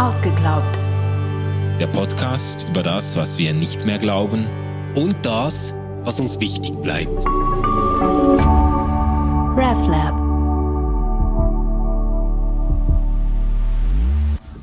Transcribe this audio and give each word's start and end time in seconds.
Ausgeglaubt. 0.00 0.78
Der 1.78 1.86
Podcast 1.88 2.64
über 2.70 2.82
das, 2.82 3.16
was 3.16 3.36
wir 3.36 3.52
nicht 3.52 3.84
mehr 3.84 3.98
glauben 3.98 4.46
und 4.94 5.14
das, 5.26 5.74
was 6.04 6.18
uns 6.18 6.40
wichtig 6.40 6.72
bleibt. 6.80 7.12
RefLab. 9.58 10.18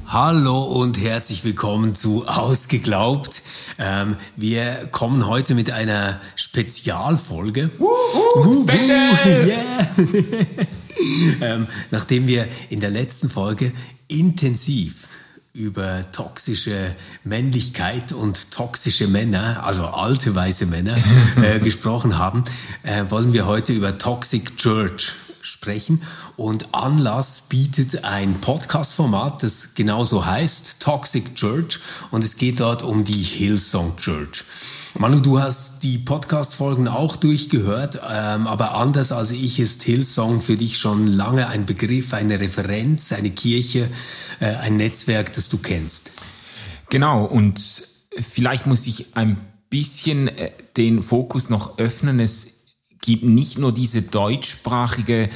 Hallo 0.07 0.63
und 0.63 0.99
herzlich 0.99 1.43
willkommen 1.43 1.93
zu 1.93 2.27
Ausgeglaubt. 2.27 3.43
Ähm, 3.77 4.17
wir 4.35 4.89
kommen 4.91 5.27
heute 5.27 5.53
mit 5.53 5.69
einer 5.69 6.19
Spezialfolge. 6.35 7.69
Wuhu, 7.77 8.63
Special! 8.63 9.45
Yeah. 9.47 9.95
ähm, 11.41 11.67
nachdem 11.91 12.25
wir 12.25 12.47
in 12.71 12.79
der 12.79 12.89
letzten 12.89 13.29
Folge 13.29 13.71
intensiv 14.07 15.06
über 15.57 16.11
toxische 16.11 16.95
Männlichkeit 17.23 18.11
und 18.11 18.51
toxische 18.51 19.07
Männer, 19.07 19.65
also 19.65 19.85
alte 19.85 20.35
weiße 20.35 20.67
Männer, 20.67 20.95
äh, 21.41 21.59
gesprochen 21.59 22.19
haben, 22.19 22.43
äh, 22.83 23.05
wollen 23.09 23.33
wir 23.33 23.47
heute 23.47 23.73
über 23.73 23.97
Toxic 23.97 24.55
Church 24.57 25.13
sprechen. 25.41 26.03
Und 26.35 26.75
Anlass 26.75 27.41
bietet 27.49 28.03
ein 28.03 28.39
Podcast-Format, 28.39 29.41
das 29.41 29.73
genauso 29.73 30.27
heißt, 30.27 30.79
Toxic 30.79 31.33
Church. 31.33 31.79
Und 32.11 32.23
es 32.23 32.37
geht 32.37 32.59
dort 32.59 32.83
um 32.83 33.03
die 33.03 33.23
Hillsong 33.23 33.97
Church. 33.97 34.45
Manu, 34.99 35.19
du 35.19 35.39
hast 35.39 35.83
die 35.83 35.99
Podcast-Folgen 35.99 36.87
auch 36.87 37.17
durchgehört, 37.17 38.01
ähm, 38.09 38.47
aber 38.47 38.73
anders 38.73 39.11
als 39.11 39.29
ich 39.29 39.59
ist 39.59 39.83
Hillsong 39.83 40.41
für 40.41 40.57
dich 40.57 40.79
schon 40.79 41.05
lange 41.05 41.47
ein 41.49 41.67
Begriff, 41.67 42.15
eine 42.15 42.39
Referenz, 42.39 43.11
eine 43.11 43.29
Kirche, 43.29 43.91
äh, 44.39 44.55
ein 44.55 44.77
Netzwerk, 44.77 45.33
das 45.33 45.49
du 45.49 45.59
kennst. 45.59 46.13
Genau, 46.89 47.25
und 47.25 47.87
vielleicht 48.17 48.65
muss 48.65 48.87
ich 48.87 49.15
ein 49.15 49.39
bisschen 49.69 50.29
äh, 50.29 50.49
den 50.77 51.03
Fokus 51.03 51.51
noch 51.51 51.77
öffnen. 51.77 52.19
Es 52.19 52.65
gibt 52.99 53.23
nicht 53.23 53.59
nur 53.59 53.71
diese 53.71 54.01
deutschsprachige 54.01 55.29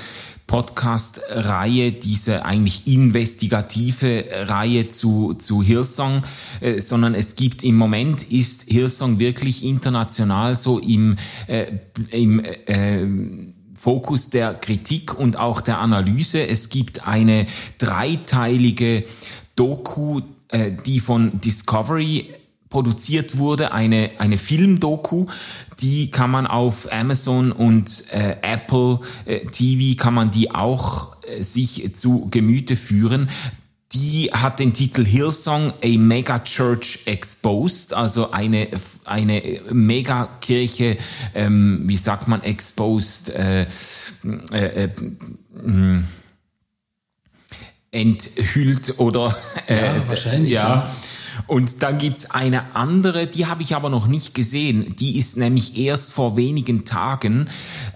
Podcast-Reihe, 0.52 1.94
diese 1.94 2.44
eigentlich 2.44 2.86
investigative 2.86 4.26
Reihe 4.34 4.90
zu, 4.90 5.34
zu 5.36 5.64
Hillsong, 5.64 6.24
äh, 6.60 6.82
sondern 6.82 7.16
es 7.16 7.38
gibt 7.38 7.64
im 7.64 7.78
Moment 7.78 8.30
ist 8.30 8.64
Hillsong 8.68 9.18
wirklich 9.18 9.64
international 9.64 10.58
so 10.58 10.78
im, 10.78 11.16
äh, 11.48 11.68
im 12.12 12.44
äh, 12.44 13.08
Fokus 13.76 14.30
der 14.30 14.54
Kritik 14.56 15.18
und 15.18 15.40
auch 15.40 15.62
der 15.62 15.80
Analyse. 15.80 16.46
Es 16.46 16.68
gibt 16.68 17.08
eine 17.08 17.48
dreiteilige 17.78 19.06
Doku, 19.56 20.20
äh, 20.50 20.74
die 20.86 21.00
von 21.00 21.40
Discovery 21.40 22.30
produziert 22.72 23.38
wurde, 23.38 23.74
eine, 23.74 24.10
eine 24.18 24.40
Filmdoku, 24.40 25.28
die 25.80 26.10
kann 26.10 26.32
man 26.32 26.48
auf 26.48 26.92
Amazon 26.92 27.52
und 27.52 28.06
äh, 28.12 28.38
Apple 28.42 29.02
äh, 29.26 29.46
TV 29.46 30.02
kann 30.02 30.16
man 30.16 30.32
die 30.32 30.50
auch 30.50 31.18
äh, 31.24 31.44
sich 31.44 31.94
zu 31.94 32.28
Gemüte 32.32 32.76
führen. 32.76 33.30
Die 33.94 34.32
hat 34.32 34.60
den 34.60 34.74
Titel 34.74 35.04
Hillsong, 35.04 35.74
a 35.84 35.98
Mega 35.98 36.40
Church 36.40 37.00
Exposed, 37.06 37.94
also 37.94 38.32
eine, 38.32 38.70
eine 39.04 39.62
Megakirche, 39.70 40.98
ähm, 41.36 41.84
wie 41.88 41.98
sagt 41.98 42.30
man, 42.30 42.42
exposed, 42.42 43.32
äh, 43.36 43.68
äh, 44.54 44.86
äh, 44.86 44.90
enthüllt 47.92 48.98
oder 49.00 49.36
äh, 49.68 49.98
ja, 49.98 50.08
wahrscheinlich 50.08 50.54
ja. 50.54 50.70
ja. 50.70 50.96
Und 51.48 51.84
dann 51.84 51.98
gibt's 51.98 52.32
eine 52.32 52.76
andere, 52.76 53.28
die 53.28 53.46
habe 53.46 53.64
ich 53.64 53.76
aber 53.76 53.90
noch 53.90 54.08
nicht 54.08 54.34
gesehen. 54.34 54.96
Die 54.98 55.18
ist 55.18 55.38
nämlich 55.38 55.78
erst 55.78 56.14
vor 56.14 56.38
wenigen 56.38 56.86
Tagen 56.86 57.50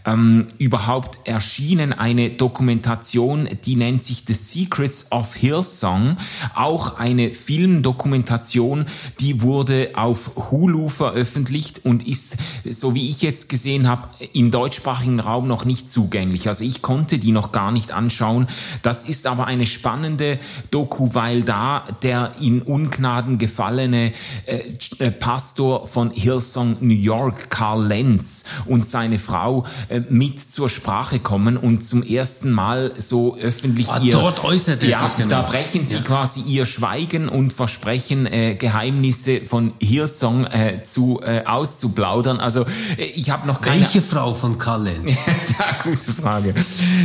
ähm, 0.05 0.47
überhaupt 0.57 1.19
erschienen. 1.25 1.93
Eine 1.93 2.29
Dokumentation, 2.29 3.49
die 3.65 3.75
nennt 3.75 4.03
sich 4.03 4.23
The 4.27 4.33
Secrets 4.33 5.11
of 5.11 5.35
Hillsong. 5.35 6.17
Auch 6.53 6.97
eine 6.99 7.31
Filmdokumentation, 7.31 8.85
die 9.19 9.41
wurde 9.41 9.91
auf 9.95 10.31
Hulu 10.51 10.89
veröffentlicht 10.89 11.83
und 11.83 12.07
ist, 12.07 12.37
so 12.63 12.93
wie 12.95 13.09
ich 13.09 13.21
jetzt 13.21 13.49
gesehen 13.49 13.87
habe, 13.87 14.07
im 14.33 14.51
deutschsprachigen 14.51 15.19
Raum 15.19 15.47
noch 15.47 15.65
nicht 15.65 15.91
zugänglich. 15.91 16.47
Also 16.47 16.63
ich 16.63 16.81
konnte 16.81 17.17
die 17.17 17.31
noch 17.31 17.51
gar 17.51 17.71
nicht 17.71 17.91
anschauen. 17.91 18.47
Das 18.81 19.03
ist 19.03 19.27
aber 19.27 19.47
eine 19.47 19.65
spannende 19.65 20.39
Doku, 20.71 21.13
weil 21.13 21.41
da 21.43 21.83
der 22.01 22.33
in 22.39 22.61
Ungnaden 22.61 23.37
gefallene 23.37 24.11
äh, 24.45 25.11
Pastor 25.11 25.87
von 25.87 26.11
Hillsong 26.11 26.77
New 26.81 26.93
York, 26.93 27.49
Carl 27.49 27.85
Lenz, 27.85 28.43
und 28.65 28.85
seine 28.85 29.19
Frau 29.19 29.65
äh, 29.89 29.94
mit 30.09 30.39
zur 30.39 30.69
Sprache 30.69 31.19
kommen 31.19 31.57
und 31.57 31.83
zum 31.83 32.03
ersten 32.03 32.51
Mal 32.51 32.93
so 32.97 33.37
öffentlich 33.37 33.89
ah, 33.89 33.99
ihr, 34.01 34.13
dort 34.13 34.43
äußert 34.43 34.83
er 34.83 34.89
ja, 34.89 35.07
sich 35.07 35.17
genau. 35.17 35.29
da 35.29 35.41
brechen 35.43 35.85
sie 35.85 35.95
ja. 35.95 36.01
quasi 36.01 36.41
ihr 36.41 36.65
Schweigen 36.65 37.29
und 37.29 37.53
versprechen 37.53 38.25
äh, 38.25 38.55
Geheimnisse 38.55 39.41
von 39.41 39.73
Hillsong 39.81 40.45
äh, 40.45 40.83
zu 40.83 41.21
äh, 41.23 41.43
auszuplaudern. 41.45 42.39
Also 42.39 42.65
äh, 42.97 43.05
ich 43.15 43.29
habe 43.29 43.47
noch 43.47 43.61
keine 43.61 43.81
welche 43.81 44.01
Frau 44.01 44.33
von 44.33 44.57
Carl 44.57 44.83
Lenz? 44.83 45.15
ja, 45.59 45.77
gute 45.83 46.11
Frage. 46.11 46.55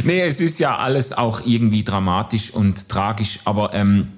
Nee, 0.04 0.20
es 0.22 0.40
ist 0.40 0.58
ja 0.58 0.78
alles 0.78 1.12
auch 1.12 1.42
irgendwie 1.44 1.84
dramatisch 1.84 2.50
und 2.50 2.88
tragisch, 2.88 3.40
aber 3.44 3.74
ähm, 3.74 4.08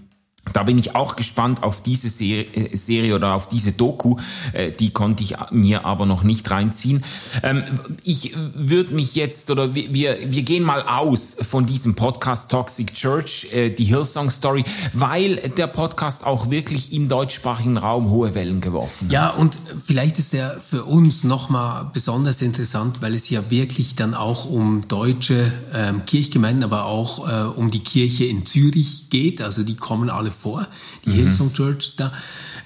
da 0.52 0.64
bin 0.64 0.76
ich 0.78 0.96
auch 0.96 1.16
gespannt 1.16 1.62
auf 1.62 1.82
diese 1.82 2.08
Serie, 2.08 2.76
Serie 2.76 3.14
oder 3.14 3.34
auf 3.34 3.48
diese 3.48 3.72
Doku. 3.72 4.16
Äh, 4.52 4.72
die 4.72 4.90
konnte 4.90 5.22
ich 5.22 5.36
mir 5.50 5.84
aber 5.84 6.04
noch 6.04 6.24
nicht 6.24 6.50
reinziehen. 6.50 7.04
Ähm, 7.42 7.64
ich 8.02 8.34
würde 8.54 8.92
mich 8.94 9.14
jetzt 9.14 9.50
oder 9.50 9.74
wir, 9.74 9.92
wir 9.92 10.42
gehen 10.42 10.64
mal 10.64 10.82
aus 10.82 11.36
von 11.40 11.66
diesem 11.66 11.94
Podcast 11.94 12.50
Toxic 12.50 12.92
Church, 12.92 13.48
äh, 13.52 13.70
die 13.70 13.84
Hillsong 13.84 14.30
Story, 14.30 14.64
weil 14.92 15.36
der 15.36 15.68
Podcast 15.68 16.26
auch 16.26 16.50
wirklich 16.50 16.92
im 16.92 17.08
deutschsprachigen 17.08 17.76
Raum 17.76 18.10
hohe 18.10 18.34
Wellen 18.34 18.60
geworfen 18.60 19.06
hat. 19.06 19.12
Ja, 19.12 19.28
und 19.30 19.56
vielleicht 19.86 20.18
ist 20.18 20.32
der 20.32 20.60
für 20.60 20.84
uns 20.84 21.22
nochmal 21.22 21.88
besonders 21.92 22.42
interessant, 22.42 23.00
weil 23.00 23.14
es 23.14 23.30
ja 23.30 23.48
wirklich 23.50 23.94
dann 23.94 24.14
auch 24.14 24.44
um 24.44 24.80
deutsche 24.88 25.52
ähm, 25.72 26.04
Kirchgemeinden, 26.04 26.64
aber 26.64 26.86
auch 26.86 27.28
äh, 27.28 27.44
um 27.44 27.70
die 27.70 27.80
Kirche 27.80 28.24
in 28.24 28.44
Zürich 28.44 29.08
geht. 29.08 29.40
Also 29.40 29.62
die 29.62 29.76
kommen 29.76 30.10
alle 30.10 30.31
vor, 30.32 30.66
die 31.04 31.10
mhm. 31.10 31.14
Hillsong 31.14 31.52
Church 31.52 31.96
da. 31.96 32.12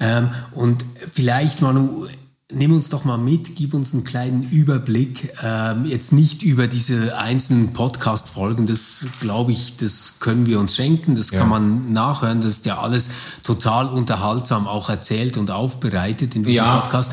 Ähm, 0.01 0.31
und 0.53 0.85
vielleicht, 1.13 1.63
Manu, 1.63 2.07
nimm 2.51 2.73
uns 2.73 2.91
doch 2.91 3.05
mal 3.05 3.19
mit, 3.19 3.57
gib 3.57 3.75
uns 3.75 3.93
einen 3.93 4.05
kleinen 4.05 4.49
Überblick. 4.51 5.33
Ähm, 5.43 5.85
jetzt 5.85 6.13
nicht 6.13 6.43
über 6.43 6.69
diese 6.69 7.19
einzelnen 7.19 7.73
Podcast-Folgen, 7.73 8.67
das 8.67 9.07
glaube 9.21 9.53
ich, 9.53 9.77
das 9.77 10.15
können 10.21 10.47
wir 10.47 10.61
uns 10.61 10.77
schenken, 10.77 11.15
das 11.15 11.31
ja. 11.31 11.41
kann 11.41 11.49
man 11.49 11.93
nachhören, 11.93 12.41
das 12.41 12.55
ist 12.55 12.67
ja 12.67 12.79
alles 12.79 13.11
total 13.43 13.89
unterhaltsam 13.89 14.69
auch 14.69 14.89
erzählt 14.89 15.37
und 15.37 15.51
aufbereitet 15.51 16.37
in 16.37 16.43
diesem 16.43 16.57
ja. 16.57 16.79
Podcast. 16.79 17.13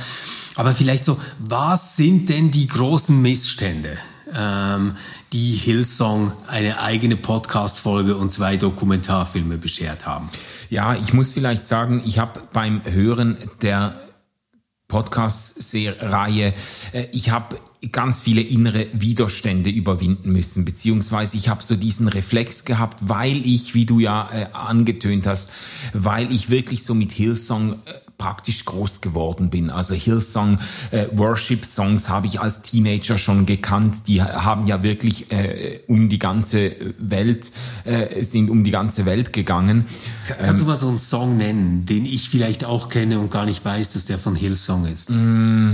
Aber 0.56 0.76
vielleicht 0.76 1.04
so, 1.04 1.20
was 1.40 1.96
sind 1.96 2.30
denn 2.30 2.52
die 2.52 2.68
großen 2.68 3.20
Missstände? 3.20 3.98
ähm, 4.36 4.96
die 5.34 5.54
Hillsong 5.54 6.32
eine 6.48 6.80
eigene 6.80 7.18
Podcast-Folge 7.18 8.16
und 8.16 8.32
zwei 8.32 8.56
Dokumentarfilme 8.56 9.58
beschert 9.58 10.06
haben. 10.06 10.30
Ja, 10.70 10.96
ich 10.96 11.12
muss 11.12 11.32
vielleicht 11.32 11.66
sagen, 11.66 12.04
ich 12.06 12.20
habe 12.20 12.42
beim 12.54 12.82
Hören 12.86 13.38
der 13.64 13.96
Podcast-Reihe, 14.88 16.54
äh, 16.92 17.08
ich 17.12 17.32
habe 17.32 17.58
ganz 17.92 18.20
viele 18.20 18.42
innere 18.42 18.88
Widerstände 18.94 19.72
überwinden 19.72 20.32
müssen, 20.32 20.66
beziehungsweise 20.66 21.36
ich 21.36 21.50
habe 21.50 21.64
so 21.64 21.76
diesen 21.76 22.08
Reflex 22.08 22.64
gehabt, 22.64 22.98
weil 23.02 23.46
ich, 23.46 23.74
wie 23.74 23.86
du 23.86 24.00
ja 24.00 24.30
äh, 24.32 24.46
angetönt 24.54 25.26
hast, 25.26 25.52
weil 25.94 26.32
ich 26.32 26.52
wirklich 26.52 26.84
so 26.84 26.94
mit 26.94 27.12
Hillsong 27.12 27.74
äh, 27.86 27.94
praktisch 28.18 28.66
groß 28.66 29.02
geworden 29.02 29.50
bin. 29.50 29.70
Also 29.70 29.94
Hillsong 29.94 30.60
äh, 30.92 31.08
Worship 31.14 31.66
Songs 31.66 32.10
habe 32.10 32.28
ich 32.28 32.40
als 32.40 32.62
Teenager 32.62 33.18
schon 33.18 33.46
gekannt. 33.46 34.08
Die 34.08 34.22
haben 34.22 34.66
ja 34.68 34.84
wirklich 34.84 35.32
äh, 35.32 35.82
um 35.88 36.10
die 36.10 36.20
ganze 36.20 36.76
Welt 36.98 37.52
äh, 37.84 38.24
sind 38.24 38.50
um 38.50 38.64
die 38.64 38.72
ganze 38.72 39.06
Welt 39.06 39.34
gegangen. 39.34 39.86
Kannst 40.28 40.62
du 40.62 40.64
ähm, 40.64 40.68
mal 40.68 40.76
so 40.76 40.88
einen 40.88 41.00
Song 41.00 41.38
nennen, 41.38 41.86
den 41.86 42.06
ich 42.06 42.30
vielleicht 42.30 42.66
auch 42.66 42.90
kenne 42.90 43.20
und 43.20 43.32
gar 43.32 43.46
nicht 43.46 43.64
weiß, 43.64 43.94
dass 43.94 44.06
der 44.06 44.20
von 44.20 44.36
Hillsong 44.36 44.86
ist? 44.86 45.10
Mm. 45.10 45.74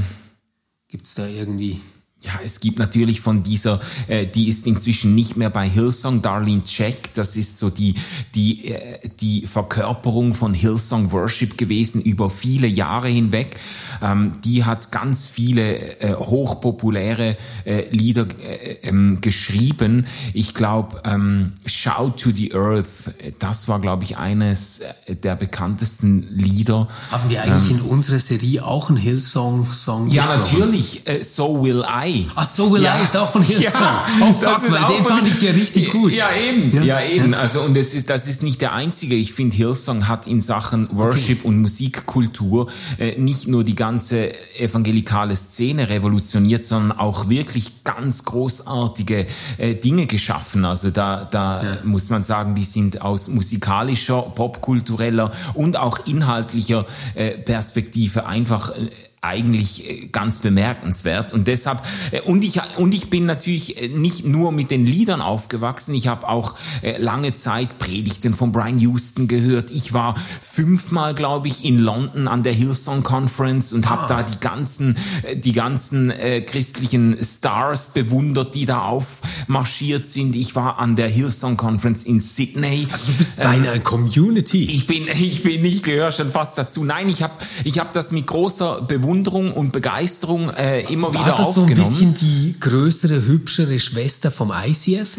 Gibt 0.88 1.06
es 1.06 1.13
da 1.13 1.27
irgendwie? 1.27 1.81
Ja, 2.21 2.33
es 2.44 2.60
gibt 2.60 2.80
natürlich 2.80 3.21
von 3.21 3.44
dieser, 3.44 3.80
äh, 4.07 4.25
die 4.25 4.50
ist 4.50 4.68
inzwischen 4.68 5.16
nicht 5.16 5.38
mehr 5.38 5.50
bei 5.50 5.69
Hillsong, 5.69 6.21
Darlene 6.21 6.66
Check, 6.66 7.13
das 7.13 7.38
ist 7.38 7.60
so 7.60 7.69
die, 7.69 7.95
die, 8.36 8.66
äh, 8.66 9.00
die 9.21 9.48
Verkörperung 9.48 10.33
von 10.33 10.54
Hillsong 10.54 11.13
Worship 11.13 11.57
gewesen 11.57 12.01
über 12.01 12.30
viele 12.30 12.68
Jahre 12.68 13.07
hinweg. 13.07 13.57
Ähm, 14.01 14.31
die 14.44 14.66
hat 14.66 14.92
ganz 14.92 15.27
viele 15.27 16.01
äh, 16.01 16.13
hochpopuläre 16.13 17.38
äh, 17.63 17.89
Lieder 17.89 18.27
äh, 18.42 18.80
ähm, 18.83 19.21
geschrieben. 19.21 20.06
Ich 20.33 20.54
glaube, 20.54 21.01
ähm, 21.06 21.54
Shout 21.66 22.16
to 22.18 22.31
the 22.33 22.54
Earth, 22.54 23.13
das 23.39 23.69
war, 23.69 23.80
glaube 23.80 24.04
ich, 24.04 24.18
eines 24.18 24.80
äh, 25.06 25.16
der 25.16 25.38
bekanntesten 25.38 26.27
Lieder. 26.36 26.89
Haben 27.12 27.30
wir 27.30 27.44
eigentlich 27.44 27.71
ähm, 27.71 27.77
in 27.77 27.81
unserer 27.83 28.19
Serie 28.19 28.66
auch 28.66 28.89
einen 28.89 28.98
Hillsong-Song 28.98 30.10
Ja, 30.10 30.27
natürlich, 30.27 31.07
äh, 31.07 31.24
So 31.24 31.63
Will 31.63 31.86
I. 31.88 32.08
I. 32.09 32.27
Ach, 32.35 32.45
So 32.45 32.71
Will 32.71 32.83
ja. 32.83 32.97
I 32.97 33.03
ist 33.03 33.15
auch 33.15 33.31
von 33.31 33.44
Hillsong. 33.44 33.69
Ja, 33.79 34.06
oh 34.21 34.33
fuck, 34.33 34.71
weil 34.71 34.95
den 34.95 35.03
fand 35.03 35.27
ich 35.27 35.41
ja 35.41 35.51
richtig 35.51 35.91
gut. 35.91 36.11
Ja, 36.11 36.29
eben. 36.31 36.73
Ja, 36.73 36.83
ja 36.83 37.01
eben. 37.01 37.33
Also, 37.33 37.61
und 37.61 37.75
das 37.77 37.94
ist, 37.94 38.09
das 38.09 38.27
ist 38.27 38.44
nicht 38.44 38.61
der 38.61 38.73
einzige. 38.73 39.15
Ich 39.15 39.33
finde, 39.33 39.56
Hillsong 39.56 40.07
hat 40.07 40.27
in 40.27 40.41
Sachen 40.41 40.89
Worship 40.97 41.39
okay. 41.39 41.47
und 41.47 41.61
Musikkultur 41.61 42.67
äh, 42.97 43.19
nicht 43.19 43.47
nur 43.47 43.63
die 43.63 43.75
ganze 43.75 44.33
evangelikale 44.57 45.35
Szene 45.35 45.89
revolutioniert, 45.89 46.65
sondern 46.65 46.97
auch 46.97 47.29
wirklich 47.29 47.83
ganz 47.83 48.25
großartige 48.25 49.27
äh, 49.57 49.75
Dinge 49.75 50.07
geschaffen. 50.07 50.65
Also 50.65 50.89
da, 50.89 51.25
da 51.25 51.63
ja. 51.63 51.77
muss 51.83 52.09
man 52.09 52.23
sagen, 52.23 52.56
die 52.56 52.63
sind 52.63 53.01
aus 53.01 53.27
musikalischer, 53.27 54.21
popkultureller 54.21 55.31
und 55.53 55.77
auch 55.77 56.06
inhaltlicher 56.06 56.85
äh, 57.15 57.31
Perspektive 57.31 58.25
einfach 58.25 58.71
äh, 58.71 58.89
eigentlich 59.21 59.88
äh, 59.88 60.07
ganz 60.07 60.39
bemerkenswert. 60.39 61.33
Und 61.33 61.48
deshalb 61.48 61.83
äh, 62.12 62.21
und 62.21 62.44
ich 62.44 62.62
und 62.77 62.94
ich 62.94 63.10
bin 63.10 63.25
natürlich 63.25 63.81
äh, 63.81 63.89
nicht 63.89 64.25
nur 64.25 64.51
mit 64.51 64.71
den 64.71 64.86
Liedern 64.86 65.21
aufgewachsen. 65.21 65.94
Ich 65.94 66.07
habe 66.07 66.27
auch 66.27 66.56
lange 66.98 67.33
Zeit 67.33 67.80
Predigten 67.80 68.33
von 68.33 68.51
Brian 68.51 68.77
Houston 68.80 69.27
gehört. 69.27 69.71
Ich 69.71 69.94
war 69.94 70.16
fünfmal 70.16 71.13
glaube 71.13 71.48
ich 71.48 71.66
in 71.66 71.77
London 71.77 72.27
an 72.27 72.44
der 72.44 72.54
Hillsong 72.54 73.04
Conference 73.04 73.74
und 73.74 73.89
habe 73.89 74.04
ah. 74.04 74.07
da 74.07 74.24
die 74.24 74.39
ganzen 74.39 74.98
die 75.36 75.54
ganzen 75.54 76.12
äh, 76.12 76.42
christlichen 76.42 77.18
Stars 77.24 77.88
bewundert 77.88 78.56
die 78.56 78.66
da 78.66 78.83
aufmarschiert 78.83 80.10
sind. 80.10 80.36
Ich 80.36 80.56
war 80.56 80.80
an 80.80 80.95
der 80.95 81.10
Hillsong 81.10 81.57
Conference 81.57 82.04
in 82.04 82.21
Sydney. 82.21 82.88
Also 82.92 83.12
du 83.12 83.18
bist 83.18 83.39
deine 83.39 83.74
ähm, 83.74 83.83
Community. 83.83 84.63
ich 84.63 84.88
bin 84.88 85.07
ich 85.13 85.44
bin 85.44 85.66
ich 85.66 85.83
gehöre 85.83 86.12
schon 86.12 86.31
fast 86.31 86.57
dazu. 86.57 86.86
Nein 86.86 87.10
ich 87.10 87.21
habe 87.21 87.33
ich 87.63 87.80
habe 87.80 87.89
das 87.94 88.12
mit 88.12 88.27
großer 88.27 88.81
Bewunderung 88.81 89.08
Bewunderung 89.09 89.53
und 89.53 89.71
Begeisterung 89.71 90.51
äh, 90.51 90.81
immer 90.81 91.13
War 91.13 91.25
wieder 91.25 91.35
das 91.35 91.47
aufgenommen. 91.47 91.75
so 91.75 91.81
ein 91.81 91.89
bisschen 91.89 92.13
die 92.15 92.56
größere, 92.59 93.25
hübschere 93.25 93.79
Schwester 93.79 94.29
vom 94.29 94.53
ICF? 94.53 95.17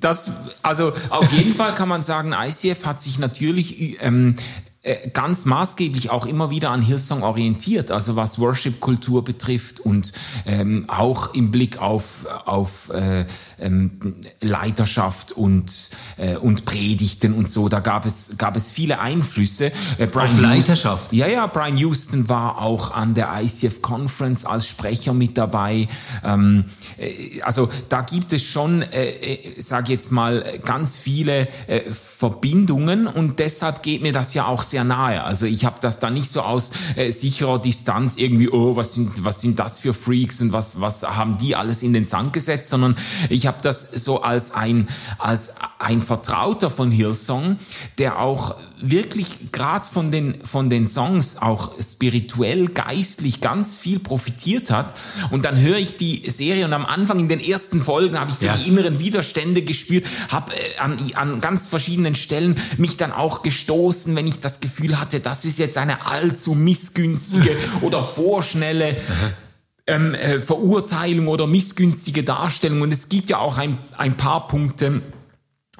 Das, 0.00 0.30
also 0.62 0.92
auf 1.10 1.32
jeden 1.32 1.52
Fall 1.52 1.74
kann 1.74 1.88
man 1.88 2.02
sagen, 2.02 2.32
ICF 2.32 2.86
hat 2.86 3.02
sich 3.02 3.18
natürlich 3.18 4.00
ähm, 4.00 4.36
äh, 4.36 4.42
ganz 5.12 5.44
maßgeblich 5.44 6.10
auch 6.10 6.26
immer 6.26 6.50
wieder 6.50 6.70
an 6.70 6.82
Hillsong 6.82 7.22
orientiert, 7.22 7.90
also 7.90 8.16
was 8.16 8.38
Worship-Kultur 8.38 9.24
betrifft 9.24 9.80
und 9.80 10.12
ähm, 10.46 10.84
auch 10.88 11.34
im 11.34 11.50
Blick 11.50 11.78
auf, 11.78 12.26
auf 12.44 12.90
äh, 12.90 13.26
ähm, 13.60 14.16
Leiterschaft 14.40 15.32
und, 15.32 15.90
äh, 16.16 16.36
und 16.36 16.64
Predigten 16.64 17.34
und 17.34 17.50
so. 17.50 17.68
Da 17.68 17.80
gab 17.80 18.06
es, 18.06 18.38
gab 18.38 18.56
es 18.56 18.70
viele 18.70 19.00
Einflüsse. 19.00 19.72
Äh, 19.98 20.06
Brian 20.06 20.30
auf 20.30 20.40
Leiterschaft? 20.40 21.12
Ja, 21.12 21.26
ja, 21.26 21.46
Brian 21.46 21.76
Houston 21.76 22.28
war 22.28 22.58
auch 22.58 22.92
an 22.92 23.14
der 23.14 23.30
ICF 23.40 23.82
Conference 23.82 24.44
als 24.44 24.66
Sprecher 24.66 25.12
mit 25.12 25.36
dabei. 25.38 25.88
Ähm, 26.24 26.64
äh, 26.98 27.40
also 27.42 27.68
da 27.88 28.02
gibt 28.02 28.32
es 28.32 28.42
schon, 28.42 28.82
äh, 28.82 29.08
äh, 29.10 29.60
sage 29.60 29.92
jetzt 29.92 30.12
mal, 30.12 30.60
ganz 30.64 30.96
viele 30.96 31.48
äh, 31.66 31.80
Verbindungen 31.90 33.06
und 33.06 33.38
deshalb 33.38 33.82
geht 33.82 34.02
mir 34.02 34.12
das 34.12 34.34
ja 34.34 34.46
auch 34.46 34.62
sehr 34.62 34.77
nahe. 34.84 35.24
Also 35.24 35.46
ich 35.46 35.64
habe 35.64 35.76
das 35.80 35.98
da 35.98 36.10
nicht 36.10 36.30
so 36.30 36.42
aus 36.42 36.70
äh, 36.96 37.10
sicherer 37.10 37.58
Distanz 37.58 38.16
irgendwie, 38.16 38.48
oh, 38.48 38.76
was 38.76 38.94
sind, 38.94 39.24
was 39.24 39.40
sind 39.40 39.58
das 39.58 39.78
für 39.78 39.94
Freaks 39.94 40.40
und 40.40 40.52
was, 40.52 40.80
was 40.80 41.02
haben 41.02 41.38
die 41.38 41.56
alles 41.56 41.82
in 41.82 41.92
den 41.92 42.04
Sand 42.04 42.32
gesetzt, 42.32 42.68
sondern 42.68 42.96
ich 43.28 43.46
habe 43.46 43.58
das 43.62 43.82
so 43.82 44.22
als 44.22 44.52
ein, 44.52 44.88
als 45.18 45.54
ein 45.78 46.02
Vertrauter 46.02 46.70
von 46.70 46.90
Hillsong, 46.90 47.58
der 47.98 48.20
auch 48.20 48.56
wirklich 48.80 49.52
gerade 49.52 49.88
von 49.88 50.10
den, 50.10 50.40
von 50.42 50.70
den 50.70 50.86
Songs 50.86 51.36
auch 51.36 51.72
spirituell, 51.80 52.68
geistlich 52.68 53.40
ganz 53.40 53.76
viel 53.76 53.98
profitiert 53.98 54.70
hat. 54.70 54.94
Und 55.30 55.44
dann 55.44 55.58
höre 55.58 55.78
ich 55.78 55.96
die 55.96 56.28
Serie 56.28 56.64
und 56.64 56.72
am 56.72 56.86
Anfang 56.86 57.18
in 57.20 57.28
den 57.28 57.40
ersten 57.40 57.80
Folgen 57.80 58.18
habe 58.18 58.30
ich 58.30 58.38
so 58.38 58.46
ja. 58.46 58.56
die 58.56 58.68
inneren 58.68 58.98
Widerstände 58.98 59.62
gespürt, 59.62 60.06
habe 60.28 60.52
äh, 60.54 60.78
an, 60.78 60.98
an 61.14 61.40
ganz 61.40 61.66
verschiedenen 61.66 62.14
Stellen 62.14 62.56
mich 62.76 62.96
dann 62.96 63.12
auch 63.12 63.42
gestoßen, 63.42 64.14
wenn 64.16 64.26
ich 64.26 64.40
das 64.40 64.60
Gefühl 64.60 65.00
hatte, 65.00 65.20
das 65.20 65.44
ist 65.44 65.58
jetzt 65.58 65.78
eine 65.78 66.06
allzu 66.06 66.54
missgünstige 66.54 67.50
oder 67.82 68.02
vorschnelle 68.02 68.96
ähm, 69.86 70.14
äh, 70.14 70.40
Verurteilung 70.40 71.28
oder 71.28 71.46
missgünstige 71.46 72.22
Darstellung. 72.22 72.82
Und 72.82 72.92
es 72.92 73.08
gibt 73.08 73.30
ja 73.30 73.38
auch 73.38 73.58
ein, 73.58 73.78
ein 73.96 74.16
paar 74.16 74.46
Punkte, 74.46 75.02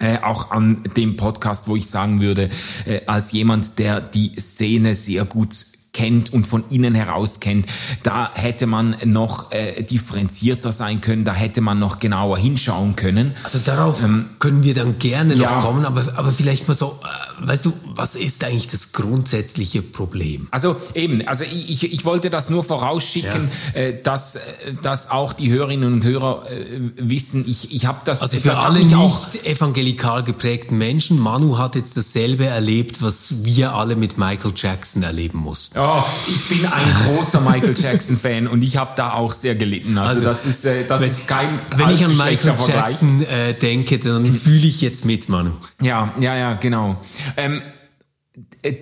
äh, 0.00 0.19
auch 0.19 0.50
an 0.50 0.83
dem 0.97 1.17
Podcast, 1.17 1.69
wo 1.69 1.77
ich 1.77 1.89
sagen 1.89 2.21
würde, 2.21 2.50
äh, 2.85 3.00
als 3.06 3.33
jemand, 3.33 3.79
der 3.79 4.00
die 4.00 4.35
Szene 4.37 4.95
sehr 4.95 5.25
gut 5.25 5.67
kennt 5.93 6.32
und 6.32 6.46
von 6.46 6.64
innen 6.70 6.94
heraus 6.94 7.40
kennt. 7.40 7.67
Da 8.02 8.31
hätte 8.35 8.67
man 8.67 8.96
noch 9.05 9.50
äh, 9.52 9.82
differenzierter 9.82 10.70
sein 10.70 11.00
können, 11.00 11.25
da 11.25 11.35
hätte 11.35 11.61
man 11.61 11.79
noch 11.79 11.99
genauer 11.99 12.38
hinschauen 12.38 12.94
können. 12.94 13.35
Also 13.43 13.58
darauf 13.58 14.02
ähm, 14.02 14.31
können 14.38 14.62
wir 14.62 14.75
dann 14.75 14.99
gerne 14.99 15.35
ja. 15.35 15.56
noch 15.56 15.64
kommen, 15.64 15.85
aber, 15.85 16.05
aber 16.17 16.31
vielleicht 16.31 16.69
mal 16.69 16.75
so, 16.75 17.00
äh, 17.02 17.46
weißt 17.49 17.67
du, 17.67 17.73
was 17.94 18.14
ist 18.14 18.44
eigentlich 18.44 18.69
das 18.69 18.93
grundsätzliche 18.93 19.82
Problem? 19.82 20.49
Also 20.50 20.76
eben, 20.94 21.26
also 21.26 21.44
ich, 21.44 21.90
ich, 21.90 22.05
wollte 22.05 22.31
das 22.31 22.50
nur 22.50 22.64
vorausschicken, 22.64 23.49
ja. 23.75 23.81
äh, 23.81 24.02
dass, 24.02 24.37
äh, 24.37 24.40
dass 24.82 25.11
auch 25.11 25.32
die 25.32 25.50
Hörerinnen 25.50 25.93
und 25.93 26.05
Hörer 26.05 26.50
äh, 26.50 26.81
wissen, 26.96 27.44
ich, 27.49 27.73
ich 27.73 27.87
habe 27.87 28.00
das... 28.05 28.23
Also 28.23 28.38
für 28.38 28.49
das 28.49 28.58
alle 28.58 28.85
nicht 28.85 29.44
evangelikal 29.44 30.23
geprägten 30.23 30.79
Menschen, 30.79 31.19
Manu 31.19 31.58
hat 31.58 31.75
jetzt 31.75 31.96
dasselbe 31.96 32.46
erlebt, 32.46 33.02
was 33.02 33.44
wir 33.44 33.73
alle 33.73 33.96
mit 33.96 34.19
Michael 34.19 34.52
Jackson 34.55 35.02
erleben 35.02 35.38
mussten. 35.38 35.79
Oh, 35.90 36.05
ich 36.29 36.49
bin 36.50 36.67
ein 36.67 36.87
großer 37.06 37.40
Michael 37.40 37.75
Jackson-Fan 37.75 38.46
und 38.46 38.62
ich 38.62 38.76
habe 38.76 38.93
da 38.94 39.14
auch 39.14 39.32
sehr 39.32 39.55
gelitten. 39.55 39.96
Also, 39.96 40.12
also 40.12 40.25
das 40.26 40.44
ist, 40.44 40.67
äh, 40.67 40.87
das 40.87 41.00
wenn, 41.00 41.08
ist 41.08 41.26
kein 41.26 41.58
Wenn 41.76 41.88
ich 41.88 42.05
an 42.05 42.14
Michael 42.14 42.55
Jackson 42.69 43.23
äh, 43.23 43.55
denke, 43.55 43.99
dann 43.99 44.31
fühle 44.35 44.67
ich 44.67 44.82
jetzt 44.82 45.06
mit, 45.06 45.31
Manu. 45.31 45.52
Ja, 45.81 46.12
ja, 46.20 46.37
ja, 46.37 46.55
genau. 46.55 47.00
Ähm, 47.38 47.62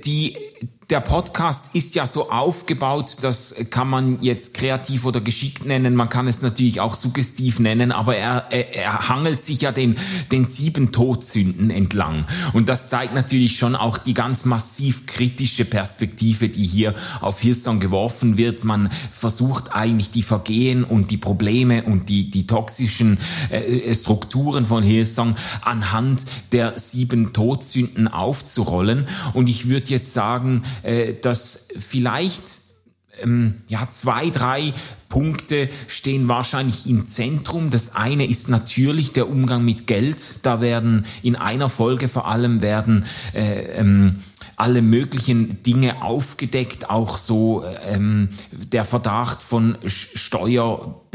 die, 0.04 0.36
der 0.88 1.00
Podcast 1.00 1.70
ist 1.72 1.96
ja 1.96 2.06
so 2.06 2.30
aufgebaut, 2.30 3.16
das 3.22 3.56
kann 3.70 3.88
man 3.88 4.22
jetzt 4.22 4.54
kreativ 4.54 5.04
oder 5.04 5.20
geschickt 5.20 5.64
nennen, 5.64 5.96
man 5.96 6.08
kann 6.08 6.28
es 6.28 6.42
natürlich 6.42 6.80
auch 6.80 6.94
suggestiv 6.94 7.58
nennen, 7.58 7.90
aber 7.90 8.16
er, 8.16 8.46
er, 8.52 8.76
er 8.76 9.08
hangelt 9.08 9.44
sich 9.44 9.62
ja 9.62 9.72
den, 9.72 9.96
den 10.30 10.44
sieben 10.44 10.92
Todsünden 10.92 11.70
entlang. 11.70 12.24
Und 12.52 12.68
das 12.68 12.88
zeigt 12.88 13.14
natürlich 13.14 13.58
schon 13.58 13.74
auch 13.74 13.98
die 13.98 14.14
ganz 14.14 14.44
massiv 14.44 15.06
kritische 15.06 15.64
Perspektive, 15.64 16.48
die 16.48 16.64
hier 16.64 16.94
auf 17.20 17.40
Hillsong 17.40 17.80
geworfen 17.80 18.36
wird. 18.36 18.62
Man 18.62 18.88
versucht 19.10 19.74
eigentlich 19.74 20.12
die 20.12 20.22
Vergehen 20.22 20.84
und 20.84 21.10
die 21.10 21.16
Probleme 21.16 21.82
und 21.82 22.08
die, 22.08 22.30
die 22.30 22.46
toxischen 22.46 23.18
äh, 23.50 23.92
Strukturen 23.92 24.66
von 24.66 24.84
Hillsong 24.84 25.34
anhand 25.62 26.26
der 26.52 26.78
sieben 26.78 27.32
Todsünden 27.32 28.06
aufzurollen. 28.06 29.08
Und 29.32 29.48
ich 29.48 29.68
würde 29.68 29.90
jetzt 29.90 30.12
sagen, 30.12 30.62
äh, 30.82 31.14
dass 31.14 31.68
vielleicht 31.78 32.42
ähm, 33.22 33.62
ja, 33.68 33.88
zwei, 33.90 34.30
drei 34.30 34.72
Punkte 35.08 35.68
stehen 35.86 36.28
wahrscheinlich 36.28 36.86
im 36.86 37.08
Zentrum. 37.08 37.70
Das 37.70 37.96
eine 37.96 38.26
ist 38.26 38.48
natürlich 38.48 39.12
der 39.12 39.28
Umgang 39.28 39.64
mit 39.64 39.86
Geld. 39.86 40.40
Da 40.42 40.60
werden 40.60 41.06
in 41.22 41.36
einer 41.36 41.70
Folge 41.70 42.08
vor 42.08 42.28
allem 42.28 42.62
werden 42.62 43.06
äh, 43.34 43.78
ähm, 43.78 44.16
alle 44.56 44.80
möglichen 44.80 45.62
Dinge 45.62 46.02
aufgedeckt, 46.02 46.88
auch 46.88 47.18
so 47.18 47.62
ähm, 47.84 48.30
der 48.52 48.84
Verdacht 48.86 49.42
von 49.42 49.76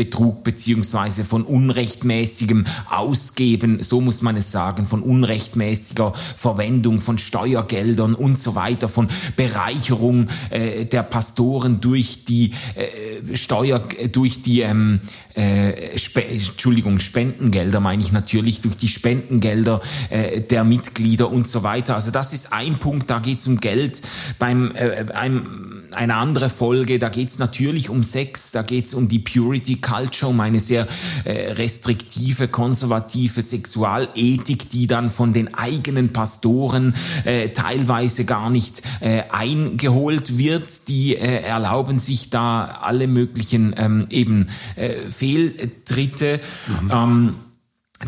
Steuerbetrug 0.01 0.43
beziehungsweise 0.43 1.25
von 1.25 1.43
unrechtmäßigem 1.43 2.65
Ausgeben, 2.89 3.81
so 3.84 4.01
muss 4.01 4.22
man 4.22 4.36
es 4.36 4.51
sagen, 4.51 4.86
von 4.86 5.01
unrechtmäßiger 5.03 6.13
Verwendung 6.13 7.01
von 7.01 7.17
Steuergeldern 7.17 8.15
und 8.15 8.41
so 8.41 8.55
weiter, 8.55 8.89
von 8.89 9.08
Bereicherung 9.36 10.27
äh, 10.50 10.86
der 10.86 11.03
Pastoren 11.03 11.79
durch 11.79 12.25
die 12.25 12.53
äh, 12.75 13.36
Steuer, 13.36 13.79
durch 14.12 14.41
die 14.41 14.62
ähm, 14.62 15.01
äh, 15.36 15.98
Spe 15.98 16.25
Entschuldigung, 16.25 17.00
Spendengelder 17.00 17.79
meine 17.79 18.01
ich 18.01 18.12
natürlich, 18.12 18.62
durch 18.62 18.77
die 18.77 18.88
Spendengelder 18.88 19.81
äh, 20.10 20.41
der 20.41 20.63
Mitglieder 20.63 21.31
und 21.31 21.48
so 21.48 21.63
weiter. 21.63 21.96
Also 21.96 22.12
das 22.12 22.34
ist 22.34 22.53
ein 22.53 22.79
Punkt, 22.79 23.10
da 23.10 23.20
geht 23.20 23.39
es 23.39 23.48
um 23.48 23.60
Geld. 23.60 24.01
Beim 24.39 24.72
äh, 24.75 25.12
einem 25.13 25.80
eine 25.93 26.15
andere 26.15 26.50
Folge, 26.50 27.00
da 27.00 27.10
geht 27.10 27.29
es 27.29 27.39
natürlich 27.39 27.89
um 27.89 28.03
Sex, 28.03 28.51
da 28.51 28.62
geht 28.62 28.88
es 28.88 28.93
um 28.93 29.07
die 29.07 29.19
Purity 29.19 29.77
Culture, 29.77 30.31
um 30.31 30.39
eine 30.39 30.60
sehr 30.60 30.88
äh, 31.24 31.51
restriktive, 31.53 32.48
konservative 32.48 33.41
Sexualethik, 33.41 34.69
die 34.69 34.88
dann 34.88 35.10
von 35.10 35.33
den 35.33 35.53
eigenen 35.53 36.13
Pastoren 36.13 36.95
äh, 37.25 37.50
teilweise 37.50 38.25
gar 38.25 38.50
nicht 38.50 38.81
äh, 39.00 39.24
eingeholt 39.29 40.38
wird. 40.38 40.88
Die 40.88 41.15
äh, 41.15 41.41
erlauben 41.41 42.00
sich 42.00 42.29
da 42.29 42.65
alle 42.81 43.07
möglichen 43.07 43.74
ähm, 43.77 44.07
eben 44.10 44.50
äh, 44.75 45.10
Fehltritte. 45.10 46.39
Mhm. 46.83 46.91
Ähm, 46.91 47.36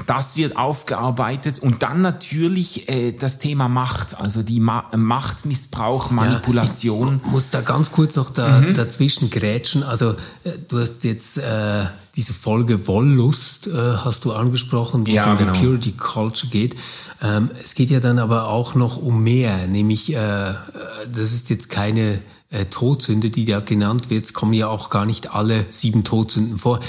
das 0.08 0.38
wird 0.38 0.58
aufgearbeitet 0.58 1.60
und 1.60 1.84
dann 1.84 2.02
natürlich 2.02 2.90
äh, 2.90 3.12
das 3.12 3.40
Thema 3.40 3.68
Macht, 3.68 4.20
also 4.20 4.42
die 4.44 4.60
Ma 4.60 4.86
Machtmissbrauch, 4.96 6.10
Manipulation. 6.10 7.08
Ja, 7.08 7.20
ich 7.26 7.32
muss 7.32 7.50
da 7.52 7.62
ganz 7.62 7.92
kurz 7.92 8.16
noch 8.16 8.30
da, 8.30 8.62
mhm. 8.62 8.74
dazwischen 8.74 9.30
grätschen. 9.30 9.84
Also 9.84 10.12
äh, 10.44 10.58
du 10.68 10.80
hast 10.80 11.04
jetzt 11.04 11.38
äh, 11.38 11.86
diese 12.16 12.34
Folge 12.34 12.88
Wollust 12.88 13.68
äh, 13.68 13.72
hast 13.72 14.26
du 14.26 14.34
angesprochen, 14.34 15.06
wo 15.06 15.12
ja, 15.12 15.24
es 15.24 15.30
um 15.30 15.38
genau. 15.38 15.54
Purity 15.54 15.92
Culture 15.94 16.52
geht. 16.52 16.76
Ähm, 17.22 17.50
es 17.64 17.76
geht 17.76 17.90
ja 17.90 18.00
dann 18.00 18.20
aber 18.20 18.48
auch 18.48 18.76
noch 18.76 18.98
um 18.98 19.24
mehr, 19.24 19.68
nämlich 19.68 20.14
äh, 20.14 20.16
das 20.16 21.34
ist 21.34 21.50
jetzt 21.50 21.70
keine 21.70 22.20
äh, 22.54 22.66
Todsünde, 22.66 23.30
die 23.30 23.46
da 23.46 23.60
genannt 23.60 24.10
wird. 24.10 24.26
Es 24.26 24.34
kommen 24.34 24.54
ja 24.54 24.68
auch 24.68 24.90
gar 24.90 25.06
nicht 25.06 25.34
alle 25.34 25.66
sieben 25.70 26.04
Todsünden 26.04 26.58
vor. 26.58 26.80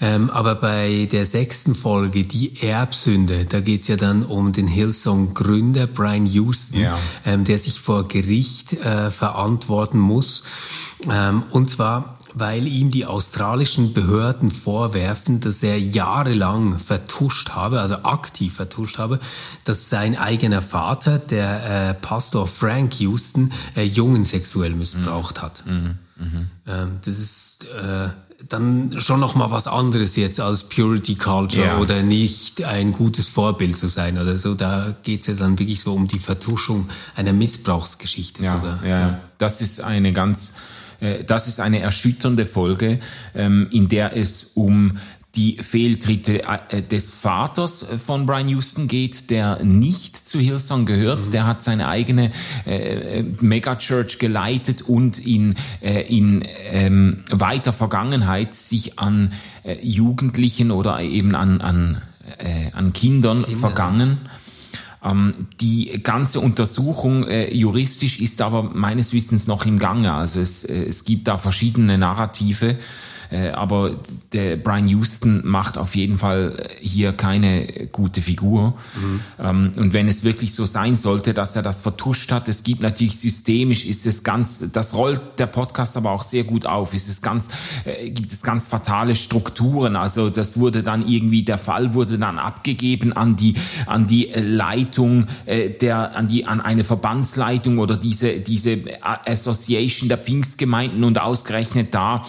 Ähm, 0.00 0.30
aber 0.30 0.54
bei 0.54 1.08
der 1.10 1.26
sechsten 1.26 1.74
Folge, 1.74 2.24
die 2.24 2.62
Erbsünde, 2.62 3.46
da 3.46 3.60
geht's 3.60 3.88
ja 3.88 3.96
dann 3.96 4.22
um 4.22 4.52
den 4.52 4.68
Hillsong-Gründer 4.68 5.86
Brian 5.86 6.26
Houston, 6.26 6.80
ja. 6.80 6.98
ähm, 7.24 7.44
der 7.44 7.58
sich 7.58 7.80
vor 7.80 8.06
Gericht 8.06 8.74
äh, 8.74 9.10
verantworten 9.10 9.98
muss. 9.98 10.44
Ähm, 11.10 11.44
und 11.50 11.70
zwar 11.70 12.13
weil 12.34 12.66
ihm 12.66 12.90
die 12.90 13.06
australischen 13.06 13.92
Behörden 13.92 14.50
vorwerfen, 14.50 15.40
dass 15.40 15.62
er 15.62 15.78
jahrelang 15.78 16.78
vertuscht 16.78 17.50
habe, 17.50 17.80
also 17.80 17.94
aktiv 18.02 18.54
vertuscht 18.54 18.98
habe, 18.98 19.20
dass 19.64 19.88
sein 19.88 20.16
eigener 20.16 20.60
Vater, 20.60 21.18
der 21.18 21.90
äh, 21.90 21.94
Pastor 21.94 22.46
Frank 22.46 23.00
Houston, 23.00 23.52
äh, 23.76 23.84
Jungen 23.84 24.24
sexuell 24.24 24.74
missbraucht 24.74 25.40
hat. 25.40 25.64
Mhm. 25.64 25.98
Mhm. 26.16 26.50
Ähm, 26.66 26.90
das 27.04 27.18
ist 27.18 27.66
äh, 27.66 28.08
dann 28.48 29.00
schon 29.00 29.20
noch 29.20 29.34
mal 29.34 29.50
was 29.50 29.66
anderes 29.66 30.16
jetzt 30.16 30.40
als 30.40 30.64
Purity 30.64 31.14
Culture 31.14 31.66
ja. 31.66 31.78
oder 31.78 32.02
nicht 32.02 32.62
ein 32.64 32.92
gutes 32.92 33.28
Vorbild 33.28 33.78
zu 33.78 33.88
sein 33.88 34.18
oder 34.18 34.36
so. 34.38 34.54
Da 34.54 34.94
geht's 35.02 35.26
ja 35.26 35.34
dann 35.34 35.58
wirklich 35.58 35.80
so 35.80 35.94
um 35.94 36.08
die 36.08 36.18
Vertuschung 36.18 36.88
einer 37.14 37.32
Missbrauchsgeschichte. 37.32 38.42
Ja, 38.42 38.56
sogar. 38.56 38.84
ja, 38.84 39.00
ja. 39.00 39.20
das 39.38 39.60
ist 39.60 39.80
eine 39.80 40.12
ganz 40.12 40.54
das 41.26 41.48
ist 41.48 41.60
eine 41.60 41.80
erschütternde 41.80 42.46
Folge, 42.46 43.00
ähm, 43.34 43.68
in 43.70 43.88
der 43.88 44.16
es 44.16 44.52
um 44.54 44.98
die 45.36 45.56
Fehltritte 45.60 46.42
äh, 46.44 46.82
des 46.82 47.12
Vaters 47.14 47.84
von 48.04 48.26
Brian 48.26 48.48
Houston 48.48 48.86
geht, 48.86 49.30
der 49.30 49.64
nicht 49.64 50.16
zu 50.16 50.38
Hillsong 50.38 50.86
gehört. 50.86 51.26
Mhm. 51.26 51.32
Der 51.32 51.46
hat 51.46 51.62
seine 51.62 51.88
eigene 51.88 52.30
äh, 52.66 53.22
Megachurch 53.40 54.18
geleitet 54.18 54.82
und 54.82 55.18
in, 55.18 55.54
äh, 55.80 56.02
in 56.02 56.44
ähm, 56.70 57.24
weiter 57.30 57.72
Vergangenheit 57.72 58.54
sich 58.54 58.98
an 58.98 59.30
äh, 59.64 59.76
Jugendlichen 59.82 60.70
oder 60.70 61.00
eben 61.00 61.34
an, 61.34 61.60
an, 61.60 62.02
äh, 62.38 62.70
an 62.72 62.92
Kindern 62.92 63.44
Kinder. 63.44 63.58
vergangen. 63.58 64.18
Ähm, 65.04 65.34
die 65.60 66.00
ganze 66.02 66.40
Untersuchung 66.40 67.26
äh, 67.26 67.54
juristisch 67.54 68.20
ist 68.20 68.40
aber 68.40 68.62
meines 68.62 69.12
Wissens 69.12 69.46
noch 69.46 69.66
im 69.66 69.78
Gange. 69.78 70.12
Also 70.12 70.40
es, 70.40 70.64
äh, 70.64 70.84
es 70.84 71.04
gibt 71.04 71.28
da 71.28 71.38
verschiedene 71.38 71.98
Narrative. 71.98 72.76
Äh, 73.30 73.50
aber 73.50 73.96
der 74.32 74.56
Brian 74.56 74.86
Houston 74.88 75.42
macht 75.44 75.78
auf 75.78 75.96
jeden 75.96 76.18
Fall 76.18 76.68
hier 76.80 77.12
keine 77.12 77.88
gute 77.92 78.20
Figur. 78.20 78.74
Mhm. 78.96 79.20
Ähm, 79.40 79.72
und 79.76 79.92
wenn 79.92 80.08
es 80.08 80.24
wirklich 80.24 80.54
so 80.54 80.66
sein 80.66 80.96
sollte, 80.96 81.34
dass 81.34 81.56
er 81.56 81.62
das 81.62 81.80
vertuscht 81.80 82.32
hat, 82.32 82.48
es 82.48 82.62
gibt 82.62 82.82
natürlich 82.82 83.18
systemisch, 83.18 83.84
ist 83.84 84.06
es 84.06 84.22
ganz, 84.22 84.70
das 84.72 84.94
rollt 84.94 85.20
der 85.38 85.46
Podcast 85.46 85.96
aber 85.96 86.10
auch 86.10 86.22
sehr 86.22 86.44
gut 86.44 86.66
auf, 86.66 86.94
ist 86.94 87.08
es 87.08 87.22
ganz, 87.22 87.48
äh, 87.84 88.10
gibt 88.10 88.32
es 88.32 88.42
ganz 88.42 88.66
fatale 88.66 89.16
Strukturen. 89.16 89.96
Also 89.96 90.30
das 90.30 90.58
wurde 90.58 90.82
dann 90.82 91.06
irgendwie, 91.06 91.42
der 91.42 91.58
Fall 91.58 91.94
wurde 91.94 92.18
dann 92.18 92.38
abgegeben 92.38 93.12
an 93.12 93.36
die, 93.36 93.54
an 93.86 94.06
die 94.06 94.30
Leitung 94.34 95.26
äh, 95.46 95.70
der, 95.70 96.16
an 96.16 96.28
die, 96.28 96.46
an 96.46 96.60
eine 96.60 96.84
Verbandsleitung 96.84 97.78
oder 97.78 97.96
diese, 97.96 98.40
diese 98.40 98.78
Association 99.00 100.08
der 100.08 100.18
Pfingstgemeinden 100.18 101.04
und 101.04 101.20
ausgerechnet 101.20 101.94
da 101.94 102.22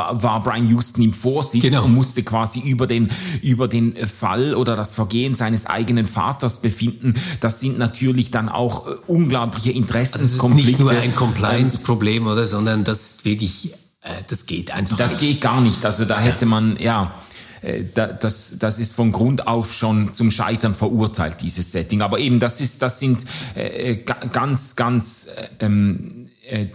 war 0.00 0.22
war, 0.22 0.42
Brian 0.42 0.68
Houston 0.68 1.02
im 1.02 1.12
Vorsitz 1.12 1.62
genau. 1.62 1.84
und 1.84 1.94
musste 1.94 2.22
quasi 2.22 2.60
über 2.60 2.86
den, 2.86 3.10
über 3.42 3.68
den 3.68 3.96
Fall 4.06 4.54
oder 4.54 4.76
das 4.76 4.92
Vergehen 4.92 5.34
seines 5.34 5.66
eigenen 5.66 6.06
Vaters 6.06 6.60
befinden. 6.60 7.14
Das 7.40 7.60
sind 7.60 7.78
natürlich 7.78 8.30
dann 8.30 8.48
auch 8.48 8.86
äh, 8.86 8.90
unglaubliche 9.06 9.72
Interessenskonflikte. 9.72 10.38
Also 10.50 10.56
es 10.56 10.64
ist 10.64 10.78
nicht 10.78 10.80
nur 10.80 10.90
ein 10.90 11.14
Compliance-Problem, 11.14 12.26
oder, 12.26 12.46
sondern 12.46 12.84
das 12.84 13.02
ist 13.02 13.24
wirklich, 13.24 13.72
äh, 14.02 14.08
das 14.28 14.46
geht 14.46 14.70
einfach 14.70 14.96
Das 14.96 15.12
nicht. 15.12 15.20
geht 15.20 15.40
gar 15.40 15.60
nicht. 15.60 15.84
Also 15.84 16.04
da 16.04 16.18
hätte 16.18 16.46
man, 16.46 16.76
ja, 16.78 17.14
äh, 17.62 17.84
das, 17.94 18.58
das 18.58 18.78
ist 18.78 18.94
von 18.94 19.12
Grund 19.12 19.46
auf 19.46 19.72
schon 19.74 20.12
zum 20.12 20.30
Scheitern 20.30 20.74
verurteilt, 20.74 21.42
dieses 21.42 21.72
Setting. 21.72 22.02
Aber 22.02 22.18
eben, 22.18 22.40
das 22.40 22.60
ist, 22.60 22.82
das 22.82 23.00
sind 23.00 23.26
äh, 23.54 23.96
ganz, 23.96 24.76
ganz, 24.76 25.28
ähm, 25.60 26.28
äh, 26.48 26.66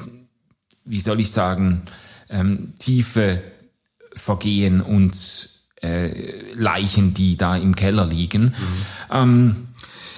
wie 0.86 1.00
soll 1.00 1.20
ich 1.20 1.32
sagen, 1.32 1.84
ähm, 2.30 2.74
tiefe 2.80 3.42
Vergehen 4.14 4.82
und 4.82 5.50
äh, 5.82 6.54
Leichen, 6.54 7.14
die 7.14 7.38
da 7.38 7.58
im 7.58 7.76
Keller 7.76 8.06
liegen. 8.06 8.44
Mhm. 8.44 8.86
Ähm, 9.12 9.68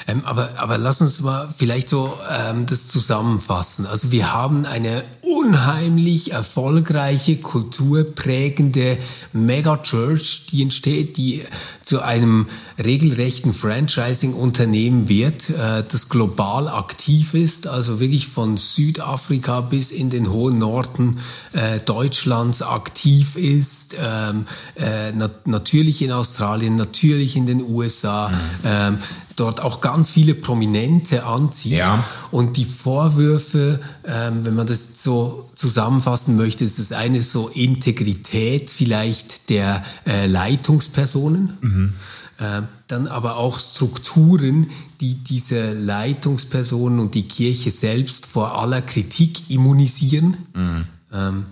ähm, 0.08 0.24
aber, 0.24 0.52
aber 0.58 0.78
lass 0.78 1.02
uns 1.02 1.20
mal 1.20 1.54
vielleicht 1.58 1.90
so 1.90 2.18
ähm, 2.30 2.66
das 2.66 2.88
zusammenfassen. 2.88 3.86
Also 3.86 4.12
wir 4.12 4.34
haben 4.34 4.66
eine 4.66 5.04
unheimlich 5.22 6.32
erfolgreiche, 6.32 7.38
kulturprägende 7.38 8.98
Mega-Church, 9.34 10.48
die 10.50 10.62
entsteht, 10.62 11.18
die 11.18 11.44
zu 11.84 12.02
einem 12.02 12.48
regelrechten 12.78 13.54
Franchising-Unternehmen 13.54 15.10
wird, 15.10 15.50
äh, 15.50 15.84
das 15.88 16.10
global 16.10 16.70
aktiv 16.70 17.34
ist, 17.34 17.68
also 17.68 18.00
wirklich 18.00 18.28
von 18.28 18.58
Südafrika 18.58 19.62
bis 19.62 19.92
in 19.92 20.10
den 20.10 20.32
hohen 20.32 20.58
Norden 20.58 21.20
äh, 21.54 21.80
Deutschlands 21.80 22.62
aktiv 22.62 23.36
ist, 23.36 23.96
ähm, 24.00 24.46
äh, 24.76 25.12
nat 25.12 25.48
natürlich 25.48 26.02
in 26.02 26.12
Australien, 26.12 26.76
natürlich 26.76 27.36
in 27.36 27.46
den 27.46 27.62
USA, 27.62 28.30
mhm. 28.30 28.36
ähm, 28.64 28.98
dort 29.38 29.62
auch 29.62 29.82
ganz 29.82 30.10
viele 30.10 30.36
Prominente 30.36 31.26
anzieht. 31.26 31.74
Ja. 31.74 32.04
Und 32.32 32.58
die 32.58 32.66
Vorwürfe, 32.66 33.80
ähm, 34.04 34.46
wenn 34.46 34.56
man 34.56 34.68
das 34.68 35.02
so 35.02 35.50
zusammenfassen 35.56 36.36
möchte, 36.36 36.66
ist 36.66 36.80
das 36.80 36.92
eine 36.92 37.22
so 37.22 37.48
Integrität 37.48 38.70
vielleicht 38.70 39.50
der 39.50 39.86
äh, 40.06 40.26
Leitungspersonen. 40.26 41.58
Mhm. 41.62 41.94
Äh, 42.40 42.64
dann 42.88 43.08
aber 43.08 43.38
auch 43.38 43.60
Strukturen, 43.60 44.70
die 45.02 45.16
diese 45.16 45.74
Leitungspersonen 45.74 47.00
und 47.00 47.16
die 47.16 47.28
Kirche 47.28 47.72
selbst 47.72 48.26
vor 48.26 48.60
aller 48.60 48.82
Kritik 48.82 49.50
immunisieren. 49.50 50.38
Mhm. 50.54 50.86
Ähm, 51.14 51.46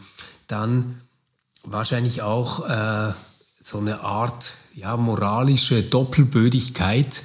dann 0.47 1.01
wahrscheinlich 1.63 2.21
auch 2.21 2.67
äh, 2.69 3.13
so 3.59 3.79
eine 3.79 4.01
Art 4.01 4.53
ja, 4.75 4.97
moralische 4.97 5.81
Doppelbödigkeit, 5.83 7.23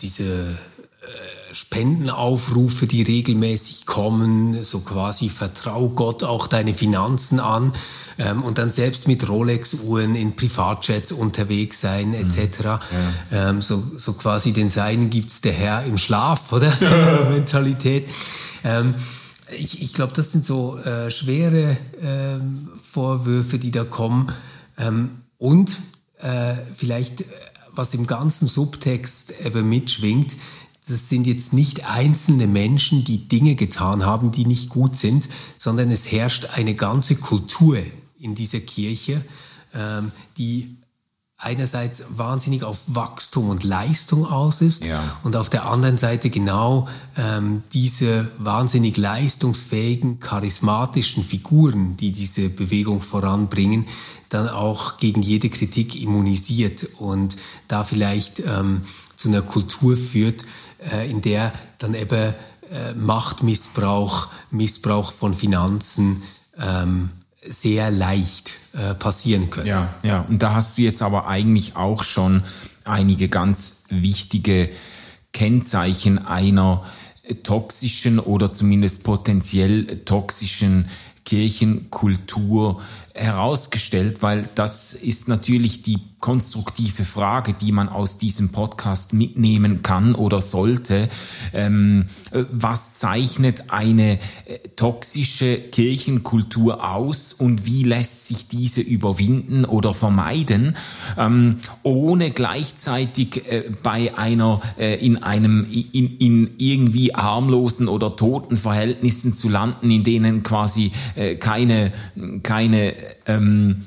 diese 0.00 0.58
äh, 1.06 1.54
Spendenaufrufe, 1.54 2.86
die 2.86 3.02
regelmäßig 3.02 3.86
kommen, 3.86 4.62
so 4.64 4.80
quasi 4.80 5.28
vertrau 5.28 5.88
Gott 5.88 6.24
auch 6.24 6.48
deine 6.48 6.74
Finanzen 6.74 7.38
an 7.38 7.72
ähm, 8.18 8.42
und 8.42 8.58
dann 8.58 8.70
selbst 8.70 9.06
mit 9.06 9.28
Rolex-Uhren 9.28 10.14
in 10.16 10.36
Privatjets 10.36 11.12
unterwegs 11.12 11.80
sein 11.80 12.12
etc. 12.14 12.38
Mhm. 12.58 12.64
Ja. 12.64 12.80
Ähm, 13.50 13.62
so, 13.62 13.82
so 13.96 14.14
quasi 14.14 14.52
den 14.52 14.70
Seinen 14.70 15.08
gibt's 15.08 15.40
der 15.40 15.52
Herr 15.52 15.84
im 15.84 15.96
Schlaf, 15.96 16.52
oder? 16.52 16.72
Mentalität. 17.30 18.08
Ähm, 18.64 18.94
ich 19.56 19.80
ich 19.80 19.94
glaube, 19.94 20.12
das 20.14 20.32
sind 20.32 20.44
so 20.44 20.76
äh, 20.78 21.10
schwere 21.10 21.70
äh, 21.70 22.40
Vorwürfe, 22.92 23.58
die 23.58 23.70
da 23.70 23.84
kommen. 23.84 24.32
Ähm, 24.78 25.10
und 25.38 25.78
äh, 26.18 26.54
vielleicht 26.76 27.24
was 27.76 27.94
im 27.94 28.06
ganzen 28.06 28.48
Subtext 28.48 29.34
eben 29.44 29.68
mitschwingt, 29.68 30.36
das 30.88 31.08
sind 31.08 31.26
jetzt 31.26 31.52
nicht 31.52 31.84
einzelne 31.88 32.46
Menschen, 32.46 33.04
die 33.04 33.28
Dinge 33.28 33.56
getan 33.56 34.06
haben, 34.06 34.30
die 34.30 34.46
nicht 34.46 34.68
gut 34.68 34.96
sind, 34.96 35.28
sondern 35.56 35.90
es 35.90 36.10
herrscht 36.12 36.46
eine 36.54 36.74
ganze 36.74 37.16
Kultur 37.16 37.78
in 38.18 38.34
dieser 38.36 38.60
Kirche, 38.60 39.24
ähm, 39.74 40.12
die 40.38 40.76
einerseits 41.38 42.04
wahnsinnig 42.16 42.62
auf 42.62 42.82
Wachstum 42.86 43.50
und 43.50 43.62
Leistung 43.62 44.24
aus 44.24 44.62
ist 44.62 44.84
ja. 44.84 45.18
und 45.22 45.36
auf 45.36 45.50
der 45.50 45.66
anderen 45.66 45.98
Seite 45.98 46.30
genau 46.30 46.88
ähm, 47.16 47.62
diese 47.72 48.30
wahnsinnig 48.38 48.96
leistungsfähigen, 48.96 50.18
charismatischen 50.18 51.24
Figuren, 51.24 51.96
die 51.98 52.12
diese 52.12 52.48
Bewegung 52.48 53.02
voranbringen, 53.02 53.84
dann 54.28 54.48
auch 54.48 54.96
gegen 54.98 55.22
jede 55.22 55.50
Kritik 55.50 56.00
immunisiert 56.00 56.88
und 56.98 57.36
da 57.68 57.84
vielleicht 57.84 58.40
ähm, 58.40 58.82
zu 59.16 59.28
einer 59.28 59.42
Kultur 59.42 59.96
führt, 59.96 60.44
äh, 60.92 61.10
in 61.10 61.22
der 61.22 61.52
dann 61.78 61.94
eben 61.94 62.34
äh, 62.70 62.94
Machtmissbrauch, 62.94 64.28
Missbrauch 64.50 65.12
von 65.12 65.34
Finanzen 65.34 66.22
ähm, 66.58 67.10
sehr 67.48 67.90
leicht 67.90 68.56
äh, 68.72 68.94
passieren 68.94 69.50
können. 69.50 69.66
Ja, 69.66 69.94
ja. 70.02 70.20
Und 70.22 70.42
da 70.42 70.54
hast 70.54 70.76
du 70.76 70.82
jetzt 70.82 71.02
aber 71.02 71.28
eigentlich 71.28 71.76
auch 71.76 72.02
schon 72.02 72.42
einige 72.84 73.28
ganz 73.28 73.84
wichtige 73.88 74.70
Kennzeichen 75.32 76.18
einer 76.18 76.84
toxischen 77.42 78.18
oder 78.18 78.52
zumindest 78.52 79.04
potenziell 79.04 80.04
toxischen 80.04 80.88
Kirchenkultur 81.24 82.80
herausgestellt, 83.16 84.22
weil 84.22 84.48
das 84.54 84.94
ist 84.94 85.28
natürlich 85.28 85.82
die 85.82 85.98
konstruktive 86.26 87.04
Frage, 87.04 87.52
die 87.54 87.72
man 87.72 87.88
aus 87.88 88.18
diesem 88.18 88.50
Podcast 88.50 89.12
mitnehmen 89.12 89.82
kann 89.82 90.14
oder 90.14 90.40
sollte. 90.40 91.08
Ähm, 91.52 92.06
was 92.32 92.94
zeichnet 92.94 93.70
eine 93.70 94.18
äh, 94.46 94.58
toxische 94.74 95.56
Kirchenkultur 95.58 96.90
aus 96.90 97.32
und 97.32 97.66
wie 97.66 97.84
lässt 97.84 98.26
sich 98.26 98.48
diese 98.48 98.80
überwinden 98.80 99.64
oder 99.64 99.94
vermeiden, 99.94 100.76
ähm, 101.16 101.58
ohne 101.84 102.30
gleichzeitig 102.30 103.46
äh, 103.46 103.70
bei 103.82 104.16
einer 104.16 104.62
äh, 104.78 104.96
in 104.96 105.22
einem 105.22 105.66
in, 105.70 106.16
in 106.16 106.50
irgendwie 106.58 107.12
harmlosen 107.14 107.86
oder 107.86 108.16
toten 108.16 108.56
Verhältnissen 108.56 109.32
zu 109.32 109.48
landen, 109.48 109.90
in 109.90 110.02
denen 110.02 110.42
quasi 110.42 110.90
äh, 111.14 111.36
keine 111.36 111.92
keine 112.42 112.94
ähm, 113.26 113.84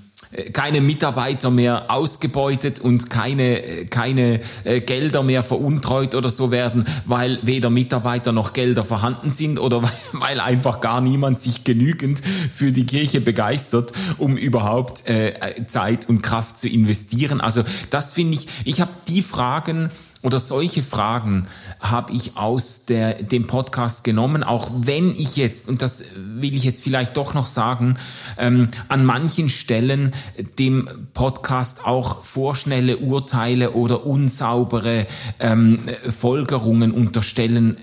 keine 0.54 0.80
Mitarbeiter 0.82 1.50
mehr 1.50 1.90
ausgebeutet 1.90 2.80
und 2.80 3.10
keine, 3.10 3.86
keine 3.90 4.42
äh, 4.64 4.80
Gelder 4.80 5.24
mehr 5.24 5.42
veruntreut 5.42 6.14
oder 6.14 6.30
so 6.30 6.52
werden, 6.52 6.86
weil 7.06 7.40
weder 7.42 7.72
Mitarbeiter 7.72 8.32
noch 8.32 8.54
Gelder 8.54 8.84
vorhanden 8.84 9.32
sind 9.32 9.58
oder 9.58 9.82
weil, 9.84 9.92
weil 10.14 10.40
einfach 10.40 10.82
gar 10.82 11.02
niemand 11.02 11.40
sich 11.40 11.64
genügend 11.64 12.22
für 12.52 12.72
die 12.72 12.86
Kirche 12.86 13.22
begeistert, 13.22 13.92
um 14.18 14.38
überhaupt 14.38 15.08
äh, 15.08 15.66
Zeit 15.66 16.08
und 16.08 16.22
Kraft 16.22 16.60
zu 16.60 16.70
investieren. 16.70 17.42
Also 17.42 17.64
das 17.90 18.14
finde 18.14 18.36
ich, 18.36 18.48
ich 18.66 18.82
habe 18.82 18.92
die 19.08 19.24
Fragen, 19.24 19.90
oder 20.22 20.40
solche 20.40 20.84
Fragen 20.84 21.48
habe 21.80 22.14
ich 22.14 22.36
aus 22.36 22.86
der, 22.86 23.24
dem 23.24 23.48
Podcast 23.48 24.04
genommen, 24.04 24.44
auch 24.44 24.70
wenn 24.76 25.12
ich 25.12 25.38
jetzt, 25.38 25.70
und 25.70 25.82
das 25.82 26.04
will 26.16 26.56
ich 26.56 26.64
jetzt 26.64 26.84
vielleicht 26.84 27.16
doch 27.16 27.34
noch 27.34 27.46
sagen, 27.46 27.98
ähm, 28.38 28.68
an 28.90 29.06
manchen 29.06 29.50
Stellen 29.50 30.14
dem 30.58 30.90
Podcast 31.14 31.86
auch 31.86 32.24
vorschnelle 32.24 32.98
Urteile 32.98 33.72
oder 33.72 34.06
unsaubere 34.06 35.08
ähm, 35.40 35.80
Folgerungen 36.10 36.92
unterstellen 36.92 37.78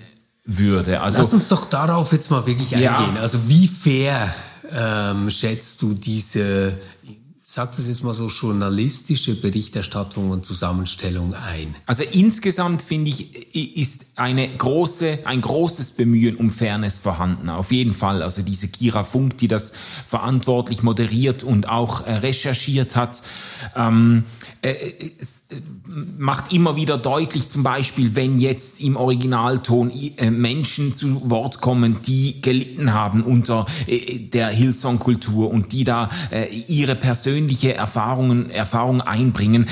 würde. 0.45 1.01
Also, 1.01 1.17
Lass 1.17 1.33
uns 1.33 1.47
doch 1.47 1.65
darauf 1.65 2.13
jetzt 2.13 2.31
mal 2.31 2.45
wirklich 2.45 2.73
eingehen. 2.75 3.15
Ja. 3.15 3.21
Also 3.21 3.49
wie 3.49 3.67
fair 3.67 4.33
ähm, 4.71 5.29
schätzt 5.29 5.81
du 5.81 5.93
diese 5.93 6.77
sag 7.49 7.77
das 7.77 7.87
jetzt 7.87 8.03
mal 8.03 8.13
so, 8.13 8.27
journalistische 8.27 9.33
Berichterstattung 9.33 10.31
und 10.31 10.45
Zusammenstellung 10.45 11.33
ein? 11.33 11.75
Also 11.85 12.03
insgesamt 12.03 12.81
finde 12.81 13.09
ich, 13.09 13.55
ist 13.77 14.07
eine 14.17 14.49
große, 14.49 15.19
ein 15.23 15.39
großes 15.39 15.91
Bemühen 15.91 16.35
um 16.35 16.51
Fairness 16.51 16.99
vorhanden. 16.99 17.49
Auf 17.49 17.71
jeden 17.71 17.93
Fall. 17.93 18.21
Also 18.21 18.41
diese 18.41 18.67
Kira 18.67 19.05
Funk, 19.05 19.37
die 19.37 19.47
das 19.47 19.71
verantwortlich 20.05 20.83
moderiert 20.83 21.43
und 21.43 21.69
auch 21.69 22.05
äh, 22.05 22.15
recherchiert 22.15 22.97
hat, 22.97 23.23
ähm, 23.77 24.25
äh, 24.61 24.71
äh 24.71 25.11
macht 26.17 26.51
immer 26.51 26.75
wieder 26.75 26.97
deutlich, 26.97 27.47
zum 27.47 27.63
Beispiel, 27.63 28.17
wenn 28.17 28.37
jetzt 28.37 28.81
im 28.81 28.97
Originalton 28.97 29.89
äh, 30.17 30.29
Menschen 30.29 30.93
zu 30.93 31.29
Wort 31.29 31.61
kommen, 31.61 32.01
die 32.05 32.41
gelitten 32.41 32.91
haben 32.93 33.23
unter 33.23 33.65
äh, 33.87 34.19
der 34.19 34.49
Hillsong-Kultur 34.49 35.49
und 35.49 35.71
die 35.71 35.85
da 35.85 36.09
äh, 36.31 36.53
ihre 36.67 36.95
persönliche 36.95 37.36
persönliche 37.37 37.75
Erfahrungen, 37.75 38.49
Erfahrungen 38.49 39.01
einbringen, 39.01 39.67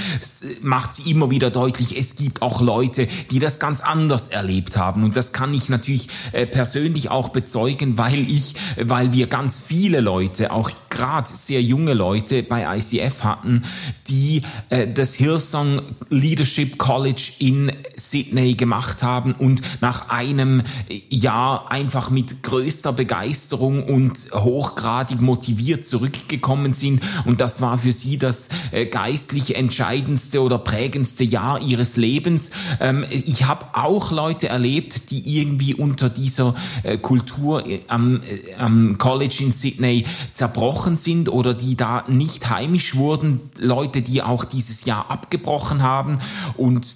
macht 0.61 0.93
sie 0.93 1.09
immer 1.09 1.31
wieder 1.31 1.49
deutlich, 1.49 1.97
es 1.97 2.15
gibt 2.15 2.43
auch 2.43 2.61
Leute, 2.61 3.07
die 3.31 3.39
das 3.39 3.57
ganz 3.57 3.81
anders 3.81 4.27
erlebt 4.27 4.77
haben. 4.77 5.03
Und 5.03 5.17
das 5.17 5.31
kann 5.31 5.51
ich 5.51 5.67
natürlich 5.67 6.09
äh, 6.31 6.45
persönlich 6.45 7.09
auch 7.09 7.29
bezeugen, 7.29 7.97
weil 7.97 8.29
ich, 8.29 8.53
weil 8.79 9.13
wir 9.13 9.25
ganz 9.25 9.63
viele 9.65 9.99
Leute, 9.99 10.51
auch 10.51 10.69
gerade 10.95 11.27
sehr 11.27 11.61
junge 11.61 11.93
Leute 11.93 12.43
bei 12.43 12.77
ICF 12.77 13.23
hatten, 13.23 13.63
die 14.07 14.43
äh, 14.69 14.87
das 14.87 15.15
Hillsong 15.15 15.81
Leadership 16.09 16.77
College 16.77 17.33
in 17.39 17.71
Sydney 17.95 18.53
gemacht 18.53 19.03
haben 19.03 19.33
und 19.33 19.61
nach 19.81 20.09
einem 20.09 20.61
Jahr 21.09 21.71
einfach 21.71 22.09
mit 22.09 22.43
größter 22.43 22.93
Begeisterung 22.93 23.83
und 23.83 24.17
hochgradig 24.33 25.19
motiviert 25.19 25.85
zurückgekommen 25.85 26.73
sind. 26.73 27.01
Und 27.25 27.41
das 27.41 27.54
war 27.61 27.77
für 27.77 27.91
sie 27.91 28.17
das 28.17 28.49
äh, 28.71 28.85
geistlich 28.85 29.55
entscheidendste 29.55 30.41
oder 30.41 30.57
prägendste 30.57 31.23
Jahr 31.23 31.61
ihres 31.61 31.97
Lebens. 31.97 32.51
Ähm, 32.79 33.05
ich 33.09 33.45
habe 33.45 33.65
auch 33.73 34.11
Leute 34.11 34.47
erlebt, 34.49 35.11
die 35.11 35.39
irgendwie 35.39 35.73
unter 35.73 36.09
dieser 36.09 36.53
äh, 36.83 36.97
Kultur 36.97 37.67
äh, 37.67 37.81
am, 37.87 38.21
am 38.57 38.97
College 38.97 39.37
in 39.41 39.51
Sydney 39.51 40.05
zerbrochen 40.31 40.95
sind 40.95 41.29
oder 41.29 41.53
die 41.53 41.75
da 41.75 42.03
nicht 42.07 42.49
heimisch 42.49 42.95
wurden. 42.95 43.41
Leute, 43.57 44.01
die 44.01 44.21
auch 44.21 44.43
dieses 44.43 44.85
Jahr 44.85 45.09
abgebrochen 45.09 45.83
haben 45.83 46.19
und 46.57 46.87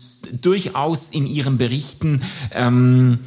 durchaus 0.42 1.10
in 1.10 1.26
ihren 1.26 1.58
Berichten 1.58 2.22
ähm, 2.52 3.20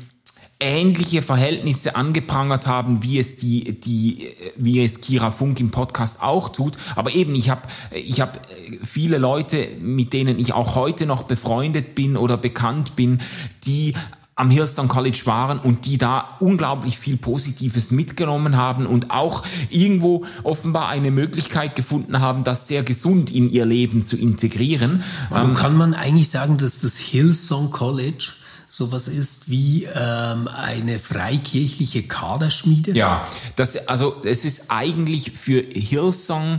ähnliche 0.62 1.22
Verhältnisse 1.22 1.96
angeprangert 1.96 2.66
haben, 2.66 3.02
wie 3.02 3.18
es 3.18 3.36
die, 3.36 3.80
die, 3.80 4.28
wie 4.56 4.82
es 4.84 5.00
Kira 5.00 5.30
Funk 5.30 5.60
im 5.60 5.70
Podcast 5.70 6.22
auch 6.22 6.50
tut. 6.50 6.76
Aber 6.94 7.12
eben, 7.14 7.34
ich 7.34 7.50
habe, 7.50 7.62
ich 7.90 8.20
habe 8.20 8.38
viele 8.82 9.18
Leute, 9.18 9.68
mit 9.80 10.12
denen 10.12 10.38
ich 10.38 10.52
auch 10.52 10.76
heute 10.76 11.06
noch 11.06 11.24
befreundet 11.24 11.94
bin 11.94 12.16
oder 12.16 12.36
bekannt 12.36 12.96
bin, 12.96 13.20
die 13.66 13.94
am 14.34 14.50
Hillsong 14.50 14.88
College 14.88 15.22
waren 15.26 15.58
und 15.58 15.84
die 15.84 15.98
da 15.98 16.36
unglaublich 16.40 16.98
viel 16.98 17.16
Positives 17.16 17.90
mitgenommen 17.90 18.56
haben 18.56 18.86
und 18.86 19.10
auch 19.10 19.44
irgendwo 19.68 20.24
offenbar 20.42 20.88
eine 20.88 21.10
Möglichkeit 21.10 21.76
gefunden 21.76 22.20
haben, 22.20 22.42
das 22.42 22.66
sehr 22.66 22.82
gesund 22.82 23.30
in 23.30 23.50
ihr 23.50 23.66
Leben 23.66 24.02
zu 24.02 24.16
integrieren. 24.16 25.02
Warum 25.28 25.50
ähm, 25.50 25.56
kann 25.56 25.76
man 25.76 25.94
eigentlich 25.94 26.30
sagen, 26.30 26.56
dass 26.56 26.80
das 26.80 26.96
Hillsong 26.96 27.70
College 27.70 28.32
sowas 28.72 29.06
ist 29.06 29.50
wie 29.50 29.84
ähm, 29.84 30.48
eine 30.48 30.98
freikirchliche 30.98 32.04
Kaderschmiede? 32.04 32.92
Ja, 32.92 33.28
das, 33.54 33.76
also 33.86 34.22
es 34.24 34.46
ist 34.46 34.70
eigentlich 34.70 35.32
für 35.32 35.60
Hillsong 35.60 36.58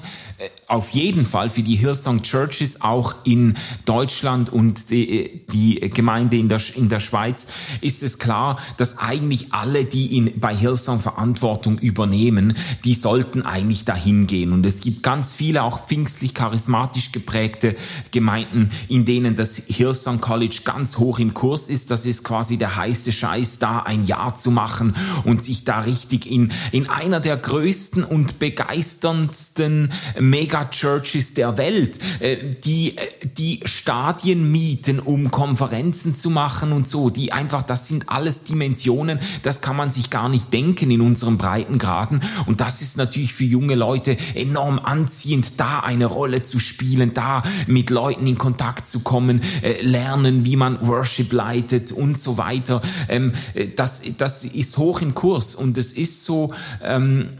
auf 0.67 0.89
jeden 0.89 1.25
Fall 1.25 1.49
für 1.49 1.63
die 1.63 1.75
Hillsong 1.75 2.21
Churches 2.23 2.81
auch 2.81 3.15
in 3.23 3.55
Deutschland 3.85 4.51
und 4.51 4.89
die, 4.89 5.41
die 5.51 5.79
Gemeinde 5.89 6.37
in 6.37 6.49
der, 6.49 6.61
in 6.75 6.89
der 6.89 6.99
Schweiz 6.99 7.47
ist 7.81 8.03
es 8.03 8.19
klar, 8.19 8.59
dass 8.77 8.97
eigentlich 8.97 9.53
alle, 9.53 9.85
die 9.85 10.17
in, 10.17 10.39
bei 10.39 10.55
Hillsong 10.55 10.99
Verantwortung 10.99 11.77
übernehmen, 11.77 12.55
die 12.85 12.95
sollten 12.95 13.43
eigentlich 13.43 13.85
dahin 13.85 14.27
gehen. 14.27 14.51
Und 14.51 14.65
es 14.65 14.81
gibt 14.81 15.03
ganz 15.03 15.33
viele 15.33 15.63
auch 15.63 15.85
pfingstlich 15.85 16.33
charismatisch 16.33 17.11
geprägte 17.11 17.75
Gemeinden, 18.11 18.71
in 18.87 19.05
denen 19.05 19.35
das 19.35 19.55
Hillsong 19.55 20.21
College 20.21 20.61
ganz 20.63 20.97
hoch 20.97 21.19
im 21.19 21.33
Kurs 21.33 21.67
ist. 21.67 21.91
Das 21.91 22.05
ist 22.05 22.23
quasi 22.23 22.57
der 22.57 22.75
heiße 22.75 23.11
Scheiß, 23.11 23.59
da 23.59 23.79
ein 23.79 24.05
Jahr 24.05 24.35
zu 24.35 24.51
machen 24.51 24.95
und 25.23 25.43
sich 25.43 25.65
da 25.65 25.81
richtig 25.81 26.29
in, 26.29 26.51
in 26.71 26.89
einer 26.89 27.19
der 27.19 27.37
größten 27.37 28.03
und 28.03 28.39
begeisterndsten 28.39 29.91
Megachurches 30.33 31.35
der 31.35 31.59
Welt, 31.59 31.99
äh, 32.19 32.55
die, 32.65 32.97
äh, 32.97 33.27
die 33.37 33.59
Stadien 33.65 34.51
mieten, 34.51 34.99
um 34.99 35.29
Konferenzen 35.29 36.17
zu 36.17 36.31
machen 36.31 36.71
und 36.71 36.89
so, 36.89 37.11
die 37.11 37.31
einfach, 37.31 37.61
das 37.61 37.87
sind 37.87 38.09
alles 38.09 38.43
Dimensionen, 38.43 39.19
das 39.43 39.61
kann 39.61 39.75
man 39.75 39.91
sich 39.91 40.09
gar 40.09 40.29
nicht 40.29 40.51
denken 40.51 40.89
in 40.89 41.01
unserem 41.01 41.37
Breitengraden. 41.37 42.21
Und 42.47 42.61
das 42.61 42.81
ist 42.81 42.97
natürlich 42.97 43.31
für 43.31 43.43
junge 43.43 43.75
Leute 43.75 44.17
enorm 44.33 44.79
anziehend, 44.79 45.59
da 45.59 45.81
eine 45.81 46.07
Rolle 46.07 46.41
zu 46.41 46.59
spielen, 46.59 47.13
da 47.13 47.43
mit 47.67 47.91
Leuten 47.91 48.25
in 48.25 48.39
Kontakt 48.39 48.87
zu 48.87 49.01
kommen, 49.01 49.39
äh, 49.61 49.83
lernen, 49.83 50.45
wie 50.45 50.55
man 50.55 50.85
Worship 50.87 51.31
leitet 51.31 51.91
und 51.91 52.17
so 52.17 52.39
weiter. 52.39 52.81
Ähm, 53.07 53.33
das, 53.75 54.01
das 54.17 54.45
ist 54.45 54.77
hoch 54.77 55.01
im 55.01 55.13
Kurs 55.13 55.53
und 55.53 55.77
es 55.77 55.91
ist 55.91 56.25
so, 56.25 56.51
ähm, 56.81 57.37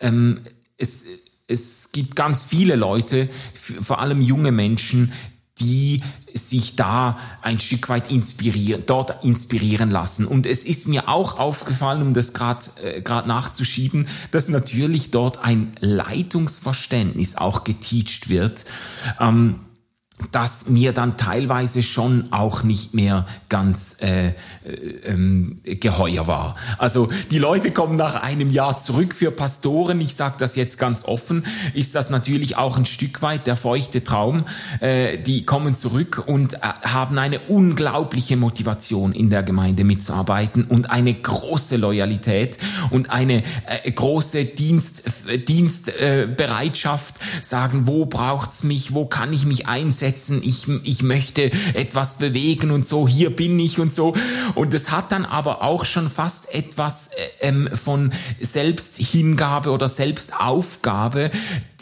ähm, 0.00 0.40
es, 0.78 1.04
es 1.52 1.90
gibt 1.92 2.16
ganz 2.16 2.42
viele 2.42 2.76
Leute, 2.76 3.28
vor 3.54 4.00
allem 4.00 4.20
junge 4.20 4.50
Menschen, 4.50 5.12
die 5.60 6.02
sich 6.34 6.76
da 6.76 7.18
ein 7.42 7.60
Stück 7.60 7.88
weit 7.88 8.10
inspirieren, 8.10 8.82
dort 8.86 9.22
inspirieren 9.22 9.90
lassen. 9.90 10.26
Und 10.26 10.46
es 10.46 10.64
ist 10.64 10.88
mir 10.88 11.08
auch 11.08 11.38
aufgefallen, 11.38 12.02
um 12.02 12.14
das 12.14 12.32
gerade 12.32 12.64
äh, 12.82 13.02
grad 13.02 13.26
nachzuschieben, 13.26 14.08
dass 14.30 14.48
natürlich 14.48 15.10
dort 15.10 15.44
ein 15.44 15.72
Leitungsverständnis 15.78 17.36
auch 17.36 17.64
geteacht 17.64 18.28
wird. 18.28 18.64
Ähm, 19.20 19.60
das 20.30 20.68
mir 20.68 20.92
dann 20.92 21.16
teilweise 21.16 21.82
schon 21.82 22.32
auch 22.32 22.62
nicht 22.62 22.94
mehr 22.94 23.26
ganz 23.48 23.96
äh, 24.00 24.28
äh, 24.28 24.32
ähm, 25.04 25.60
geheuer 25.64 26.26
war. 26.26 26.54
Also 26.78 27.08
die 27.30 27.38
Leute 27.38 27.70
kommen 27.70 27.96
nach 27.96 28.22
einem 28.22 28.50
Jahr 28.50 28.78
zurück 28.78 29.14
für 29.14 29.30
Pastoren. 29.30 30.00
Ich 30.00 30.14
sage 30.14 30.36
das 30.38 30.54
jetzt 30.54 30.78
ganz 30.78 31.04
offen, 31.04 31.44
ist 31.74 31.94
das 31.94 32.10
natürlich 32.10 32.56
auch 32.56 32.76
ein 32.76 32.86
Stück 32.86 33.22
weit 33.22 33.46
der 33.46 33.56
feuchte 33.56 34.04
Traum. 34.04 34.44
Äh, 34.80 35.18
die 35.18 35.44
kommen 35.44 35.74
zurück 35.74 36.22
und 36.26 36.54
äh, 36.54 36.58
haben 36.60 37.18
eine 37.18 37.40
unglaubliche 37.40 38.36
Motivation 38.36 39.12
in 39.12 39.30
der 39.30 39.42
Gemeinde 39.42 39.84
mitzuarbeiten 39.84 40.64
und 40.64 40.90
eine 40.90 41.14
große 41.14 41.76
Loyalität 41.76 42.58
und 42.90 43.12
eine 43.12 43.42
äh, 43.66 43.90
große 43.90 44.44
Dienst, 44.44 45.02
Dienstbereitschaft. 45.48 47.14
sagen, 47.42 47.86
wo 47.86 48.06
braucht's 48.06 48.62
mich, 48.62 48.94
wo 48.94 49.06
kann 49.06 49.32
ich 49.32 49.46
mich 49.46 49.66
einsetzen? 49.66 50.01
Setzen, 50.02 50.42
ich, 50.42 50.66
ich 50.82 51.04
möchte 51.04 51.52
etwas 51.74 52.18
bewegen 52.18 52.72
und 52.72 52.86
so, 52.86 53.06
hier 53.06 53.30
bin 53.30 53.56
ich 53.60 53.78
und 53.78 53.94
so. 53.94 54.16
Und 54.56 54.74
es 54.74 54.90
hat 54.90 55.12
dann 55.12 55.24
aber 55.24 55.62
auch 55.62 55.84
schon 55.84 56.10
fast 56.10 56.52
etwas 56.52 57.10
äh, 57.40 57.48
ähm, 57.48 57.68
von 57.72 58.12
Selbsthingabe 58.40 59.70
oder 59.70 59.86
Selbstaufgabe, 59.86 61.30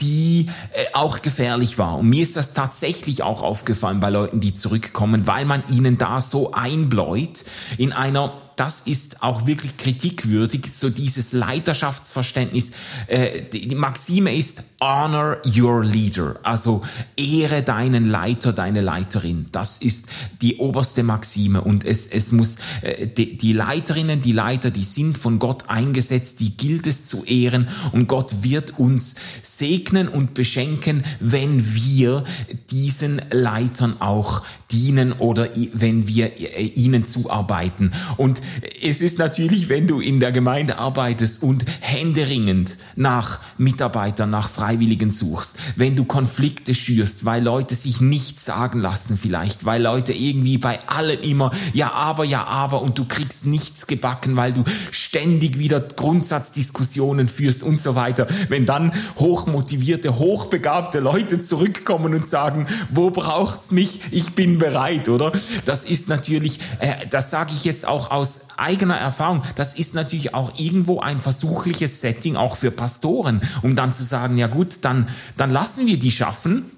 die 0.00 0.46
äh, 0.72 0.84
auch 0.92 1.22
gefährlich 1.22 1.78
war. 1.78 1.98
Und 1.98 2.08
mir 2.08 2.22
ist 2.22 2.36
das 2.36 2.52
tatsächlich 2.52 3.22
auch 3.22 3.42
aufgefallen 3.42 4.00
bei 4.00 4.10
Leuten, 4.10 4.40
die 4.40 4.54
zurückkommen, 4.54 5.26
weil 5.26 5.44
man 5.44 5.62
ihnen 5.70 5.98
da 5.98 6.20
so 6.20 6.52
einbläut 6.52 7.44
in 7.76 7.92
einer 7.92 8.32
das 8.60 8.82
ist 8.82 9.22
auch 9.22 9.46
wirklich 9.46 9.78
kritikwürdig, 9.78 10.66
so 10.74 10.90
dieses 10.90 11.32
Leiterschaftsverständnis. 11.32 12.72
Äh, 13.06 13.40
die 13.50 13.74
Maxime 13.74 14.36
ist 14.36 14.64
honor 14.82 15.38
your 15.46 15.82
leader, 15.82 16.38
also 16.42 16.82
ehre 17.16 17.62
deinen 17.62 18.04
Leiter, 18.04 18.52
deine 18.52 18.82
Leiterin. 18.82 19.46
Das 19.50 19.78
ist 19.78 20.08
die 20.42 20.58
oberste 20.58 21.02
Maxime 21.04 21.62
und 21.62 21.86
es, 21.86 22.06
es 22.06 22.32
muss, 22.32 22.56
äh, 22.82 23.06
die, 23.06 23.38
die 23.38 23.54
Leiterinnen, 23.54 24.20
die 24.20 24.32
Leiter, 24.32 24.70
die 24.70 24.84
sind 24.84 25.16
von 25.16 25.38
Gott 25.38 25.70
eingesetzt, 25.70 26.40
die 26.40 26.54
gilt 26.54 26.86
es 26.86 27.06
zu 27.06 27.24
ehren 27.24 27.66
und 27.92 28.08
Gott 28.08 28.42
wird 28.42 28.78
uns 28.78 29.14
segnen 29.40 29.89
und 30.08 30.34
beschenken, 30.34 31.04
wenn 31.20 31.74
wir 31.74 32.24
diesen 32.70 33.20
Leitern 33.30 33.96
auch 34.00 34.42
dienen 34.72 35.12
oder 35.12 35.48
wenn 35.72 36.06
wir 36.06 36.38
äh, 36.40 36.64
ihnen 36.64 37.04
zuarbeiten. 37.04 37.92
Und 38.16 38.40
es 38.82 39.00
ist 39.00 39.18
natürlich, 39.18 39.68
wenn 39.68 39.86
du 39.86 40.00
in 40.00 40.20
der 40.20 40.32
Gemeinde 40.32 40.78
arbeitest 40.78 41.42
und 41.42 41.64
händeringend 41.80 42.78
nach 42.96 43.40
Mitarbeitern, 43.58 44.30
nach 44.30 44.48
Freiwilligen 44.48 45.10
suchst, 45.10 45.56
wenn 45.76 45.96
du 45.96 46.04
Konflikte 46.04 46.74
schürst, 46.74 47.24
weil 47.24 47.42
Leute 47.42 47.74
sich 47.74 48.00
nichts 48.00 48.44
sagen 48.44 48.80
lassen 48.80 49.16
vielleicht, 49.16 49.64
weil 49.64 49.82
Leute 49.82 50.12
irgendwie 50.12 50.58
bei 50.58 50.78
allen 50.86 51.20
immer 51.20 51.50
ja 51.72 51.92
aber, 51.92 52.24
ja 52.24 52.44
aber 52.44 52.82
und 52.82 52.98
du 52.98 53.04
kriegst 53.04 53.46
nichts 53.46 53.86
gebacken, 53.86 54.36
weil 54.36 54.52
du 54.52 54.64
ständig 54.90 55.58
wieder 55.58 55.80
Grundsatzdiskussionen 55.80 57.28
führst 57.28 57.62
und 57.62 57.80
so 57.80 57.94
weiter. 57.94 58.26
Wenn 58.48 58.66
dann 58.66 58.92
hochmotivierte, 59.16 60.18
hochbegabte 60.18 61.00
Leute 61.00 61.42
zurückkommen 61.42 62.14
und 62.14 62.26
sagen, 62.28 62.66
wo 62.90 63.10
braucht's 63.10 63.70
mich? 63.70 64.00
Ich 64.10 64.32
bin 64.32 64.59
bereit, 64.60 65.08
oder? 65.08 65.32
Das 65.64 65.82
ist 65.84 66.08
natürlich, 66.08 66.60
äh, 66.78 67.06
das 67.10 67.30
sage 67.30 67.50
ich 67.56 67.64
jetzt 67.64 67.84
auch 67.84 68.12
aus 68.12 68.42
eigener 68.56 68.96
Erfahrung, 68.96 69.42
das 69.56 69.74
ist 69.74 69.96
natürlich 69.96 70.34
auch 70.34 70.56
irgendwo 70.56 71.00
ein 71.00 71.18
versuchliches 71.18 72.00
Setting 72.00 72.36
auch 72.36 72.56
für 72.56 72.70
Pastoren, 72.70 73.40
um 73.62 73.74
dann 73.74 73.92
zu 73.92 74.04
sagen, 74.04 74.38
ja 74.38 74.46
gut, 74.46 74.78
dann, 74.82 75.08
dann 75.36 75.50
lassen 75.50 75.88
wir 75.88 75.98
die 75.98 76.12
schaffen. 76.12 76.70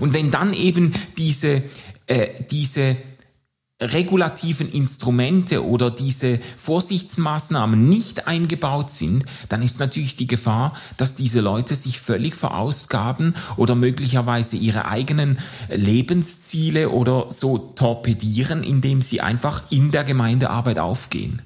Und 0.00 0.12
wenn 0.12 0.32
dann 0.32 0.52
eben 0.54 0.92
diese, 1.18 1.62
äh, 2.06 2.28
diese 2.50 2.96
regulativen 3.80 4.70
Instrumente 4.70 5.62
oder 5.62 5.90
diese 5.90 6.40
Vorsichtsmaßnahmen 6.56 7.86
nicht 7.86 8.26
eingebaut 8.26 8.90
sind, 8.90 9.26
dann 9.50 9.60
ist 9.60 9.80
natürlich 9.80 10.16
die 10.16 10.26
Gefahr, 10.26 10.72
dass 10.96 11.14
diese 11.14 11.42
Leute 11.42 11.74
sich 11.74 12.00
völlig 12.00 12.36
verausgaben 12.36 13.34
oder 13.58 13.74
möglicherweise 13.74 14.56
ihre 14.56 14.86
eigenen 14.86 15.38
Lebensziele 15.68 16.88
oder 16.88 17.26
so 17.28 17.58
torpedieren, 17.58 18.62
indem 18.62 19.02
sie 19.02 19.20
einfach 19.20 19.64
in 19.68 19.90
der 19.90 20.04
Gemeindearbeit 20.04 20.78
aufgehen. 20.78 21.42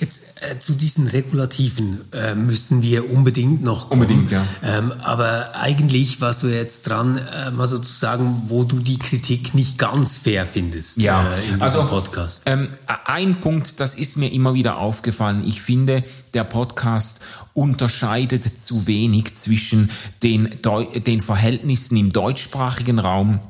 Jetzt 0.00 0.22
äh, 0.40 0.58
zu 0.58 0.72
diesen 0.72 1.06
Regulativen 1.06 2.00
äh, 2.12 2.34
müssen 2.34 2.80
wir 2.80 3.10
unbedingt 3.10 3.62
noch 3.62 3.90
kommen. 3.90 4.02
Unbedingt, 4.02 4.30
ja. 4.30 4.42
Ähm, 4.62 4.90
aber 5.02 5.54
eigentlich 5.54 6.22
warst 6.22 6.42
du 6.42 6.46
jetzt 6.46 6.88
dran, 6.88 7.18
äh, 7.18 7.50
mal 7.50 7.68
sozusagen, 7.68 8.44
wo 8.46 8.64
du 8.64 8.78
die 8.78 8.98
Kritik 8.98 9.52
nicht 9.54 9.76
ganz 9.76 10.16
fair 10.16 10.46
findest. 10.46 10.96
Ja, 10.96 11.24
äh, 11.24 11.60
also 11.60 11.73
also, 11.80 11.88
Podcast? 11.88 12.42
Ähm, 12.46 12.70
ein 13.06 13.40
Punkt, 13.40 13.80
das 13.80 13.94
ist 13.94 14.16
mir 14.16 14.32
immer 14.32 14.54
wieder 14.54 14.78
aufgefallen. 14.78 15.44
Ich 15.46 15.60
finde, 15.60 16.04
der 16.32 16.44
Podcast 16.44 17.20
unterscheidet 17.52 18.44
zu 18.58 18.86
wenig 18.86 19.34
zwischen 19.34 19.90
den, 20.22 20.58
den 21.06 21.20
Verhältnissen 21.20 21.96
im 21.96 22.12
deutschsprachigen 22.12 22.98
Raum 22.98 23.40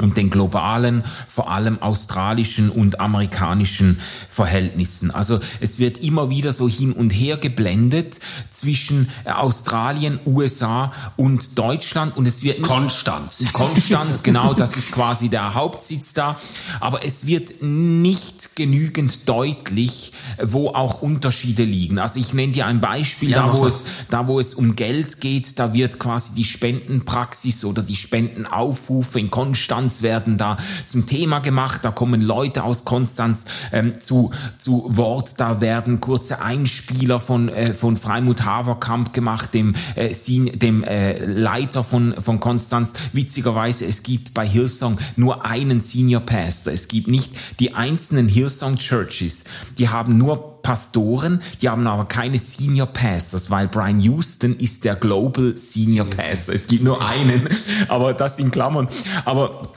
und 0.00 0.16
den 0.16 0.30
globalen, 0.30 1.04
vor 1.28 1.50
allem 1.50 1.80
australischen 1.82 2.70
und 2.70 3.00
amerikanischen 3.00 4.00
Verhältnissen. 4.28 5.10
Also 5.10 5.40
es 5.60 5.78
wird 5.78 5.98
immer 5.98 6.30
wieder 6.30 6.52
so 6.52 6.68
hin 6.68 6.92
und 6.92 7.10
her 7.10 7.36
geblendet 7.36 8.20
zwischen 8.50 9.10
äh, 9.24 9.30
Australien, 9.30 10.20
USA 10.26 10.92
und 11.16 11.58
Deutschland 11.58 12.16
und 12.16 12.26
es 12.26 12.42
wird 12.42 12.58
nicht 12.58 12.68
Konstanz. 12.68 13.44
Konstanz, 13.52 14.22
genau, 14.22 14.54
das 14.54 14.76
ist 14.76 14.92
quasi 14.92 15.28
der 15.28 15.54
Hauptsitz 15.54 16.12
da, 16.12 16.36
aber 16.80 17.04
es 17.04 17.26
wird 17.26 17.62
nicht 17.62 18.56
genügend 18.56 19.28
deutlich, 19.28 20.12
wo 20.42 20.68
auch 20.68 21.02
Unterschiede 21.02 21.64
liegen. 21.64 21.98
Also 21.98 22.20
ich 22.20 22.32
nenne 22.32 22.52
dir 22.52 22.66
ein 22.66 22.80
Beispiel, 22.80 23.30
ja, 23.30 23.46
da 23.46 23.56
wo 23.56 23.66
es 23.66 23.84
da 24.08 24.26
wo 24.28 24.40
es 24.40 24.54
um 24.54 24.76
Geld 24.76 25.20
geht, 25.20 25.58
da 25.58 25.72
wird 25.72 25.98
quasi 25.98 26.34
die 26.34 26.44
Spendenpraxis 26.44 27.64
oder 27.64 27.82
die 27.82 27.96
Spendenaufrufe 27.96 29.18
in 29.18 29.30
Konstanz 29.30 29.89
Konstanz 29.90 30.02
werden 30.02 30.38
da 30.38 30.56
zum 30.86 31.06
Thema 31.06 31.40
gemacht. 31.40 31.80
Da 31.82 31.90
kommen 31.90 32.20
Leute 32.20 32.62
aus 32.62 32.84
Konstanz 32.84 33.46
ähm, 33.72 34.00
zu, 34.00 34.30
zu 34.58 34.84
Wort. 34.88 35.40
Da 35.40 35.60
werden 35.60 36.00
kurze 36.00 36.40
Einspieler 36.42 37.18
von, 37.18 37.48
äh, 37.48 37.74
von 37.74 37.96
Freimut 37.96 38.44
Haverkamp 38.44 39.12
gemacht, 39.12 39.52
dem, 39.52 39.74
äh, 39.96 40.14
dem 40.54 40.84
äh, 40.84 41.24
Leiter 41.24 41.82
von, 41.82 42.14
von 42.20 42.38
Konstanz. 42.38 42.92
Witzigerweise, 43.12 43.84
es 43.84 44.02
gibt 44.02 44.32
bei 44.32 44.46
Hillsong 44.46 44.98
nur 45.16 45.44
einen 45.44 45.80
Senior 45.80 46.20
Pastor. 46.20 46.72
Es 46.72 46.86
gibt 46.86 47.08
nicht 47.08 47.32
die 47.58 47.74
einzelnen 47.74 48.28
Hillsong 48.28 48.76
Churches. 48.76 49.44
Die 49.78 49.88
haben 49.88 50.18
nur 50.18 50.60
Pastoren, 50.62 51.42
die 51.60 51.68
haben 51.68 51.86
aber 51.86 52.06
keine 52.06 52.38
Senior 52.38 52.86
Pastors, 52.86 53.50
weil 53.50 53.68
Brian 53.68 54.00
Houston 54.00 54.56
ist 54.56 54.84
der 54.84 54.96
Global 54.96 55.56
Senior 55.56 56.06
Pastor. 56.06 56.54
Es 56.54 56.66
gibt 56.66 56.84
nur 56.84 57.04
einen, 57.04 57.48
aber 57.88 58.14
das 58.14 58.38
in 58.38 58.50
Klammern. 58.50 58.88
Aber 59.24 59.72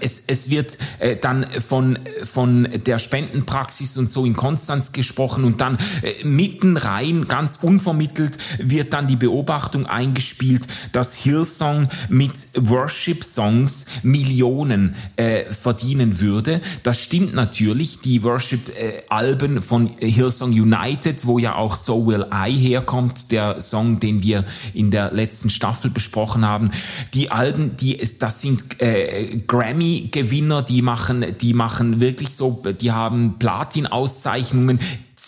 es, 0.00 0.22
es 0.26 0.50
wird 0.50 0.78
äh, 0.98 1.16
dann 1.16 1.46
von, 1.60 1.98
von 2.24 2.68
der 2.86 2.98
Spendenpraxis 2.98 3.96
und 3.98 4.10
so 4.10 4.24
in 4.24 4.34
Konstanz 4.34 4.92
gesprochen 4.92 5.44
und 5.44 5.60
dann 5.60 5.78
äh, 6.02 6.24
mitten 6.24 6.76
rein, 6.76 7.28
ganz 7.28 7.58
unvermittelt, 7.60 8.38
wird 8.58 8.92
dann 8.92 9.06
die 9.06 9.16
Beobachtung 9.16 9.86
eingespielt, 9.86 10.66
dass 10.92 11.14
Hillsong 11.14 11.88
mit 12.08 12.32
Worship-Songs 12.54 13.86
Millionen 14.02 14.94
äh, 15.16 15.44
verdienen 15.44 16.20
würde. 16.20 16.60
Das 16.82 17.00
stimmt 17.00 17.34
natürlich. 17.34 18.00
Die 18.00 18.22
Worship-Alben 18.22 19.62
von 19.62 19.90
Hillsong 19.98 20.50
United, 20.50 21.26
wo 21.26 21.38
ja 21.38 21.56
auch 21.56 21.76
So 21.76 22.06
Will 22.06 22.26
I 22.32 22.52
herkommt, 22.52 23.30
der 23.30 23.60
Song, 23.60 24.00
den 24.00 24.22
wir 24.22 24.44
in 24.74 24.90
der 24.90 25.12
letzten 25.12 25.50
Staffel 25.50 25.90
besprochen 25.90 26.44
haben, 26.44 26.70
die 27.14 27.30
Alben, 27.30 27.76
die 27.76 28.00
das 28.18 28.40
sind 28.40 28.80
äh, 28.80 29.38
Grammy-Gewinner, 29.66 30.62
die 30.62 30.80
machen, 30.80 31.24
die 31.40 31.52
machen 31.52 32.00
wirklich 32.00 32.30
so, 32.30 32.62
die 32.80 32.92
haben 32.92 33.38
Platin-Auszeichnungen 33.38 34.78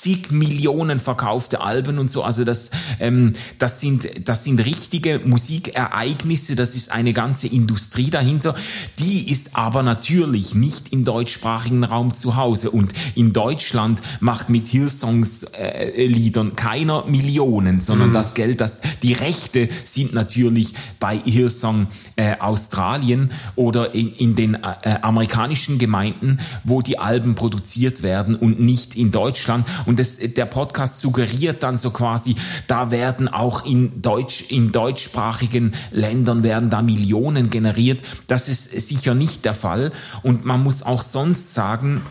zig 0.00 0.30
Millionen 0.30 1.00
verkaufte 1.00 1.60
Alben 1.60 1.98
und 1.98 2.10
so. 2.10 2.22
Also 2.22 2.44
das, 2.44 2.70
ähm, 3.00 3.32
das 3.58 3.80
sind, 3.80 4.28
das 4.28 4.44
sind 4.44 4.64
richtige 4.64 5.20
Musikereignisse. 5.24 6.54
Das 6.54 6.74
ist 6.74 6.92
eine 6.92 7.12
ganze 7.12 7.48
Industrie 7.48 8.10
dahinter. 8.10 8.54
Die 8.98 9.30
ist 9.30 9.56
aber 9.56 9.82
natürlich 9.82 10.54
nicht 10.54 10.92
im 10.92 11.04
deutschsprachigen 11.04 11.82
Raum 11.82 12.14
zu 12.14 12.36
Hause. 12.36 12.70
Und 12.70 12.92
in 13.14 13.32
Deutschland 13.32 14.00
macht 14.20 14.50
mit 14.50 14.68
Hillsongs 14.68 15.44
äh, 15.44 16.06
Liedern 16.06 16.54
keiner 16.54 17.04
Millionen, 17.06 17.80
sondern 17.80 18.10
mhm. 18.10 18.14
das 18.14 18.34
Geld, 18.34 18.60
das 18.60 18.80
die 19.02 19.14
Rechte 19.14 19.68
sind 19.84 20.14
natürlich 20.14 20.74
bei 21.00 21.18
Hillsong 21.18 21.88
äh, 22.16 22.36
Australien 22.38 23.32
oder 23.56 23.94
in, 23.94 24.12
in 24.12 24.36
den 24.36 24.54
äh, 24.54 24.98
amerikanischen 25.02 25.78
Gemeinden, 25.78 26.38
wo 26.62 26.82
die 26.82 26.98
Alben 26.98 27.34
produziert 27.34 28.02
werden 28.02 28.36
und 28.36 28.60
nicht 28.60 28.94
in 28.94 29.10
Deutschland. 29.10 29.66
Und 29.88 29.98
das, 29.98 30.18
der 30.18 30.44
Podcast 30.44 31.00
suggeriert 31.00 31.62
dann 31.62 31.78
so 31.78 31.90
quasi, 31.90 32.36
da 32.66 32.90
werden 32.90 33.26
auch 33.26 33.64
in 33.64 34.02
Deutsch, 34.02 34.44
in 34.50 34.70
deutschsprachigen 34.70 35.72
Ländern 35.90 36.42
werden 36.42 36.68
da 36.68 36.82
Millionen 36.82 37.48
generiert. 37.48 38.02
Das 38.26 38.50
ist 38.50 38.70
sicher 38.86 39.14
nicht 39.14 39.46
der 39.46 39.54
Fall. 39.54 39.90
Und 40.22 40.44
man 40.44 40.62
muss 40.62 40.82
auch 40.82 41.00
sonst 41.00 41.54
sagen, 41.54 42.02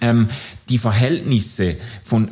ähm, 0.00 0.26
die 0.68 0.78
Verhältnisse 0.78 1.76
von 2.02 2.30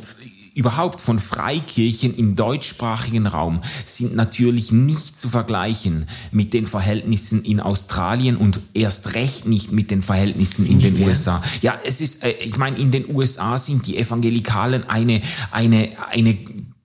überhaupt 0.54 1.00
von 1.00 1.18
Freikirchen 1.18 2.14
im 2.16 2.36
deutschsprachigen 2.36 3.26
Raum 3.26 3.60
sind 3.84 4.14
natürlich 4.14 4.72
nicht 4.72 5.18
zu 5.18 5.28
vergleichen 5.28 6.06
mit 6.30 6.52
den 6.52 6.66
Verhältnissen 6.66 7.44
in 7.44 7.60
Australien 7.60 8.36
und 8.36 8.60
erst 8.74 9.14
recht 9.14 9.46
nicht 9.46 9.72
mit 9.72 9.90
den 9.90 10.02
Verhältnissen 10.02 10.66
in 10.66 10.80
den 10.80 11.02
USA. 11.02 11.42
Ja, 11.62 11.78
es 11.84 12.00
ist, 12.00 12.24
äh, 12.24 12.32
ich 12.32 12.58
meine, 12.58 12.76
in 12.78 12.90
den 12.90 13.14
USA 13.14 13.56
sind 13.58 13.86
die 13.86 13.96
Evangelikalen 13.96 14.88
eine, 14.88 15.22
eine, 15.50 15.90
eine 16.10 16.38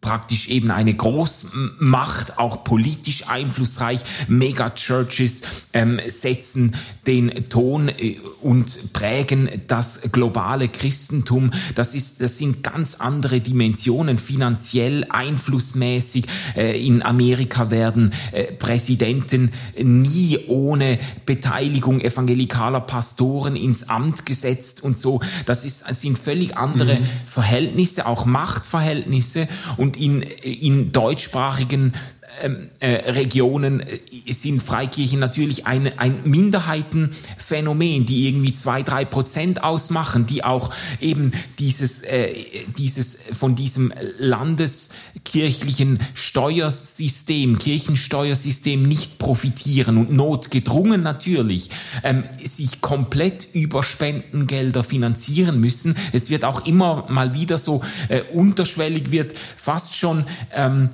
praktisch 0.08 0.48
eben 0.48 0.72
eine 0.72 0.94
Großmacht, 0.94 2.38
auch 2.38 2.64
politisch 2.64 3.28
einflussreich. 3.28 4.06
Megachurches 4.30 5.42
ähm, 5.74 6.00
setzen 6.08 6.76
den 7.06 7.50
Ton 7.50 7.90
äh, 7.90 8.16
und 8.42 8.94
prägen 8.94 9.50
das 9.68 10.14
globale 10.14 10.70
Christentum. 10.70 11.52
Das 11.76 11.94
ist, 11.94 12.22
das 12.22 12.38
sind 12.38 12.64
ganz 12.64 12.96
andere 12.96 13.42
Dimensionen, 13.42 14.18
finanziell, 14.18 15.06
einflussmäßig. 15.10 16.26
Äh, 16.56 16.86
in 16.88 17.04
Amerika 17.04 17.70
werden 17.70 18.14
äh, 18.32 18.46
Präsidenten 18.54 19.52
nie 19.78 20.40
ohne 20.48 21.00
Beteiligung 21.26 22.00
evangelikaler 22.00 22.80
Pastoren 22.80 23.58
ins 23.58 23.90
Amt 23.90 24.26
gesetzt 24.26 24.82
und 24.82 24.98
so. 24.98 25.20
Das 25.46 25.66
ist, 25.66 25.84
das 25.90 26.00
sind 26.00 26.18
völlig 26.18 26.56
andere 26.56 27.02
mhm. 27.02 27.06
Verhältnisse, 27.26 28.06
auch 28.06 28.26
Machtverhältnisse 28.26 29.50
und 29.76 29.97
in, 29.98 30.22
in 30.42 30.90
deutschsprachigen 30.90 31.94
ähm, 32.42 32.70
äh, 32.80 33.12
Regionen 33.12 33.82
äh, 33.82 34.00
sind 34.32 34.62
Freikirchen 34.62 35.20
natürlich 35.20 35.66
ein, 35.66 35.98
ein 35.98 36.20
Minderheitenphänomen, 36.24 38.06
die 38.06 38.28
irgendwie 38.28 38.54
zwei, 38.54 38.84
drei 38.84 39.06
Prozent 39.06 39.64
ausmachen, 39.64 40.26
die 40.26 40.44
auch 40.44 40.74
eben 41.00 41.32
dieses, 41.60 42.02
äh, 42.02 42.34
dieses 42.78 43.18
von 43.38 43.56
diesem 43.56 43.94
landeskirchlichen 44.20 46.00
Steuersystem, 46.14 47.58
Kirchensteuersystem 47.58 48.84
nicht 48.84 49.18
profitieren 49.18 49.98
und 49.98 50.12
notgedrungen 50.12 51.04
natürlich 51.04 51.70
ähm, 52.04 52.24
sich 52.44 52.82
komplett 52.82 53.48
über 53.54 53.84
Spendengelder 53.84 54.84
finanzieren 54.84 55.60
müssen. 55.60 55.96
Es 56.14 56.30
wird 56.30 56.46
auch 56.46 56.66
immer 56.66 57.06
mal 57.10 57.34
wieder 57.34 57.58
so 57.58 57.82
äh, 58.10 58.22
unterschwellig 58.34 59.12
wird 59.12 59.34
fast 59.38 59.96
schon 59.96 60.26
ähm, 60.54 60.90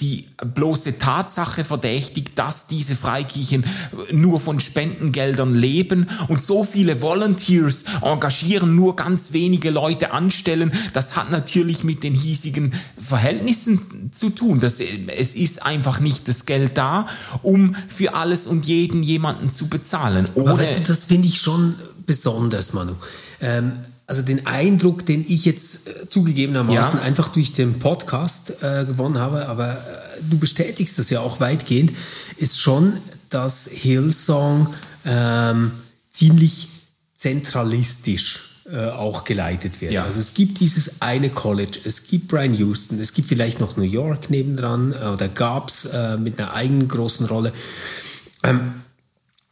die 0.00 0.13
die 0.14 0.28
bloße 0.54 0.98
Tatsache 0.98 1.64
verdächtigt, 1.64 2.38
dass 2.38 2.66
diese 2.66 2.94
Freikirchen 2.94 3.64
nur 4.12 4.40
von 4.40 4.60
Spendengeldern 4.60 5.54
leben 5.54 6.06
und 6.28 6.40
so 6.40 6.64
viele 6.64 7.02
Volunteers 7.02 7.84
engagieren, 8.02 8.74
nur 8.76 8.96
ganz 8.96 9.32
wenige 9.32 9.70
Leute 9.70 10.12
anstellen. 10.12 10.72
Das 10.92 11.16
hat 11.16 11.30
natürlich 11.30 11.84
mit 11.84 12.02
den 12.02 12.14
hiesigen 12.14 12.74
Verhältnissen 12.96 14.10
zu 14.12 14.30
tun. 14.30 14.60
Das, 14.60 14.80
es 14.80 15.34
ist 15.34 15.64
einfach 15.64 16.00
nicht 16.00 16.28
das 16.28 16.46
Geld 16.46 16.76
da, 16.78 17.06
um 17.42 17.74
für 17.88 18.14
alles 18.14 18.46
und 18.46 18.66
jeden 18.66 19.02
jemanden 19.02 19.50
zu 19.50 19.68
bezahlen. 19.68 20.28
Aber 20.36 20.58
weißt 20.58 20.78
du, 20.78 20.82
das 20.82 21.06
finde 21.06 21.28
ich 21.28 21.40
schon 21.40 21.74
besonders, 22.06 22.72
Manu. 22.72 22.94
Ähm, 23.40 23.72
also 24.06 24.22
den 24.22 24.46
Eindruck, 24.46 25.06
den 25.06 25.24
ich 25.26 25.44
jetzt 25.44 25.88
äh, 25.88 26.08
zugegebenermaßen 26.08 26.98
ja. 26.98 27.04
einfach 27.04 27.28
durch 27.28 27.52
den 27.52 27.78
Podcast 27.78 28.62
äh, 28.62 28.84
gewonnen 28.84 29.18
habe, 29.18 29.48
aber 29.48 29.72
äh, 29.72 30.22
du 30.28 30.38
bestätigst 30.38 30.98
das 30.98 31.10
ja 31.10 31.20
auch 31.20 31.40
weitgehend, 31.40 31.92
ist 32.36 32.60
schon, 32.60 32.98
dass 33.30 33.68
Hillsong 33.70 34.74
ähm, 35.06 35.72
ziemlich 36.10 36.68
zentralistisch 37.14 38.54
äh, 38.70 38.88
auch 38.90 39.24
geleitet 39.24 39.80
wird. 39.80 39.92
Ja. 39.92 40.04
Also 40.04 40.20
es 40.20 40.34
gibt 40.34 40.60
dieses 40.60 41.02
eine 41.02 41.30
College, 41.30 41.78
es 41.84 42.06
gibt 42.06 42.28
Brian 42.28 42.54
Houston, 42.54 42.98
es 42.98 43.12
gibt 43.12 43.28
vielleicht 43.28 43.60
noch 43.60 43.76
New 43.76 43.82
York 43.82 44.30
nebendran 44.30 44.92
äh, 44.92 45.06
oder 45.06 45.28
gab 45.28 45.68
es 45.68 45.86
äh, 45.86 46.16
mit 46.16 46.38
einer 46.38 46.52
eigenen 46.52 46.88
großen 46.88 47.26
Rolle. 47.26 47.52
Ähm, 48.42 48.74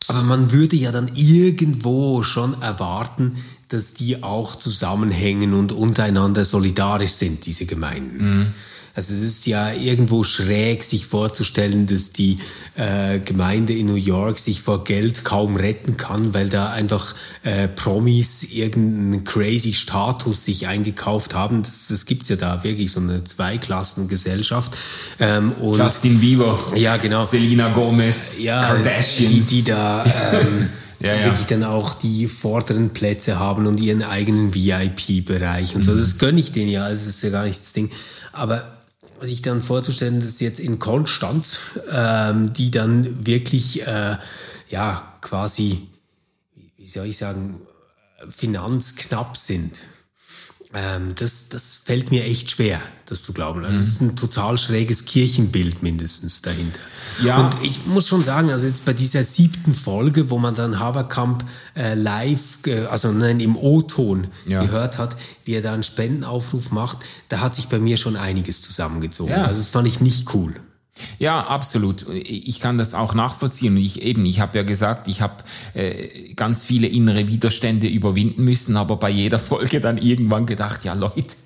aber 0.09 0.23
man 0.23 0.53
würde 0.53 0.77
ja 0.77 0.93
dann 0.93 1.11
irgendwo 1.15 2.23
schon 2.23 2.61
erwarten, 2.61 3.37
dass 3.73 3.95
die 3.95 4.23
auch 4.23 4.57
zusammenhängen 4.57 5.55
und 5.55 5.73
untereinander 5.73 6.45
solidarisch 6.45 7.13
sind, 7.13 7.47
diese 7.47 7.67
Gemeinden. 7.67 8.25
Mhm. 8.25 8.47
Also 8.95 9.15
es 9.15 9.23
ist 9.23 9.47
ja 9.47 9.73
irgendwo 9.73 10.23
schräg, 10.23 10.85
sich 10.85 11.07
vorzustellen, 11.07 11.87
dass 11.87 12.13
die 12.13 12.37
äh, 12.77 13.21
Gemeinde 13.21 13.73
in 13.73 13.87
New 13.87 13.95
York 13.95 14.39
sich 14.39 14.61
vor 14.61 14.85
Geld 14.85 15.25
kaum 15.25 15.57
retten 15.57 15.97
kann, 15.97 16.35
weil 16.35 16.51
da 16.51 16.71
einfach 16.71 17.15
äh, 17.43 17.69
Promis 17.69 18.45
irgendeinen 18.45 19.25
crazy 19.25 19.73
Status 19.73 20.45
sich 20.45 20.67
eingekauft 20.67 21.35
haben. 21.35 21.63
Das, 21.63 21.87
das 21.89 22.05
gibt's 22.05 22.29
ja 22.29 22.37
da 22.37 22.65
wirklich, 22.65 22.93
so 22.93 23.01
eine 23.01 23.25
Zweiklassengesellschaft. 23.25 24.77
Ähm, 25.19 25.53
und, 25.53 25.79
Justin 25.79 26.21
Bieber. 26.21 26.59
Ja, 26.75 26.99
genau. 26.99 27.23
Selena 27.23 27.73
Gomez. 27.73 28.39
Ja, 28.41 28.63
Kardashians. 28.63 29.49
Die, 29.49 29.63
die 29.63 29.65
da... 29.65 30.05
Ähm, 30.33 30.71
ja, 31.03 31.15
ja. 31.15 31.25
wirklich 31.27 31.47
dann 31.47 31.65
auch 31.65 31.95
die 31.95 32.29
vorderen 32.29 32.91
Plätze 32.91 33.39
haben 33.39 33.67
und 33.67 33.81
ihren 33.81 34.03
eigenen 34.03 34.55
VIP-Bereich 34.55 35.75
und 35.75 35.83
mhm. 35.83 35.85
so. 35.85 35.95
Das 35.95 36.19
gönne 36.19 36.41
ich 36.41 36.53
denen 36.53 36.71
ja, 36.71 36.85
also 36.85 37.07
das 37.07 37.17
ist 37.17 37.23
ja 37.23 37.31
gar 37.31 37.45
nicht 37.45 37.61
das 37.61 37.73
Ding. 37.73 37.91
Aber 38.33 38.79
sich 39.21 39.43
dann 39.43 39.63
vorzustellen, 39.63 40.21
dass 40.21 40.41
jetzt 40.41 40.61
in 40.61 40.79
Konstanz, 40.79 41.59
ähm, 41.91 42.53
die 42.53 42.71
dann 42.71 43.27
wirklich, 43.27 43.87
äh, 43.87 44.17
ja, 44.69 45.13
quasi, 45.21 45.89
wie 46.77 46.87
soll 46.87 47.07
ich 47.07 47.17
sagen, 47.17 47.61
finanzknapp 48.29 49.37
sind, 49.37 49.81
ähm, 50.75 51.15
das, 51.17 51.49
das 51.49 51.81
fällt 51.85 52.11
mir 52.11 52.25
echt 52.25 52.51
schwer, 52.51 52.81
das 53.07 53.23
zu 53.23 53.33
glauben. 53.33 53.65
Also 53.65 53.79
mhm. 53.79 53.85
es 53.85 53.93
ist 53.93 54.01
ein 54.01 54.17
total 54.17 54.57
schräges 54.57 55.05
Kirchenbild 55.05 55.83
mindestens 55.83 56.41
dahinter. 56.41 56.81
Ja. 57.23 57.39
Und 57.39 57.63
ich 57.63 57.85
muss 57.85 58.09
schon 58.09 58.25
sagen, 58.25 58.51
also 58.51 58.67
jetzt 58.67 58.85
bei 58.87 58.95
dieser 58.95 59.23
siebten 59.23 59.75
Folge, 59.75 60.31
wo 60.31 60.39
man 60.39 60.55
dann 60.55 60.79
Haverkamp 60.79 61.45
äh, 61.77 61.95
live, 61.95 62.59
äh, 62.67 62.87
also 62.87 63.13
nein, 63.13 63.41
im 63.41 63.57
O-Ton 63.57 64.29
ja. 64.47 64.63
gehört 64.63 64.97
hat, 64.97 65.17
wie 65.45 65.55
er 65.55 65.63
da 65.63 65.75
einen 65.75 65.83
Spendenaufruf 65.83 66.71
macht, 66.71 66.99
da 67.29 67.41
hat 67.41 67.55
sich 67.55 67.69
bei 67.69 67.79
mir 67.79 67.99
schon 67.99 68.17
einiges 68.17 68.63
zusammengezogen. 68.63 69.33
Ja. 69.33 69.45
Also 69.45 69.61
das 69.61 69.69
fand 69.69 69.87
ich 69.87 70.01
nicht 70.01 70.35
cool. 70.35 70.55
Ja, 71.19 71.41
absolut. 71.47 72.07
Ich 72.11 72.61
kann 72.61 72.77
das 72.77 72.93
auch 72.95 73.15
nachvollziehen. 73.15 73.77
Ich 73.77 74.03
eben, 74.03 74.27
ich 74.27 74.41
habe 74.41 74.59
ja 74.59 74.65
gesagt, 74.65 75.09
ich 75.09 75.23
habe 75.23 75.43
äh, 75.75 76.35
ganz 76.35 76.65
viele 76.65 76.87
innere 76.87 77.29
Widerstände 77.29 77.87
überwinden 77.87 78.45
müssen, 78.45 78.77
aber 78.77 78.97
bei 78.97 79.09
jeder 79.09 79.39
Folge 79.39 79.81
dann 79.81 79.97
irgendwann 79.97 80.45
gedacht, 80.45 80.85
ja 80.85 80.93
Leute, 80.93 81.37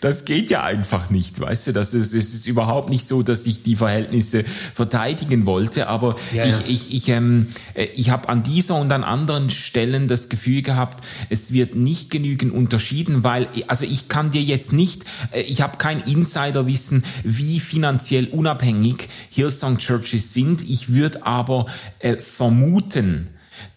das 0.00 0.24
geht 0.24 0.50
ja 0.50 0.62
einfach 0.62 1.10
nicht, 1.10 1.40
weißt 1.40 1.68
du? 1.68 1.72
Das 1.72 1.94
ist, 1.94 2.14
es 2.14 2.34
ist 2.34 2.46
überhaupt 2.46 2.90
nicht 2.90 3.06
so, 3.06 3.22
dass 3.22 3.46
ich 3.46 3.62
die 3.62 3.76
Verhältnisse 3.76 4.44
verteidigen 4.44 5.46
wollte, 5.46 5.88
aber 5.88 6.16
ja, 6.32 6.44
ja. 6.44 6.58
ich, 6.66 6.70
ich, 6.70 6.94
ich, 6.94 7.08
ähm, 7.08 7.48
äh, 7.74 7.84
ich 7.94 8.10
habe 8.10 8.28
an 8.28 8.42
dieser 8.42 8.76
und 8.76 8.92
an 8.92 9.04
anderen 9.04 9.50
Stellen 9.50 10.08
das 10.08 10.28
Gefühl 10.28 10.62
gehabt, 10.62 11.04
es 11.30 11.52
wird 11.52 11.74
nicht 11.74 12.10
genügend 12.10 12.52
unterschieden, 12.52 13.24
weil, 13.24 13.48
also 13.68 13.84
ich 13.84 14.08
kann 14.08 14.30
dir 14.30 14.42
jetzt 14.42 14.72
nicht, 14.72 15.04
äh, 15.32 15.40
ich 15.42 15.62
habe 15.62 15.78
kein 15.78 16.00
Insiderwissen, 16.00 17.04
wie 17.22 17.60
finanziell 17.60 18.26
unabhängig 18.26 19.08
Hillsong 19.30 19.78
Churches 19.78 20.32
sind. 20.32 20.62
Ich 20.68 20.92
würde 20.92 21.26
aber 21.26 21.66
äh, 21.98 22.16
vermuten, 22.16 23.28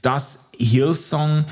dass 0.01 0.51
Hillsong 0.57 1.45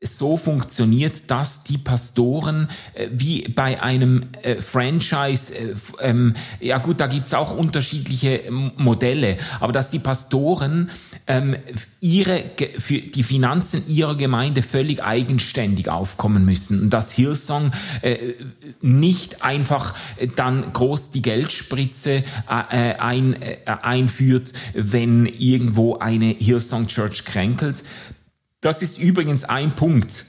so 0.00 0.36
funktioniert, 0.36 1.28
dass 1.28 1.64
die 1.64 1.78
Pastoren 1.78 2.68
äh, 2.94 3.08
wie 3.10 3.48
bei 3.48 3.82
einem 3.82 4.26
äh, 4.42 4.60
Franchise, 4.60 5.52
äh, 5.52 5.74
ähm, 6.00 6.34
ja 6.60 6.78
gut, 6.78 7.00
da 7.00 7.08
gibt's 7.08 7.34
auch 7.34 7.56
unterschiedliche 7.56 8.44
Modelle, 8.76 9.38
aber 9.58 9.72
dass 9.72 9.90
die 9.90 9.98
Pastoren 9.98 10.90
ähm, 11.26 11.56
ihre 12.00 12.44
für 12.78 12.98
die 12.98 13.24
Finanzen 13.24 13.82
ihrer 13.88 14.16
Gemeinde 14.16 14.62
völlig 14.62 15.02
eigenständig 15.02 15.88
aufkommen 15.88 16.44
müssen 16.44 16.80
und 16.80 16.90
dass 16.90 17.10
Hillsong 17.10 17.72
äh, 18.02 18.34
nicht 18.80 19.42
einfach 19.42 19.96
dann 20.36 20.72
groß 20.72 21.10
die 21.10 21.22
Geldspritze 21.22 22.22
äh, 22.48 22.94
ein, 22.94 23.42
äh, 23.42 23.58
einführt, 23.66 24.52
wenn 24.74 25.26
irgendwo 25.26 25.98
eine 25.98 26.26
Hillsong 26.26 26.86
Church 26.86 27.24
kränkelt. 27.24 27.82
Das 28.60 28.82
ist 28.82 28.98
übrigens 28.98 29.44
ein 29.44 29.74
Punkt, 29.74 30.26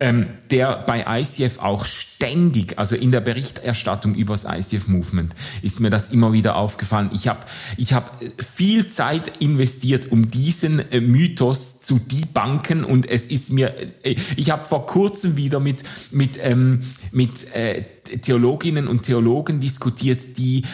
ähm, 0.00 0.26
der 0.50 0.78
bei 0.86 1.20
ICF 1.20 1.60
auch 1.60 1.86
ständig, 1.86 2.78
also 2.78 2.96
in 2.96 3.12
der 3.12 3.20
Berichterstattung 3.20 4.16
über 4.16 4.34
das 4.34 4.44
ICF 4.44 4.88
Movement, 4.88 5.34
ist 5.62 5.78
mir 5.78 5.88
das 5.88 6.08
immer 6.08 6.32
wieder 6.32 6.56
aufgefallen. 6.56 7.10
Ich 7.14 7.28
habe 7.28 7.46
ich 7.76 7.92
hab 7.92 8.20
viel 8.42 8.88
Zeit 8.88 9.40
investiert, 9.40 10.10
um 10.10 10.30
diesen 10.32 10.80
äh, 10.90 11.00
Mythos 11.00 11.80
zu 11.80 12.00
debunken 12.00 12.82
und 12.84 13.08
es 13.08 13.28
ist 13.28 13.50
mir, 13.50 13.72
äh, 14.02 14.16
ich 14.36 14.50
habe 14.50 14.64
vor 14.64 14.86
kurzem 14.86 15.36
wieder 15.36 15.60
mit 15.60 15.84
mit 16.10 16.40
ähm, 16.42 16.80
mit 17.12 17.54
äh, 17.54 17.84
Theologinnen 18.20 18.88
und 18.88 19.04
Theologen 19.04 19.60
diskutiert, 19.60 20.36
die 20.38 20.64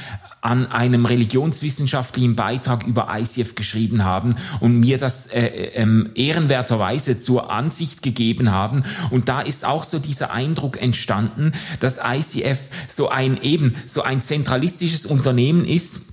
an 0.43 0.71
einem 0.71 1.05
religionswissenschaftlichen 1.05 2.35
Beitrag 2.35 2.87
über 2.87 3.09
ICF 3.11 3.55
geschrieben 3.55 4.05
haben 4.05 4.37
und 4.61 4.81
mir 4.81 4.99
das 4.99 5.27
äh, 5.27 5.47
ähm, 5.75 6.11
ehrenwerterweise 6.15 7.21
zur 7.21 7.51
Ansicht 7.51 8.03
gegeben 8.03 8.51
haben. 8.51 8.85
Und 9.11 9.29
da 9.29 9.41
ist 9.41 9.65
auch 9.65 9.85
so 9.85 9.99
dieser 9.99 10.33
Eindruck 10.33 10.81
entstanden, 10.81 11.53
dass 11.81 11.99
ICF 11.99 12.59
so 12.89 13.09
ein 13.09 13.39
eben 13.43 13.75
so 13.87 14.03
ein 14.03 14.23
zentralistisches 14.23 15.05
Unternehmen 15.05 15.65
ist, 15.65 16.10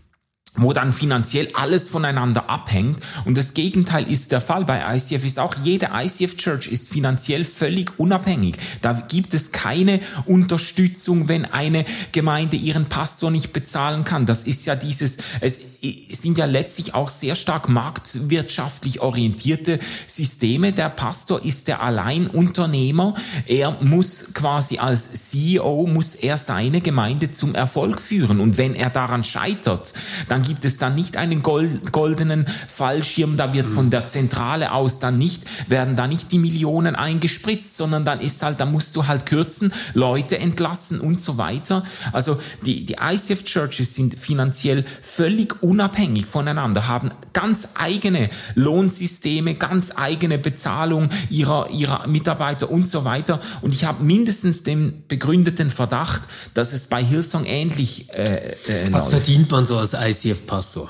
wo 0.57 0.73
dann 0.73 0.91
finanziell 0.91 1.49
alles 1.53 1.87
voneinander 1.87 2.49
abhängt. 2.49 2.99
Und 3.25 3.37
das 3.37 3.53
Gegenteil 3.53 4.09
ist 4.09 4.31
der 4.31 4.41
Fall 4.41 4.65
bei 4.65 4.95
ICF, 4.95 5.25
ist 5.25 5.39
auch 5.39 5.55
jede 5.63 5.89
ICF 5.93 6.35
Church 6.37 6.67
ist 6.67 6.89
finanziell 6.89 7.45
völlig 7.45 7.99
unabhängig. 7.99 8.57
Da 8.81 8.93
gibt 8.93 9.33
es 9.33 9.51
keine 9.51 9.99
Unterstützung, 10.25 11.27
wenn 11.27 11.45
eine 11.45 11.85
Gemeinde 12.11 12.57
ihren 12.57 12.87
Pastor 12.87 13.31
nicht 13.31 13.53
bezahlen 13.53 14.03
kann. 14.03 14.25
Das 14.25 14.43
ist 14.43 14.65
ja 14.65 14.75
dieses, 14.75 15.17
es 15.41 15.59
sind 16.09 16.37
ja 16.37 16.45
letztlich 16.45 16.93
auch 16.95 17.09
sehr 17.09 17.35
stark 17.35 17.69
marktwirtschaftlich 17.69 19.01
orientierte 19.01 19.79
Systeme. 20.07 20.73
Der 20.73 20.89
Pastor 20.89 21.43
ist 21.43 21.67
der 21.67 21.81
Alleinunternehmer. 21.81 23.13
Er 23.45 23.77
muss 23.81 24.33
quasi 24.33 24.77
als 24.79 25.29
CEO, 25.29 25.87
muss 25.87 26.15
er 26.15 26.37
seine 26.37 26.81
Gemeinde 26.81 27.31
zum 27.31 27.55
Erfolg 27.55 28.01
führen. 28.01 28.39
Und 28.39 28.57
wenn 28.57 28.75
er 28.75 28.89
daran 28.89 29.23
scheitert, 29.23 29.93
dann 30.27 30.43
gibt 30.43 30.65
es 30.65 30.77
dann 30.77 30.95
nicht 30.95 31.17
einen 31.17 31.41
goldenen 31.43 32.45
Fallschirm, 32.47 33.37
da 33.37 33.53
wird 33.53 33.69
von 33.69 33.89
der 33.89 34.07
Zentrale 34.07 34.71
aus 34.71 34.99
dann 34.99 35.17
nicht, 35.17 35.69
werden 35.69 35.95
da 35.95 36.07
nicht 36.07 36.31
die 36.31 36.39
Millionen 36.39 36.95
eingespritzt, 36.95 37.75
sondern 37.75 38.05
dann 38.05 38.19
ist 38.19 38.41
halt, 38.43 38.59
da 38.59 38.65
musst 38.65 38.95
du 38.95 39.07
halt 39.07 39.25
kürzen, 39.25 39.71
Leute 39.93 40.39
entlassen 40.39 40.99
und 40.99 41.21
so 41.21 41.37
weiter. 41.37 41.83
Also 42.13 42.39
die, 42.65 42.85
die 42.85 42.95
ICF 43.01 43.43
Churches 43.43 43.95
sind 43.95 44.17
finanziell 44.17 44.85
völlig 45.01 45.61
unabhängig 45.67 46.25
voneinander, 46.25 46.87
haben 46.87 47.09
ganz 47.33 47.69
eigene 47.75 48.29
Lohnsysteme, 48.55 49.55
ganz 49.55 49.93
eigene 49.95 50.37
Bezahlung 50.37 51.09
ihrer, 51.29 51.69
ihrer 51.71 52.07
Mitarbeiter 52.07 52.69
und 52.69 52.89
so 52.89 53.03
weiter. 53.03 53.39
Und 53.61 53.73
ich 53.73 53.83
habe 53.85 54.03
mindestens 54.03 54.63
den 54.63 55.03
begründeten 55.07 55.69
Verdacht, 55.69 56.21
dass 56.53 56.73
es 56.73 56.85
bei 56.85 57.03
Hillsong 57.03 57.45
ähnlich 57.45 58.09
äh, 58.13 58.51
äh, 58.51 58.55
Was 58.91 59.03
läuft. 59.03 59.11
verdient 59.11 59.51
man 59.51 59.65
so 59.65 59.77
als 59.77 59.93
ICF 59.93 60.37
ICF-Pastor. 60.37 60.89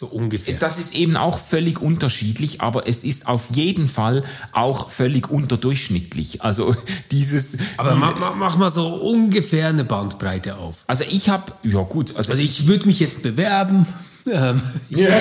So 0.00 0.06
ungefähr. 0.06 0.54
Das 0.54 0.78
ist 0.78 0.94
eben 0.94 1.16
auch 1.16 1.36
völlig 1.36 1.82
unterschiedlich, 1.82 2.60
aber 2.60 2.86
es 2.86 3.02
ist 3.02 3.26
auf 3.26 3.46
jeden 3.50 3.88
Fall 3.88 4.22
auch 4.52 4.90
völlig 4.90 5.28
unterdurchschnittlich. 5.28 6.40
Also 6.40 6.76
dieses. 7.10 7.58
Aber 7.76 7.94
diese, 7.94 8.00
mach, 8.00 8.36
mach, 8.36 8.56
mal 8.56 8.70
so 8.70 8.86
ungefähr 8.94 9.70
eine 9.70 9.82
Bandbreite 9.82 10.56
auf. 10.56 10.76
Also 10.86 11.02
ich 11.02 11.28
habe, 11.28 11.52
ja 11.64 11.82
gut. 11.82 12.14
Also, 12.14 12.30
also 12.30 12.40
ich 12.40 12.68
würde 12.68 12.86
mich 12.86 13.00
jetzt 13.00 13.24
bewerben. 13.24 13.86
Ähm, 14.30 14.62
ich 14.88 15.00
hätte 15.00 15.18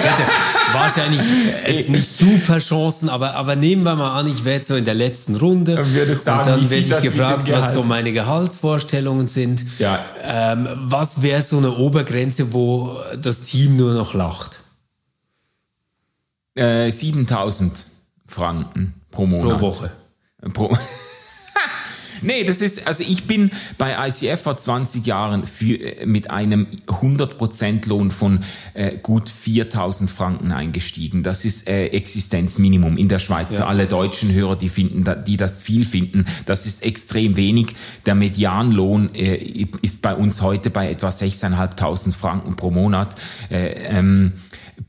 wahrscheinlich 0.73 1.21
jetzt 1.65 1.89
nicht 1.89 2.11
super 2.11 2.59
Chancen, 2.59 3.09
aber, 3.09 3.33
aber 3.33 3.55
nehmen 3.55 3.81
wir 3.81 3.95
mal 3.95 4.19
an, 4.19 4.27
ich 4.27 4.45
wäre 4.45 4.57
jetzt 4.57 4.67
so 4.67 4.75
in 4.75 4.85
der 4.85 4.93
letzten 4.93 5.37
Runde. 5.37 5.79
Und, 5.79 5.87
sagen, 6.13 6.39
und 6.39 6.47
dann 6.47 6.69
werde 6.69 6.97
ich 6.97 7.11
gefragt, 7.13 7.51
was 7.51 7.73
so 7.73 7.81
meine 7.81 8.11
Gehaltsvorstellungen 8.11 9.25
sind. 9.25 9.65
Ja. 9.79 10.05
Ähm, 10.23 10.67
was 10.83 11.23
wäre 11.23 11.41
so 11.41 11.57
eine 11.57 11.71
Obergrenze, 11.71 12.53
wo 12.53 12.99
das 13.19 13.41
Team 13.41 13.75
nur 13.75 13.95
noch 13.95 14.13
lacht? 14.13 14.59
Äh, 16.57 16.89
7000 16.89 17.85
Franken 18.25 18.95
pro 19.11 19.25
Monat. 19.25 19.59
Pro 19.59 19.67
Woche. 19.67 19.91
Pro 20.53 20.77
Nee, 22.21 22.43
das 22.43 22.61
ist, 22.61 22.87
also 22.87 23.03
ich 23.03 23.25
bin 23.25 23.51
bei 23.77 23.95
ICF 24.07 24.41
vor 24.41 24.57
20 24.57 25.05
Jahren 25.05 25.45
für, 25.45 25.75
äh, 25.75 26.05
mit 26.05 26.29
einem 26.31 26.67
100% 26.87 27.87
Lohn 27.87 28.11
von 28.11 28.43
äh, 28.73 28.97
gut 28.97 29.29
4000 29.29 30.09
Franken 30.09 30.51
eingestiegen. 30.51 31.23
Das 31.23 31.45
ist 31.45 31.67
äh, 31.67 31.87
Existenzminimum 31.87 32.97
in 32.97 33.09
der 33.09 33.19
Schweiz. 33.19 33.51
Ja. 33.51 33.59
Für 33.59 33.65
alle 33.67 33.87
deutschen 33.87 34.33
Hörer, 34.33 34.55
die 34.55 34.69
finden, 34.69 35.05
die 35.25 35.37
das 35.37 35.61
viel 35.61 35.85
finden, 35.85 36.25
das 36.45 36.65
ist 36.65 36.83
extrem 36.83 37.35
wenig. 37.35 37.75
Der 38.05 38.15
Medianlohn 38.15 39.13
äh, 39.13 39.67
ist 39.81 40.01
bei 40.01 40.15
uns 40.15 40.41
heute 40.41 40.69
bei 40.69 40.89
etwa 40.89 41.09
6.500 41.09 42.11
Franken 42.13 42.55
pro 42.55 42.71
Monat. 42.71 43.15
Äh, 43.49 43.67
ähm, 43.89 44.33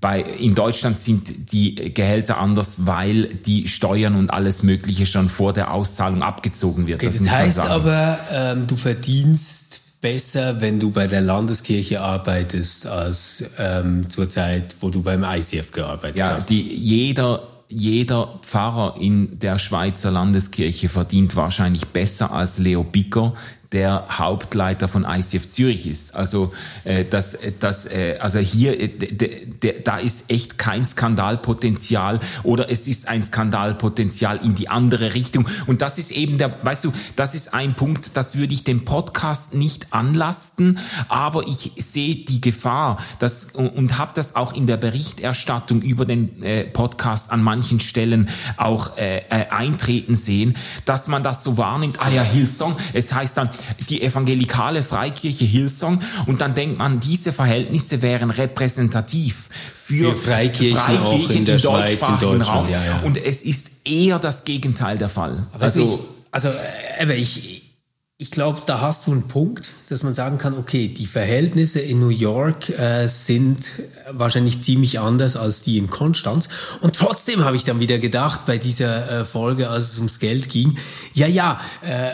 bei, 0.00 0.20
in 0.20 0.54
Deutschland 0.54 1.00
sind 1.00 1.52
die 1.52 1.94
Gehälter 1.94 2.38
anders, 2.38 2.86
weil 2.86 3.34
die 3.34 3.68
Steuern 3.68 4.14
und 4.14 4.30
alles 4.30 4.62
Mögliche 4.62 5.06
schon 5.06 5.28
vor 5.28 5.52
der 5.52 5.72
Auszahlung 5.72 6.22
abgezogen 6.22 6.86
wird. 6.86 7.02
Okay, 7.02 7.06
das, 7.06 7.22
das 7.22 7.30
heißt 7.30 7.60
aber, 7.60 8.18
ähm, 8.32 8.66
du 8.66 8.76
verdienst 8.76 9.80
besser, 10.00 10.60
wenn 10.60 10.78
du 10.78 10.90
bei 10.90 11.06
der 11.06 11.20
Landeskirche 11.20 12.00
arbeitest, 12.00 12.86
als 12.86 13.44
ähm, 13.58 14.08
zur 14.10 14.30
Zeit, 14.30 14.76
wo 14.80 14.90
du 14.90 15.02
beim 15.02 15.24
ICF 15.24 15.72
gearbeitet 15.72 16.18
ja, 16.18 16.34
hast. 16.34 16.50
Ja, 16.50 16.56
jeder 16.56 17.42
jeder 17.70 18.40
Pfarrer 18.42 18.96
in 18.98 19.38
der 19.38 19.58
Schweizer 19.58 20.10
Landeskirche 20.10 20.88
verdient 20.88 21.36
wahrscheinlich 21.36 21.88
besser 21.88 22.32
als 22.32 22.58
Leo 22.58 22.82
Bicker, 22.82 23.34
der 23.72 24.06
Hauptleiter 24.18 24.88
von 24.88 25.04
ICF 25.04 25.50
Zürich 25.50 25.86
ist. 25.86 26.14
Also 26.14 26.52
äh, 26.84 27.04
das, 27.04 27.38
das, 27.60 27.84
äh, 27.86 28.16
also 28.18 28.38
hier, 28.38 28.80
äh, 28.80 29.82
da 29.84 29.98
ist 29.98 30.30
echt 30.30 30.56
kein 30.56 30.86
Skandalpotenzial 30.86 32.18
oder 32.44 32.70
es 32.70 32.88
ist 32.88 33.08
ein 33.08 33.22
Skandalpotenzial 33.22 34.40
in 34.42 34.54
die 34.54 34.70
andere 34.70 35.14
Richtung. 35.14 35.46
Und 35.66 35.82
das 35.82 35.98
ist 35.98 36.12
eben 36.12 36.38
der, 36.38 36.56
weißt 36.64 36.84
du, 36.84 36.92
das 37.16 37.34
ist 37.34 37.52
ein 37.52 37.74
Punkt, 37.74 38.16
das 38.16 38.36
würde 38.36 38.54
ich 38.54 38.64
dem 38.64 38.86
Podcast 38.86 39.54
nicht 39.54 39.92
anlasten, 39.92 40.78
aber 41.08 41.46
ich 41.46 41.72
sehe 41.76 42.16
die 42.16 42.40
Gefahr, 42.40 42.96
dass 43.18 43.46
und, 43.52 43.68
und 43.68 43.98
habe 43.98 44.12
das 44.14 44.34
auch 44.34 44.54
in 44.54 44.66
der 44.66 44.78
Berichterstattung 44.78 45.82
über 45.82 46.06
den 46.06 46.42
äh, 46.42 46.64
Podcast 46.64 47.30
an 47.30 47.42
manchen 47.42 47.80
Stellen 47.80 48.30
auch 48.56 48.96
äh, 48.96 49.18
äh, 49.28 49.48
eintreten 49.50 50.14
sehen, 50.14 50.56
dass 50.86 51.06
man 51.06 51.22
das 51.22 51.44
so 51.44 51.58
wahrnimmt. 51.58 52.00
Ah 52.00 52.08
ja, 52.08 52.22
Hillsong, 52.22 52.74
es 52.94 53.12
heißt 53.12 53.36
dann 53.36 53.50
die 53.88 54.02
evangelikale 54.02 54.82
Freikirche 54.82 55.44
Hillsong 55.44 56.02
und 56.26 56.40
dann 56.40 56.54
denkt 56.54 56.78
man, 56.78 57.00
diese 57.00 57.32
Verhältnisse 57.32 58.02
wären 58.02 58.30
repräsentativ 58.30 59.48
für, 59.74 60.10
für 60.12 60.16
Freikirchen, 60.16 60.76
Freikirchen 60.78 61.36
in 61.36 61.44
der 61.44 61.58
Schweiz, 61.58 61.92
in 61.92 62.18
Deutschland. 62.20 62.48
Raum. 62.48 62.68
Ja, 62.68 62.84
ja. 62.84 63.00
Und 63.00 63.16
es 63.16 63.42
ist 63.42 63.70
eher 63.84 64.18
das 64.18 64.44
Gegenteil 64.44 64.98
der 64.98 65.08
Fall. 65.08 65.46
Also, 65.58 65.84
ich, 65.84 65.98
also, 66.30 66.50
aber 67.00 67.14
ich, 67.14 67.67
ich 68.20 68.32
glaube, 68.32 68.62
da 68.66 68.80
hast 68.80 69.06
du 69.06 69.12
einen 69.12 69.28
Punkt, 69.28 69.70
dass 69.90 70.02
man 70.02 70.12
sagen 70.12 70.38
kann, 70.38 70.58
okay, 70.58 70.88
die 70.88 71.06
Verhältnisse 71.06 71.78
in 71.78 72.00
New 72.00 72.08
York 72.08 72.68
äh, 72.68 73.06
sind 73.06 73.70
wahrscheinlich 74.10 74.60
ziemlich 74.60 74.98
anders 74.98 75.36
als 75.36 75.62
die 75.62 75.78
in 75.78 75.88
Konstanz. 75.88 76.48
Und 76.80 76.96
trotzdem 76.96 77.44
habe 77.44 77.54
ich 77.54 77.62
dann 77.62 77.78
wieder 77.78 78.00
gedacht 78.00 78.40
bei 78.44 78.58
dieser 78.58 79.20
äh, 79.20 79.24
Folge, 79.24 79.70
als 79.70 79.92
es 79.92 79.98
ums 79.98 80.18
Geld 80.18 80.48
ging, 80.48 80.76
ja, 81.14 81.28
ja, 81.28 81.60
äh, 81.80 82.10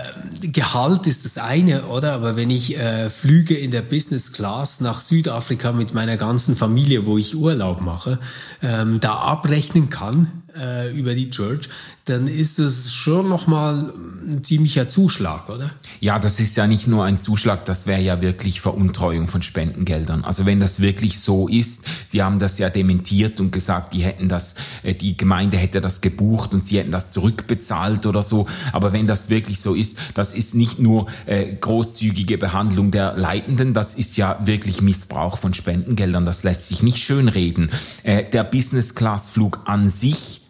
Gehalt 0.47 1.07
ist 1.07 1.25
das 1.25 1.39
eine, 1.39 1.87
oder? 1.87 2.13
Aber 2.13 2.37
wenn 2.37 2.51
ich 2.51 2.77
äh, 2.77 3.09
Flüge 3.09 3.57
in 3.57 3.71
der 3.71 3.81
Business 3.81 4.31
Class 4.33 4.83
nach 4.83 5.01
Südafrika 5.01 5.73
mit 5.73 5.95
meiner 5.95 6.19
ganzen 6.19 6.55
Familie, 6.55 7.07
wo 7.07 7.17
ich 7.17 7.35
Urlaub 7.35 7.81
mache, 7.81 8.19
ähm, 8.63 9.01
da 9.01 9.15
abrechnen 9.15 9.89
kann 9.89 10.43
äh, 10.55 10.93
über 10.93 11.15
die 11.15 11.31
Church, 11.31 11.71
dann 12.05 12.27
ist 12.27 12.59
es 12.59 12.93
schon 12.93 13.29
nochmal 13.29 13.93
ein 14.27 14.45
ziemlicher 14.45 14.89
Zuschlag, 14.89 15.49
oder? 15.49 15.71
Ja, 16.01 16.19
das 16.19 16.41
ist 16.41 16.57
ja 16.57 16.67
nicht 16.67 16.87
nur 16.87 17.05
ein 17.05 17.19
Zuschlag, 17.19 17.65
das 17.65 17.87
wäre 17.87 18.01
ja 18.01 18.21
wirklich 18.21 18.61
Veruntreuung 18.61 19.29
von 19.29 19.43
Spendengeldern. 19.43 20.25
Also 20.25 20.47
wenn 20.47 20.61
das 20.61 20.81
wirklich 20.81 21.21
so 21.21 21.49
ist, 21.49 21.85
Sie 22.15 22.23
haben 22.23 22.39
das 22.39 22.59
ja 22.59 22.71
dementiert 22.71 23.41
und 23.41 23.51
gesagt, 23.51 23.93
die 23.93 24.05
hätten 24.05 24.29
das, 24.29 24.55
äh, 24.85 24.95
die 24.95 25.17
Gemeinde 25.17 25.57
hätte 25.57 25.81
das 25.81 26.01
gebucht 26.01 26.53
und 26.53 26.65
sie 26.65 26.79
hätten 26.79 26.93
das 26.93 27.11
zurückbezahlt 27.11 28.07
oder 28.07 28.23
so. 28.23 28.47
Aber 28.73 28.93
wenn 28.93 29.09
das 29.09 29.31
wirklich 29.31 29.59
so 29.59 29.75
ist, 29.75 29.99
das 30.15 30.33
ist 30.33 30.55
nicht 30.55 30.79
nur 30.79 31.07
äh, 31.27 31.53
großzügige 31.55 32.39
Behandlung 32.39 32.93
der 32.93 33.15
Leitenden, 33.17 33.75
das 33.75 33.95
ist 33.95 34.17
ja 34.17 34.39
wirklich 34.45 34.81
Missbrauch 34.81 35.39
von 35.39 35.55
Spendengeldern. 35.55 36.25
Das 36.25 36.45
lässt 36.45 36.69
sich 36.69 36.85
nicht 36.85 36.99
schönreden. 36.99 37.71
Äh, 38.05 38.25
der 38.25 38.45
Business-Class-Flug 38.45 39.63
an 39.65 39.89
sich 39.91 40.44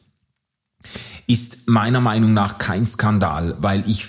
ist 1.27 1.69
meiner 1.69 2.01
Meinung 2.01 2.35
nach 2.35 2.59
kein 2.59 2.87
Skandal, 2.87 3.57
weil 3.61 3.89
ich 3.89 4.07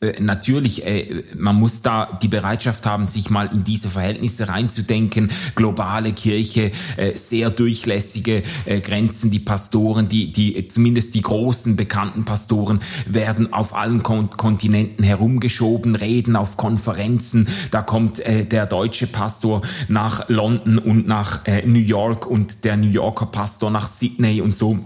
äh, 0.00 0.20
natürlich, 0.20 0.86
äh, 0.86 1.24
man 1.36 1.56
muss 1.56 1.82
da 1.82 2.06
die 2.22 2.28
Bereitschaft 2.28 2.86
haben, 2.86 3.08
sich 3.08 3.30
mal 3.30 3.50
in 3.52 3.64
diese 3.64 3.90
Verhältnisse 3.90 4.48
reinzudenken. 4.48 5.32
Globale 5.56 6.12
Kirche, 6.12 6.70
äh, 6.96 7.16
sehr 7.16 7.50
durchlässige 7.50 8.44
äh, 8.64 8.80
Grenzen. 8.80 9.32
Die 9.32 9.40
Pastoren, 9.40 10.08
die, 10.08 10.30
die, 10.30 10.68
zumindest 10.68 11.16
die 11.16 11.22
großen 11.22 11.74
bekannten 11.74 12.24
Pastoren 12.24 12.78
werden 13.06 13.52
auf 13.52 13.74
allen 13.74 14.04
Kon 14.04 14.30
Kontinenten 14.30 15.02
herumgeschoben, 15.02 15.96
reden 15.96 16.36
auf 16.36 16.56
Konferenzen. 16.56 17.48
Da 17.72 17.82
kommt 17.82 18.20
äh, 18.20 18.44
der 18.44 18.66
deutsche 18.66 19.08
Pastor 19.08 19.62
nach 19.88 20.28
London 20.28 20.78
und 20.78 21.08
nach 21.08 21.44
äh, 21.46 21.66
New 21.66 21.80
York 21.80 22.24
und 22.24 22.62
der 22.64 22.76
New 22.76 22.90
Yorker 22.90 23.26
Pastor 23.26 23.72
nach 23.72 23.88
Sydney 23.88 24.40
und 24.42 24.54
so. 24.54 24.78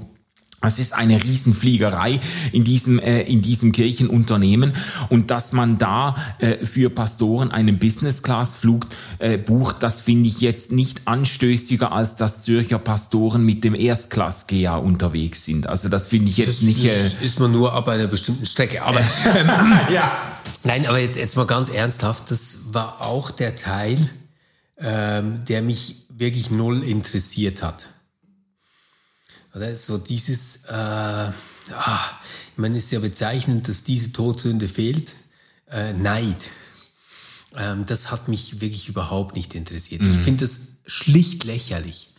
Es 0.65 0.79
ist 0.79 0.95
eine 0.95 1.23
Riesenfliegerei 1.23 2.21
in 2.53 2.63
diesem, 2.63 3.01
äh, 3.01 3.23
in 3.23 3.43
diesem 3.43 3.73
Kirchenunternehmen 3.73 4.73
und 5.09 5.31
dass 5.31 5.53
man 5.53 5.79
da 5.79 6.15
äh, 6.39 6.65
für 6.65 6.89
Pastoren 6.89 7.51
einen 7.51 7.79
Business-Class-Flug 7.79 8.87
äh, 9.19 9.39
bucht, 9.39 9.83
das 9.83 10.01
finde 10.01 10.29
ich 10.29 10.41
jetzt 10.41 10.71
nicht 10.71 11.03
anstößiger, 11.07 11.91
als 11.91 12.15
dass 12.17 12.43
Zürcher 12.43 12.79
Pastoren 12.79 13.45
mit 13.45 13.65
dem 13.65 13.75
Erstklass-GA 13.75 14.77
unterwegs 14.77 15.45
sind. 15.45 15.67
Also 15.67 15.89
das 15.89 16.07
finde 16.07 16.31
ich 16.31 16.37
jetzt 16.37 16.49
das, 16.49 16.63
nicht... 16.63 16.85
Äh, 16.85 17.11
ist 17.23 17.41
man 17.41 17.51
nur 17.51 17.73
ab 17.73 17.89
einer 17.89 18.07
bestimmten 18.07 18.47
Strecke. 18.47 18.83
Aber 18.83 19.01
ja. 19.93 20.13
Nein, 20.65 20.87
aber 20.87 20.99
jetzt, 20.99 21.17
jetzt 21.17 21.37
mal 21.37 21.47
ganz 21.47 21.71
ernsthaft, 21.71 22.31
das 22.31 22.59
war 22.73 23.01
auch 23.01 23.33
der 23.33 23.57
Teil, 23.57 24.11
ähm, 24.79 25.45
der 25.49 25.63
mich 25.63 26.07
wirklich 26.09 26.51
null 26.51 26.83
interessiert 26.83 27.63
hat. 27.63 27.87
Oder? 29.55 29.77
So 29.77 29.99
dieses, 29.99 30.65
äh, 30.65 30.73
ah, 30.73 31.33
ich 32.53 32.59
meine, 32.59 32.79
es 32.79 32.85
ist 32.85 32.93
ja 32.93 33.01
bezeichnend, 33.01 33.69
dass 33.69 33.85
diese 33.85 34.13
Todsünde 34.13 34.69
fehlt. 34.69 35.15
Äh, 35.71 35.93
Neid. 35.93 36.51
Ähm, 37.57 37.87
das 37.87 38.11
hat 38.11 38.29
mich 38.29 38.61
wirklich 38.61 38.89
überhaupt 38.89 39.37
nicht 39.37 39.55
interessiert. 39.55 40.03
Mhm. 40.03 40.15
Ich 40.15 40.25
finde 40.25 40.45
das 40.45 40.79
schlicht 40.87 41.45
lächerlich, 41.45 42.11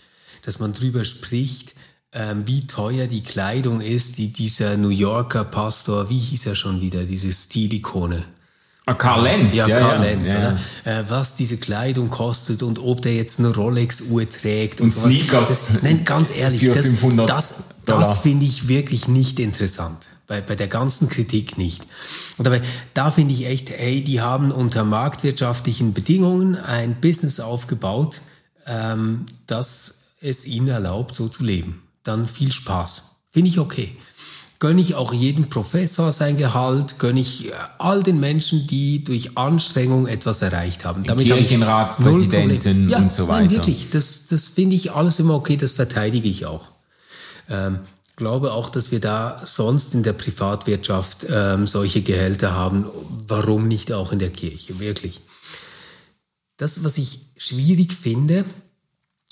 dass 0.43 0.59
man 0.59 0.73
drüber 0.73 1.05
spricht, 1.05 1.75
ähm, 2.13 2.47
wie 2.47 2.67
teuer 2.67 3.07
die 3.07 3.23
Kleidung 3.23 3.81
ist, 3.81 4.17
die 4.17 4.31
dieser 4.31 4.77
New 4.77 4.89
Yorker 4.89 5.43
Pastor, 5.43 6.09
wie 6.09 6.17
hieß 6.17 6.45
er 6.45 6.55
schon 6.55 6.81
wieder, 6.81 7.05
diese 7.05 7.31
Stilikone, 7.31 8.23
Ah, 8.85 8.95
Karl 8.95 9.23
Lenz. 9.23 9.55
Ja, 9.55 9.67
ja 9.67 9.79
Karl 9.79 9.95
ja, 9.95 10.03
Lenz, 10.03 10.29
ja. 10.29 10.57
Äh, 10.83 11.03
was 11.07 11.35
diese 11.35 11.57
Kleidung 11.57 12.09
kostet 12.09 12.63
und 12.63 12.79
ob 12.79 13.01
der 13.01 13.15
jetzt 13.15 13.39
eine 13.39 13.55
Rolex-Uhr 13.55 14.29
trägt. 14.29 14.81
Und, 14.81 14.95
und 14.95 15.03
Sneakers. 15.03 15.47
Das, 15.47 15.83
nein, 15.83 16.03
ganz 16.03 16.35
ehrlich, 16.35 16.65
für 16.65 16.71
das, 16.71 16.85
500 16.85 17.29
das, 17.29 17.55
das 17.85 18.19
finde 18.19 18.45
ich 18.45 18.67
wirklich 18.67 19.07
nicht 19.07 19.39
interessant. 19.39 20.07
Bei, 20.27 20.41
bei 20.41 20.55
der 20.55 20.67
ganzen 20.67 21.09
Kritik 21.09 21.57
nicht. 21.57 21.85
Und 22.37 22.45
dabei, 22.45 22.61
da 22.93 23.11
finde 23.11 23.33
ich 23.33 23.45
echt, 23.45 23.69
hey, 23.69 24.03
die 24.03 24.21
haben 24.21 24.51
unter 24.51 24.83
marktwirtschaftlichen 24.83 25.93
Bedingungen 25.93 26.55
ein 26.55 26.99
Business 26.99 27.39
aufgebaut, 27.39 28.21
ähm, 28.65 29.25
das 29.47 29.95
es 30.21 30.45
ihnen 30.45 30.69
erlaubt, 30.69 31.15
so 31.15 31.27
zu 31.27 31.43
leben. 31.43 31.83
Dann 32.03 32.27
viel 32.27 32.51
Spaß. 32.51 33.03
Finde 33.31 33.49
ich 33.49 33.59
okay 33.59 33.97
gönne 34.59 34.81
ich 34.81 34.95
auch 34.95 35.13
jedem 35.13 35.49
Professor 35.49 36.11
sein 36.11 36.37
Gehalt, 36.37 36.99
gönne 36.99 37.19
ich 37.19 37.49
äh, 37.49 37.51
all 37.79 38.03
den 38.03 38.19
Menschen, 38.19 38.67
die 38.67 39.03
durch 39.03 39.37
Anstrengung 39.37 40.07
etwas 40.07 40.41
erreicht 40.41 40.85
haben. 40.85 41.03
Damit 41.03 41.25
Kirchenratspräsidenten 41.25 42.89
ja, 42.89 42.99
und 42.99 43.11
so 43.11 43.27
weiter. 43.27 43.41
Nein, 43.41 43.51
wirklich, 43.51 43.89
das, 43.89 44.25
das 44.27 44.47
finde 44.47 44.75
ich 44.75 44.91
alles 44.91 45.19
immer 45.19 45.35
okay, 45.35 45.57
das 45.57 45.73
verteidige 45.73 46.29
ich 46.29 46.45
auch. 46.45 46.69
Ähm, 47.49 47.79
glaube 48.15 48.53
auch, 48.53 48.69
dass 48.69 48.91
wir 48.91 48.99
da 48.99 49.41
sonst 49.45 49.95
in 49.95 50.03
der 50.03 50.13
Privatwirtschaft 50.13 51.25
ähm, 51.29 51.67
solche 51.67 52.01
Gehälter 52.01 52.53
haben. 52.53 52.85
Warum 53.27 53.67
nicht 53.67 53.91
auch 53.91 54.11
in 54.11 54.19
der 54.19 54.29
Kirche? 54.29 54.79
Wirklich. 54.79 55.21
Das, 56.57 56.83
was 56.83 56.97
ich 56.97 57.31
schwierig 57.37 57.93
finde, 57.93 58.45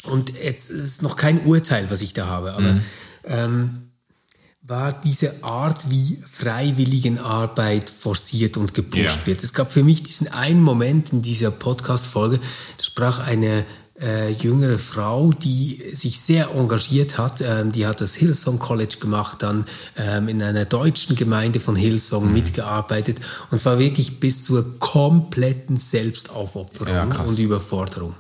und 0.04 0.34
jetzt 0.34 0.72
ist 0.72 1.04
noch 1.04 1.16
kein 1.16 1.46
Urteil, 1.46 1.90
was 1.92 2.02
ich 2.02 2.14
da 2.14 2.26
habe, 2.26 2.54
aber 2.54 2.74
mhm. 2.74 2.82
ähm, 3.24 3.91
war 4.64 4.94
diese 4.94 5.44
Art, 5.44 5.90
wie 5.90 6.22
Freiwilligenarbeit 6.32 7.90
forciert 7.90 8.58
und 8.58 8.74
gepusht 8.74 9.22
ja. 9.22 9.26
wird. 9.26 9.44
Es 9.44 9.54
gab 9.54 9.72
für 9.72 9.84
mich 9.84 10.04
diesen 10.04 10.28
einen 10.28 10.62
Moment 10.62 11.12
in 11.12 11.22
dieser 11.22 11.50
Podcast-Folge, 11.50 12.40
da 12.78 12.84
sprach 12.84 13.20
eine 13.20 13.66
äh, 14.00 14.32
jüngere 14.32 14.78
Frau, 14.78 15.32
die 15.32 15.84
sich 15.94 16.20
sehr 16.20 16.52
engagiert 16.52 17.18
hat. 17.18 17.42
Ähm, 17.42 17.72
die 17.72 17.88
hat 17.88 18.02
das 18.02 18.16
Hillsong 18.16 18.60
College 18.60 18.98
gemacht, 19.00 19.42
dann 19.42 19.66
ähm, 19.98 20.28
in 20.28 20.42
einer 20.42 20.66
deutschen 20.66 21.16
Gemeinde 21.16 21.60
von 21.60 21.76
Hillsong 21.76 22.28
mhm. 22.28 22.34
mitgearbeitet 22.34 23.20
und 23.50 23.60
zwar 23.60 23.80
wirklich 23.80 24.20
bis 24.20 24.46
zur 24.46 24.80
kompletten 24.80 25.78
Selbstaufopferung 25.78 27.12
ja, 27.12 27.20
und 27.22 27.38
Überforderung. 27.40 28.16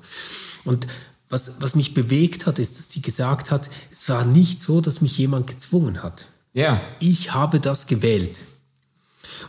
Und 0.63 0.87
was, 1.29 1.61
was 1.61 1.75
mich 1.75 1.93
bewegt 1.93 2.45
hat, 2.45 2.59
ist, 2.59 2.77
dass 2.77 2.91
sie 2.91 3.01
gesagt 3.01 3.51
hat, 3.51 3.69
es 3.91 4.09
war 4.09 4.25
nicht 4.25 4.61
so, 4.61 4.81
dass 4.81 5.01
mich 5.01 5.17
jemand 5.17 5.47
gezwungen 5.47 6.03
hat. 6.03 6.25
Ja. 6.53 6.81
Ich 6.99 7.33
habe 7.33 7.59
das 7.59 7.87
gewählt. 7.87 8.41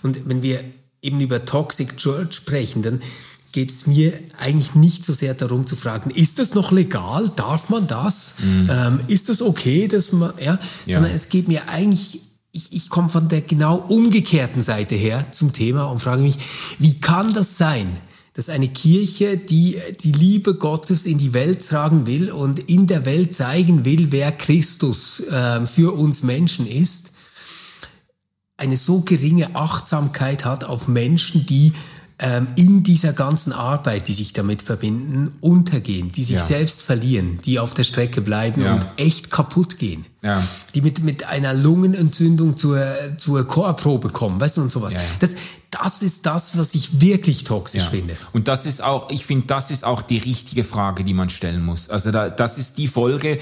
Und 0.02 0.28
wenn 0.28 0.42
wir 0.42 0.64
eben 1.00 1.20
über 1.20 1.44
Toxic 1.44 1.96
Church 1.96 2.34
sprechen, 2.34 2.82
dann 2.82 3.02
geht 3.52 3.70
es 3.70 3.86
mir 3.86 4.18
eigentlich 4.38 4.74
nicht 4.74 5.04
so 5.04 5.12
sehr 5.12 5.34
darum 5.34 5.66
zu 5.66 5.76
fragen, 5.76 6.10
ist 6.10 6.38
das 6.38 6.54
noch 6.54 6.72
legal? 6.72 7.30
Darf 7.36 7.68
man 7.68 7.86
das? 7.86 8.36
Mhm. 8.38 8.70
Ähm, 8.72 9.00
ist 9.08 9.28
das 9.28 9.42
okay, 9.42 9.88
dass 9.88 10.12
man, 10.12 10.32
ja? 10.40 10.58
ja? 10.86 10.96
Sondern 10.96 11.12
es 11.12 11.28
geht 11.28 11.48
mir 11.48 11.68
eigentlich, 11.68 12.22
ich, 12.50 12.72
ich 12.72 12.88
komme 12.88 13.10
von 13.10 13.28
der 13.28 13.42
genau 13.42 13.76
umgekehrten 13.76 14.62
Seite 14.62 14.94
her 14.94 15.26
zum 15.32 15.52
Thema 15.52 15.84
und 15.84 16.00
frage 16.00 16.22
mich, 16.22 16.38
wie 16.78 16.98
kann 16.98 17.34
das 17.34 17.58
sein, 17.58 17.98
dass 18.34 18.48
eine 18.48 18.68
Kirche, 18.68 19.36
die 19.36 19.78
die 20.00 20.12
Liebe 20.12 20.54
Gottes 20.54 21.04
in 21.04 21.18
die 21.18 21.34
Welt 21.34 21.66
tragen 21.66 22.06
will 22.06 22.30
und 22.30 22.58
in 22.58 22.86
der 22.86 23.04
Welt 23.04 23.34
zeigen 23.34 23.84
will, 23.84 24.10
wer 24.10 24.32
Christus 24.32 25.20
äh, 25.20 25.66
für 25.66 25.94
uns 25.94 26.22
Menschen 26.22 26.66
ist, 26.66 27.12
eine 28.56 28.76
so 28.76 29.00
geringe 29.00 29.54
Achtsamkeit 29.56 30.44
hat 30.44 30.64
auf 30.64 30.88
Menschen, 30.88 31.46
die 31.46 31.72
ähm, 32.18 32.46
in 32.56 32.84
dieser 32.84 33.12
ganzen 33.12 33.52
Arbeit, 33.52 34.06
die 34.06 34.12
sich 34.12 34.32
damit 34.32 34.62
verbinden, 34.62 35.34
untergehen, 35.40 36.12
die 36.12 36.22
sich 36.22 36.36
ja. 36.36 36.44
selbst 36.44 36.82
verlieren, 36.82 37.40
die 37.44 37.58
auf 37.58 37.74
der 37.74 37.82
Strecke 37.82 38.20
bleiben 38.20 38.62
ja. 38.62 38.74
und 38.74 38.86
echt 38.96 39.30
kaputt 39.30 39.78
gehen. 39.78 40.06
Ja. 40.22 40.42
Die 40.74 40.82
mit, 40.82 41.02
mit 41.02 41.26
einer 41.26 41.52
Lungenentzündung 41.52 42.56
zur, 42.56 42.86
zur 43.16 43.46
Chorprobe 43.46 44.10
kommen, 44.10 44.40
weißt 44.40 44.56
du, 44.56 44.62
und 44.62 44.70
sowas. 44.70 44.94
Das, 45.18 45.34
das 45.72 46.02
ist 46.02 46.26
das, 46.26 46.56
was 46.56 46.74
ich 46.74 47.00
wirklich 47.00 47.44
toxisch 47.44 47.84
ja. 47.84 47.90
finde. 47.90 48.16
Und 48.32 48.46
das 48.46 48.66
ist 48.66 48.84
auch, 48.84 49.10
ich 49.10 49.26
finde, 49.26 49.46
das 49.46 49.72
ist 49.72 49.84
auch 49.84 50.02
die 50.02 50.18
richtige 50.18 50.64
Frage, 50.64 51.02
die 51.02 51.14
man 51.14 51.28
stellen 51.28 51.64
muss. 51.64 51.88
Also 51.90 52.12
da, 52.12 52.28
das 52.28 52.58
ist 52.58 52.78
die 52.78 52.88
Folge, 52.88 53.38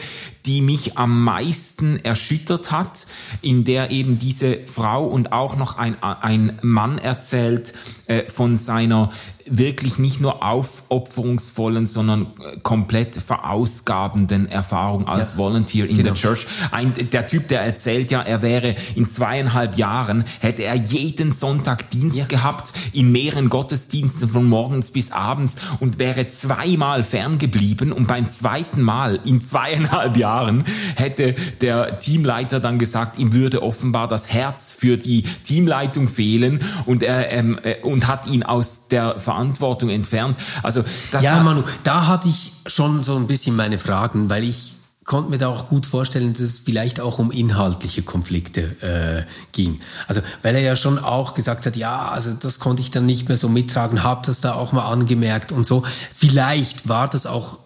die 0.47 0.63
mich 0.63 0.97
am 0.97 1.23
meisten 1.23 2.03
erschüttert 2.03 2.71
hat, 2.71 3.07
in 3.43 3.65
der 3.65 3.91
eben 3.91 4.19
diese 4.19 4.57
Frau 4.57 5.05
und 5.05 5.33
auch 5.33 5.57
noch 5.57 5.77
ein, 5.77 6.03
ein 6.03 6.59
Mann 6.63 6.99
erzählt 6.99 7.75
äh, 8.07 8.23
von 8.29 8.57
seiner 8.57 9.11
wirklich 9.51 9.99
nicht 9.99 10.21
nur 10.21 10.45
aufopferungsvollen, 10.45 11.87
sondern 11.87 12.23
äh, 12.23 12.59
komplett 12.63 13.17
verausgabenden 13.17 14.49
Erfahrung 14.49 15.09
als 15.09 15.33
ja, 15.33 15.39
Volunteer 15.39 15.89
in 15.89 15.97
genau. 15.97 16.11
der 16.11 16.15
Church. 16.15 16.47
Ein, 16.71 16.95
der 17.13 17.27
Typ, 17.27 17.49
der 17.49 17.63
erzählt 17.63 18.11
ja, 18.11 18.23
er 18.23 18.43
wäre 18.43 18.77
in 18.95 19.11
zweieinhalb 19.11 19.77
Jahren, 19.77 20.25
hätte 20.39 20.63
er 20.63 20.75
jeden 20.75 21.33
Sonntag 21.33 21.91
Dienst 21.91 22.17
ja. 22.17 22.25
gehabt, 22.27 22.73
in 22.93 23.11
mehreren 23.13 23.49
Gottesdiensten 23.49 24.29
von 24.29 24.45
morgens 24.45 24.91
bis 24.91 25.11
abends 25.11 25.57
und 25.81 25.99
wäre 25.99 26.29
zweimal 26.29 27.03
ferngeblieben 27.03 27.93
und 27.93 28.07
beim 28.07 28.31
zweiten 28.31 28.83
Mal 28.83 29.19
in 29.25 29.41
zweieinhalb 29.41 30.17
Jahren 30.17 30.65
hätte 30.95 31.35
der 31.61 31.99
Teamleiter 31.99 32.61
dann 32.61 32.79
gesagt, 32.79 33.19
ihm 33.19 33.33
würde 33.33 33.63
offenbar 33.63 34.07
das 34.07 34.33
Herz 34.33 34.73
für 34.73 34.97
die 34.97 35.23
Teamleitung 35.45 36.09
fehlen 36.09 36.61
und 36.87 37.03
er 37.03 37.31
ähm, 37.31 37.59
äh, 37.63 37.77
und 37.83 38.07
hat 38.07 38.27
ihn 38.27 38.43
aus 38.43 38.89
der 38.89 39.19
Verantwortung 39.19 39.40
entfernt. 39.89 40.37
Also 40.63 40.85
das 41.11 41.25
ja, 41.25 41.43
Manu, 41.43 41.63
da 41.85 42.07
hatte 42.07 42.29
ich 42.29 42.53
schon 42.67 43.03
so 43.03 43.17
ein 43.17 43.27
bisschen 43.27 43.57
meine 43.57 43.79
Fragen, 43.79 44.29
weil 44.29 44.45
ich 44.45 44.75
konnte 45.05 45.31
mir 45.31 45.39
da 45.39 45.49
auch 45.49 45.67
gut 45.67 45.87
vorstellen, 45.87 46.33
dass 46.35 46.43
es 46.43 46.61
vielleicht 46.61 47.01
auch 47.01 47.19
um 47.19 47.33
inhaltliche 47.33 48.03
Konflikte 48.03 48.77
äh, 48.81 49.25
ging. 49.53 49.81
Also 50.07 50.21
weil 50.43 50.55
er 50.55 50.61
ja 50.61 50.77
schon 50.77 50.99
auch 50.99 51.35
gesagt 51.35 51.67
hat, 51.67 51.77
ja, 51.77 52.11
also 52.11 52.33
das 52.33 52.61
konnte 52.61 52.83
ich 52.83 52.91
dann 52.91 53.07
nicht 53.07 53.27
mehr 53.27 53.37
so 53.37 53.49
mittragen, 53.49 54.05
habe 54.05 54.25
das 54.25 54.41
da 54.41 54.53
auch 54.53 54.73
mal 54.73 54.87
angemerkt 54.87 55.51
und 55.51 55.67
so. 55.67 55.83
Vielleicht 56.15 56.89
war 56.89 57.09
das 57.09 57.27
auch 57.27 57.59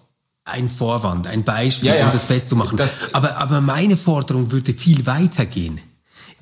ein 0.45 0.69
Vorwand, 0.69 1.27
ein 1.27 1.45
Beispiel, 1.45 1.89
ja, 1.89 1.97
ja. 1.97 2.05
um 2.07 2.13
das 2.13 2.25
festzumachen. 2.25 2.77
Das 2.77 3.15
aber, 3.15 3.37
aber 3.39 3.61
meine 3.61 3.97
Forderung 3.97 4.51
würde 4.51 4.73
viel 4.73 5.07
weiter 5.07 5.47
gehen. 5.47 5.81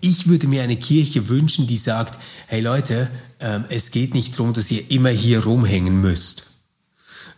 Ich 0.05 0.27
würde 0.27 0.49
mir 0.49 0.65
eine 0.65 0.77
Kirche 0.77 1.29
wünschen, 1.29 1.69
die 1.69 1.77
sagt, 1.77 2.19
hey 2.49 2.61
Leute, 2.61 3.09
ähm, 3.39 3.65
es 3.69 3.93
geht 3.93 4.15
nicht 4.15 4.37
darum, 4.37 4.53
dass 4.53 4.69
ihr 4.73 4.91
immer 4.91 5.11
hier 5.11 5.45
rumhängen 5.45 6.01
müsst. 6.01 6.47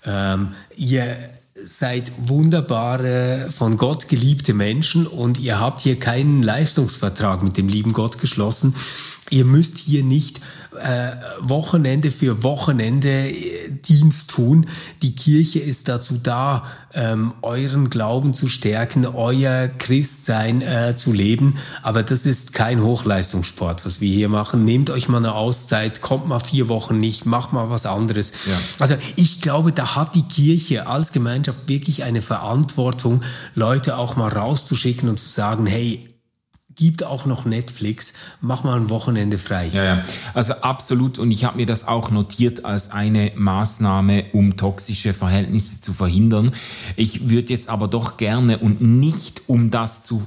Ähm, 0.06 0.54
ihr 0.74 1.14
seid 1.62 2.10
wunderbare, 2.16 3.50
von 3.54 3.76
Gott 3.76 4.08
geliebte 4.08 4.54
Menschen 4.54 5.06
und 5.06 5.38
ihr 5.40 5.60
habt 5.60 5.82
hier 5.82 5.98
keinen 5.98 6.42
Leistungsvertrag 6.42 7.42
mit 7.42 7.58
dem 7.58 7.68
lieben 7.68 7.92
Gott 7.92 8.16
geschlossen. 8.16 8.74
Ihr 9.28 9.44
müsst 9.44 9.76
hier 9.76 10.02
nicht 10.02 10.40
äh, 10.76 11.16
Wochenende 11.40 12.10
für 12.10 12.42
Wochenende 12.42 13.28
äh, 13.28 13.70
Dienst 13.70 14.30
tun. 14.30 14.66
Die 15.02 15.14
Kirche 15.14 15.60
ist 15.60 15.88
dazu 15.88 16.18
da, 16.22 16.64
ähm, 16.94 17.34
euren 17.42 17.90
Glauben 17.90 18.34
zu 18.34 18.48
stärken, 18.48 19.06
euer 19.06 19.68
Christsein 19.68 20.62
äh, 20.62 20.94
zu 20.96 21.12
leben. 21.12 21.54
Aber 21.82 22.02
das 22.02 22.26
ist 22.26 22.52
kein 22.52 22.82
Hochleistungssport, 22.82 23.84
was 23.84 24.00
wir 24.00 24.12
hier 24.12 24.28
machen. 24.28 24.64
Nehmt 24.64 24.90
euch 24.90 25.08
mal 25.08 25.18
eine 25.18 25.34
Auszeit, 25.34 26.00
kommt 26.00 26.28
mal 26.28 26.40
vier 26.40 26.68
Wochen 26.68 26.98
nicht, 26.98 27.26
macht 27.26 27.52
mal 27.52 27.70
was 27.70 27.86
anderes. 27.86 28.32
Ja. 28.46 28.54
Also 28.78 28.96
ich 29.16 29.40
glaube, 29.40 29.72
da 29.72 29.96
hat 29.96 30.14
die 30.14 30.22
Kirche 30.22 30.86
als 30.86 31.12
Gemeinschaft 31.12 31.58
wirklich 31.66 32.04
eine 32.04 32.22
Verantwortung, 32.22 33.22
Leute 33.54 33.96
auch 33.98 34.16
mal 34.16 34.28
rauszuschicken 34.28 35.08
und 35.08 35.18
zu 35.18 35.28
sagen, 35.28 35.66
hey, 35.66 36.13
gibt 36.76 37.04
auch 37.04 37.26
noch 37.26 37.44
Netflix, 37.44 38.12
mach 38.40 38.64
mal 38.64 38.78
ein 38.78 38.90
Wochenende 38.90 39.38
frei. 39.38 39.70
Ja, 39.72 39.84
ja. 39.84 40.04
Also 40.34 40.54
absolut. 40.54 41.18
Und 41.18 41.30
ich 41.30 41.44
habe 41.44 41.56
mir 41.56 41.66
das 41.66 41.86
auch 41.86 42.10
notiert 42.10 42.64
als 42.64 42.90
eine 42.90 43.32
Maßnahme, 43.34 44.26
um 44.32 44.56
toxische 44.56 45.14
Verhältnisse 45.14 45.80
zu 45.80 45.92
verhindern. 45.92 46.52
Ich 46.96 47.28
würde 47.28 47.52
jetzt 47.52 47.68
aber 47.68 47.88
doch 47.88 48.16
gerne 48.16 48.58
und 48.58 48.80
nicht 48.80 49.42
um 49.46 49.70
das 49.70 50.04
zu 50.04 50.26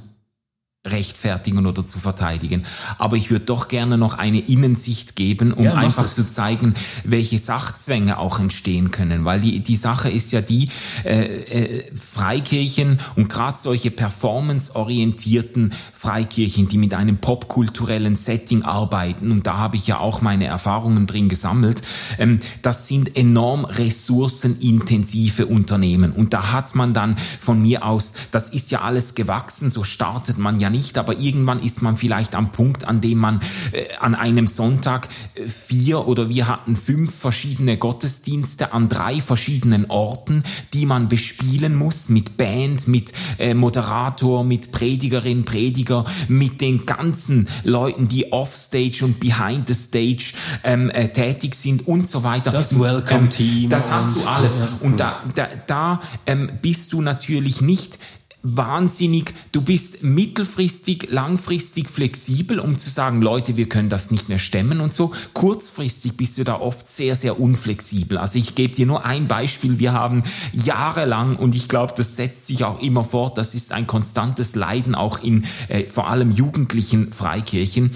rechtfertigen 0.86 1.66
oder 1.66 1.84
zu 1.84 1.98
verteidigen. 1.98 2.64
Aber 2.98 3.16
ich 3.16 3.30
würde 3.30 3.44
doch 3.44 3.68
gerne 3.68 3.98
noch 3.98 4.16
eine 4.16 4.40
Innensicht 4.40 5.16
geben, 5.16 5.52
um 5.52 5.64
ja, 5.64 5.74
einfach 5.74 6.04
das. 6.04 6.14
zu 6.14 6.28
zeigen, 6.28 6.74
welche 7.04 7.38
Sachzwänge 7.38 8.18
auch 8.18 8.38
entstehen 8.38 8.90
können. 8.90 9.24
Weil 9.24 9.40
die, 9.40 9.60
die 9.60 9.76
Sache 9.76 10.08
ist 10.08 10.32
ja 10.32 10.40
die, 10.40 10.70
äh, 11.04 11.42
äh, 11.42 11.92
Freikirchen 11.96 13.00
und 13.16 13.28
gerade 13.28 13.58
solche 13.60 13.90
performanceorientierten 13.90 15.72
Freikirchen, 15.92 16.68
die 16.68 16.78
mit 16.78 16.94
einem 16.94 17.18
popkulturellen 17.18 18.14
Setting 18.14 18.62
arbeiten, 18.62 19.32
und 19.32 19.46
da 19.46 19.58
habe 19.58 19.76
ich 19.76 19.86
ja 19.86 19.98
auch 19.98 20.20
meine 20.20 20.46
Erfahrungen 20.46 21.06
drin 21.06 21.28
gesammelt, 21.28 21.82
ähm, 22.18 22.38
das 22.62 22.86
sind 22.86 23.16
enorm 23.16 23.64
ressourcenintensive 23.64 25.46
Unternehmen. 25.46 26.12
Und 26.12 26.32
da 26.32 26.52
hat 26.52 26.74
man 26.74 26.94
dann 26.94 27.16
von 27.40 27.60
mir 27.60 27.84
aus, 27.84 28.14
das 28.30 28.50
ist 28.50 28.70
ja 28.70 28.82
alles 28.82 29.14
gewachsen, 29.14 29.70
so 29.70 29.82
startet 29.84 30.38
man 30.38 30.60
ja 30.60 30.70
nicht 30.70 30.77
nicht, 30.78 30.96
aber 30.96 31.18
irgendwann 31.18 31.60
ist 31.60 31.82
man 31.82 31.96
vielleicht 31.96 32.36
am 32.36 32.52
Punkt, 32.52 32.84
an 32.84 33.00
dem 33.00 33.18
man 33.18 33.40
äh, 33.72 33.96
an 33.98 34.14
einem 34.14 34.46
Sonntag 34.46 35.08
äh, 35.34 35.48
vier 35.48 36.06
oder 36.06 36.28
wir 36.28 36.46
hatten 36.46 36.76
fünf 36.76 37.12
verschiedene 37.12 37.76
Gottesdienste 37.76 38.72
an 38.72 38.88
drei 38.88 39.20
verschiedenen 39.20 39.90
Orten, 39.90 40.44
die 40.72 40.86
man 40.86 41.08
bespielen 41.08 41.74
muss 41.74 42.08
mit 42.08 42.36
Band, 42.36 42.86
mit 42.86 43.12
äh, 43.38 43.54
Moderator, 43.54 44.44
mit 44.44 44.70
Predigerin, 44.70 45.44
Prediger, 45.44 46.04
mit 46.28 46.60
den 46.60 46.86
ganzen 46.86 47.48
Leuten, 47.64 48.08
die 48.08 48.32
offstage 48.32 49.00
und 49.02 49.18
behind 49.18 49.66
the 49.66 49.74
stage 49.74 50.32
ähm, 50.62 50.90
äh, 50.90 51.08
tätig 51.08 51.56
sind 51.56 51.88
und 51.88 52.08
so 52.08 52.22
weiter. 52.22 52.52
Das 52.52 52.78
Welcome 52.78 53.30
Team. 53.30 53.64
Ähm, 53.64 53.68
das 53.68 53.92
hast 53.92 54.16
du 54.16 54.26
alles. 54.26 54.60
Und 54.80 55.00
da, 55.00 55.20
da, 55.34 55.48
da 55.66 56.00
ähm, 56.26 56.50
bist 56.62 56.92
du 56.92 57.02
natürlich 57.02 57.60
nicht 57.60 57.98
wahnsinnig, 58.42 59.34
du 59.50 59.62
bist 59.62 60.04
mittelfristig, 60.04 61.08
langfristig 61.10 61.88
flexibel, 61.88 62.60
um 62.60 62.78
zu 62.78 62.88
sagen, 62.88 63.20
Leute, 63.20 63.56
wir 63.56 63.68
können 63.68 63.88
das 63.88 64.12
nicht 64.12 64.28
mehr 64.28 64.38
stemmen 64.38 64.80
und 64.80 64.94
so. 64.94 65.12
Kurzfristig 65.34 66.16
bist 66.16 66.38
du 66.38 66.44
da 66.44 66.60
oft 66.60 66.88
sehr, 66.88 67.16
sehr 67.16 67.40
unflexibel. 67.40 68.16
Also 68.16 68.38
ich 68.38 68.54
gebe 68.54 68.74
dir 68.74 68.86
nur 68.86 69.04
ein 69.04 69.26
Beispiel. 69.26 69.80
Wir 69.80 69.92
haben 69.92 70.22
jahrelang, 70.52 71.36
und 71.36 71.56
ich 71.56 71.68
glaube, 71.68 71.94
das 71.96 72.14
setzt 72.14 72.46
sich 72.46 72.62
auch 72.64 72.80
immer 72.80 73.04
fort, 73.04 73.38
das 73.38 73.54
ist 73.54 73.72
ein 73.72 73.86
konstantes 73.88 74.54
Leiden 74.54 74.94
auch 74.94 75.22
in 75.22 75.44
äh, 75.68 75.86
vor 75.88 76.08
allem 76.08 76.30
jugendlichen 76.30 77.12
Freikirchen, 77.12 77.90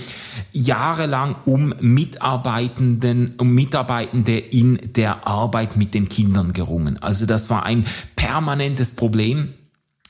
jahrelang 0.53 1.37
um 1.45 1.73
Mitarbeitenden, 1.81 3.37
um 3.39 3.55
Mitarbeitende 3.55 4.39
in 4.39 4.79
der 4.97 5.27
Arbeit 5.27 5.77
mit 5.77 5.95
den 5.95 6.09
Kindern 6.09 6.53
gerungen. 6.53 7.01
Also 7.01 7.27
das 7.27 7.49
war 7.49 7.65
ein 7.65 7.87
permanentes 8.17 8.97
Problem 8.97 9.55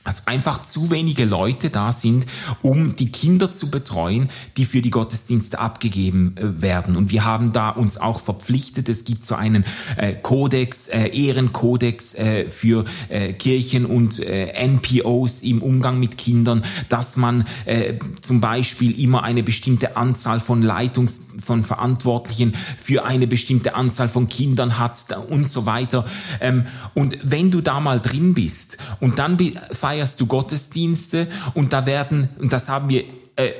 dass 0.03 0.27
einfach 0.27 0.63
zu 0.63 0.91
wenige 0.91 1.25
Leute 1.25 1.69
da 1.69 1.91
sind, 1.91 2.25
um 2.61 2.95
die 2.95 3.11
Kinder 3.11 3.53
zu 3.53 3.71
betreuen, 3.71 4.29
die 4.57 4.65
für 4.65 4.81
die 4.81 4.89
Gottesdienste 4.89 5.59
abgegeben 5.59 6.35
äh, 6.37 6.61
werden. 6.61 6.95
Und 6.95 7.11
wir 7.11 7.25
haben 7.25 7.53
da 7.53 7.69
uns 7.69 7.97
auch 7.97 8.19
verpflichtet, 8.19 8.89
es 8.89 9.05
gibt 9.05 9.25
so 9.25 9.35
einen 9.35 9.65
äh, 9.97 10.13
Kodex, 10.13 10.87
äh, 10.87 11.07
Ehrenkodex 11.07 12.15
äh, 12.15 12.49
für 12.49 12.85
äh, 13.09 13.33
Kirchen 13.33 13.85
und 13.85 14.19
äh, 14.19 14.67
NPOs 14.67 15.41
im 15.41 15.61
Umgang 15.61 15.99
mit 15.99 16.17
Kindern, 16.17 16.63
dass 16.89 17.15
man 17.15 17.45
äh, 17.65 17.95
zum 18.21 18.41
Beispiel 18.41 18.99
immer 18.99 19.23
eine 19.23 19.43
bestimmte 19.43 19.95
Anzahl 19.95 20.39
von 20.39 20.61
Leitungs 20.61 21.19
von 21.39 21.63
Verantwortlichen 21.63 22.53
für 22.53 23.05
eine 23.05 23.27
bestimmte 23.27 23.75
Anzahl 23.75 24.09
von 24.09 24.27
Kindern 24.27 24.79
hat 24.79 25.05
und 25.29 25.49
so 25.49 25.65
weiter. 25.65 26.05
Ähm, 26.41 26.65
und 26.93 27.17
wenn 27.23 27.51
du 27.51 27.61
da 27.61 27.79
mal 27.79 27.99
drin 27.99 28.33
bist 28.33 28.77
und 28.99 29.19
dann 29.19 29.37
feierst 29.71 30.19
du 30.21 30.25
Gottesdienste 30.25 31.27
und 31.53 31.73
da 31.73 31.85
werden, 31.85 32.29
und 32.39 32.53
das 32.53 32.69
haben 32.69 32.89
wir 32.89 33.03
äh, 33.35 33.51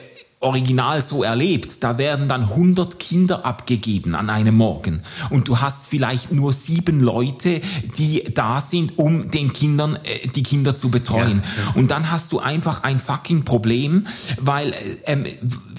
original 0.43 1.01
so 1.01 1.23
erlebt. 1.23 1.83
Da 1.83 1.97
werden 1.97 2.27
dann 2.27 2.43
100 2.43 2.99
Kinder 2.99 3.45
abgegeben 3.45 4.15
an 4.15 4.29
einem 4.29 4.55
Morgen 4.55 5.01
und 5.29 5.47
du 5.47 5.61
hast 5.61 5.87
vielleicht 5.87 6.31
nur 6.31 6.53
sieben 6.53 6.99
Leute, 6.99 7.61
die 7.97 8.23
da 8.33 8.61
sind, 8.61 8.97
um 8.97 9.31
den 9.31 9.53
Kindern 9.53 9.97
äh, 10.03 10.27
die 10.27 10.43
Kinder 10.43 10.75
zu 10.75 10.89
betreuen. 10.89 11.41
Ja, 11.43 11.63
ja. 11.63 11.71
Und 11.75 11.91
dann 11.91 12.11
hast 12.11 12.31
du 12.31 12.39
einfach 12.39 12.83
ein 12.83 12.99
fucking 12.99 13.45
Problem, 13.45 14.05
weil 14.39 14.73
äh, 14.73 14.75
ähm, 15.05 15.25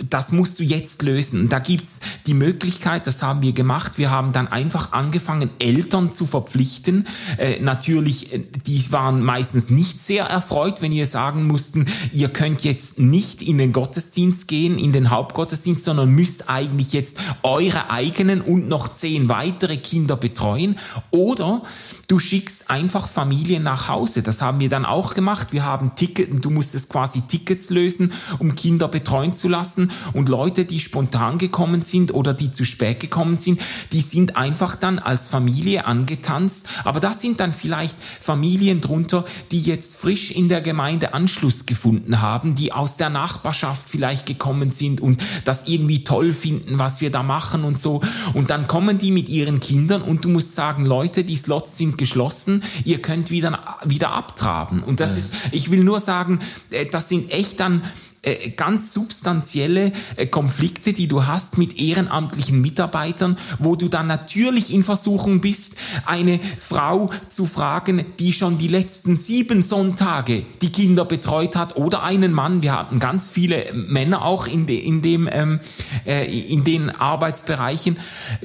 das 0.09 0.33
musst 0.33 0.59
du 0.59 0.65
jetzt 0.65 1.03
lösen. 1.03 1.49
Da 1.49 1.59
gibt's 1.59 2.01
die 2.27 2.35
Möglichkeit, 2.35 3.07
das 3.07 3.23
haben 3.23 3.43
wir 3.43 3.53
gemacht. 3.53 3.99
Wir 3.99 4.11
haben 4.11 4.33
dann 4.33 4.49
einfach 4.49 4.93
angefangen, 4.93 5.51
Eltern 5.59 6.12
zu 6.12 6.27
verpflichten. 6.27 7.07
Äh, 7.37 7.61
natürlich, 7.61 8.33
äh, 8.33 8.41
die 8.67 8.91
waren 8.93 9.23
meistens 9.23 9.71
nicht 9.71 10.03
sehr 10.03 10.25
erfreut, 10.25 10.83
wenn 10.83 10.93
wir 10.93 11.07
sagen 11.07 11.47
mussten, 11.47 11.87
ihr 12.12 12.29
könnt 12.29 12.65
jetzt 12.65 12.99
nicht 12.99 13.43
in 13.43 13.59
den 13.59 13.73
Gottesdienst 13.73 14.49
gehen 14.49 14.54
gehen 14.55 14.79
in 14.79 14.93
den 14.93 15.11
Hauptgottesdienst, 15.11 15.83
sondern 15.83 16.11
müsst 16.11 16.49
eigentlich 16.49 16.93
jetzt 16.93 17.19
eure 17.43 17.91
eigenen 17.91 18.41
und 18.41 18.69
noch 18.69 18.95
zehn 18.95 19.29
weitere 19.29 19.79
Kinder 19.79 20.17
betreuen. 20.17 20.79
Oder 21.11 21.63
du 22.07 22.21
schickst 22.21 22.71
einfach 22.71 23.09
Familien 23.09 23.65
nach 23.65 23.89
Hause. 23.89 24.23
Das 24.23 24.43
haben 24.43 24.61
wir 24.61 24.69
dann 24.69 24.85
auch 24.85 25.15
gemacht. 25.15 25.49
Wir 25.51 25.65
haben 25.65 25.97
Tickets, 25.97 26.41
du 26.41 26.51
musstest 26.51 26.89
quasi 26.89 27.23
Tickets 27.23 27.71
lösen, 27.71 28.13
um 28.39 28.55
Kinder 28.55 28.87
betreuen 28.87 29.35
zu 29.35 29.49
lassen. 29.49 29.91
Und 30.13 30.29
Leute, 30.29 30.65
die 30.65 30.79
spontan 30.79 31.39
gekommen 31.39 31.83
sind 31.83 32.15
oder 32.15 32.33
die 32.33 32.53
zu 32.53 32.65
spät 32.65 33.01
gekommen 33.01 33.37
sind, 33.37 33.61
die 33.93 34.03
sind 34.03 34.37
einfach 34.37 34.77
dann 34.77 35.01
als 35.01 35.27
Familie 35.27 35.85
angetanzt. 35.85 36.69
Aber 36.85 37.01
das 37.01 37.21
sind 37.21 37.41
dann 37.41 37.53
vielleicht 37.53 37.97
Familien 38.21 38.81
drunter, 38.81 39.25
die 39.51 39.63
jetzt 39.63 39.97
frisch 39.97 40.31
in 40.31 40.49
der 40.49 40.61
Gemeinde 40.61 41.13
Anschluss 41.13 41.67
gefunden 41.67 42.21
haben, 42.21 42.55
die 42.55 42.71
aus 42.71 42.97
der 42.97 43.11
Nachbarschaft 43.11 43.91
vielleicht 43.91 44.27
gekommen 44.27 44.44
gekommen 44.45 44.71
sind 44.71 45.01
und 45.01 45.23
das 45.47 45.69
irgendwie 45.69 46.05
toll 46.05 46.35
finden, 46.35 46.79
was 46.79 47.01
wir 47.01 47.11
da 47.11 47.23
machen 47.23 47.65
und 47.65 47.81
so. 47.81 48.03
Und 48.35 48.51
dann 48.51 48.67
kommen 48.67 48.99
die 48.99 49.11
mit 49.11 49.31
ihren 49.31 49.59
Kindern 49.59 50.03
und 50.03 50.23
du 50.27 50.29
musst 50.29 50.55
sagen, 50.55 50.85
Leute, 50.85 51.25
die 51.25 51.37
Slots 51.37 51.79
sind 51.79 51.97
geschlossen, 51.97 52.63
ihr 52.85 53.01
könnt 53.01 53.31
wieder, 53.31 53.79
wieder 53.87 54.11
abtraben. 54.11 54.83
Und 54.83 55.01
das 55.01 55.13
ja. 55.13 55.17
ist, 55.17 55.35
ich 55.53 55.71
will 55.71 55.83
nur 55.83 55.99
sagen, 55.99 56.41
äh, 56.71 56.85
das 56.85 57.09
sind 57.09 57.31
echt 57.31 57.59
dann 57.59 57.85
äh, 58.25 58.51
ganz 58.51 58.93
substanzielle 58.93 59.93
äh, 60.16 60.27
Konflikte, 60.27 60.93
die 60.93 61.09
du 61.09 61.27
hast 61.27 61.59
mit 61.59 61.81
ehrenamtlichen 61.81 62.61
Mitarbeitern, 62.61 63.37
wo 63.59 63.77
du 63.77 63.89
dann 63.89 64.07
natürlich 64.07 64.72
in 64.72 64.83
Versuchung 64.83 65.41
bist, 65.41 65.77
eine 66.07 66.41
Frau 66.59 67.11
zu 67.29 67.47
fragen, 67.47 68.05
die 68.18 68.33
schon 68.33 68.59
die 68.59 68.68
letzten 68.68 69.16
sieben 69.16 69.62
Sonntage 69.62 70.45
die 70.62 70.72
Kinder 70.72 71.05
betreut 71.05 71.57
hat 71.57 71.77
oder 71.77 72.03
einen 72.03 72.33
Mann. 72.33 72.62
Wir 72.62 72.79
hatten 72.79 72.99
ganz 72.99 73.31
viele 73.31 73.72
Männer 73.75 74.25
auch 74.25 74.47
in, 74.47 74.66
de, 74.66 74.79
in 74.79 75.03
dem 75.03 75.29
ähm, 75.31 75.61
äh, 76.07 76.25
in 76.25 76.64
den 76.64 76.91
Arbeitsbereichen 76.91 77.99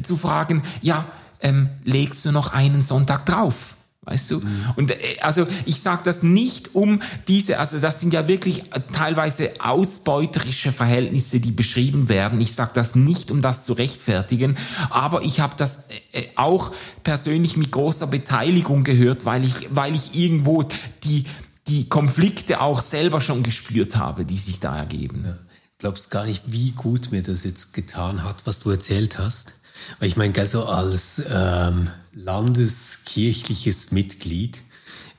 zu 0.03 0.17
fragen, 0.17 0.63
ja, 0.81 1.05
ähm, 1.41 1.69
legst 1.83 2.25
du 2.25 2.31
noch 2.31 2.53
einen 2.53 2.81
Sonntag 2.81 3.25
drauf? 3.25 3.75
Weißt 4.09 4.31
du? 4.31 4.39
Mhm. 4.39 4.65
Und 4.75 4.91
äh, 4.91 4.97
also 5.21 5.45
ich 5.65 5.81
sage 5.81 6.01
das 6.03 6.23
nicht 6.23 6.73
um 6.73 7.01
diese, 7.27 7.59
also 7.59 7.77
das 7.77 8.01
sind 8.01 8.11
ja 8.11 8.27
wirklich 8.27 8.63
teilweise 8.91 9.51
ausbeuterische 9.59 10.71
Verhältnisse, 10.71 11.39
die 11.39 11.51
beschrieben 11.51 12.09
werden. 12.09 12.41
Ich 12.41 12.55
sage 12.55 12.71
das 12.73 12.95
nicht, 12.95 13.29
um 13.29 13.43
das 13.43 13.65
zu 13.65 13.73
rechtfertigen, 13.73 14.57
aber 14.89 15.21
ich 15.21 15.41
habe 15.41 15.55
das 15.57 15.89
äh, 16.11 16.23
auch 16.35 16.71
persönlich 17.03 17.55
mit 17.55 17.71
großer 17.71 18.07
Beteiligung 18.07 18.83
gehört, 18.83 19.25
weil 19.25 19.45
ich, 19.45 19.69
weil 19.69 19.93
ich 19.93 20.15
irgendwo 20.15 20.63
die 21.03 21.25
die 21.67 21.87
Konflikte 21.87 22.61
auch 22.61 22.81
selber 22.81 23.21
schon 23.21 23.43
gespürt 23.43 23.95
habe, 23.95 24.25
die 24.25 24.39
sich 24.39 24.59
da 24.59 24.75
ergeben. 24.75 25.23
Ja. 25.27 25.37
Glaubst 25.77 26.09
gar 26.09 26.25
nicht, 26.25 26.51
wie 26.51 26.71
gut 26.71 27.11
mir 27.11 27.21
das 27.21 27.43
jetzt 27.43 27.73
getan 27.73 28.23
hat, 28.23 28.47
was 28.47 28.59
du 28.59 28.71
erzählt 28.71 29.19
hast. 29.19 29.53
Weil 29.99 30.07
ich 30.07 30.17
meine, 30.17 30.47
so 30.47 30.65
als 30.65 31.23
ähm, 31.29 31.89
landeskirchliches 32.13 33.91
Mitglied 33.91 34.61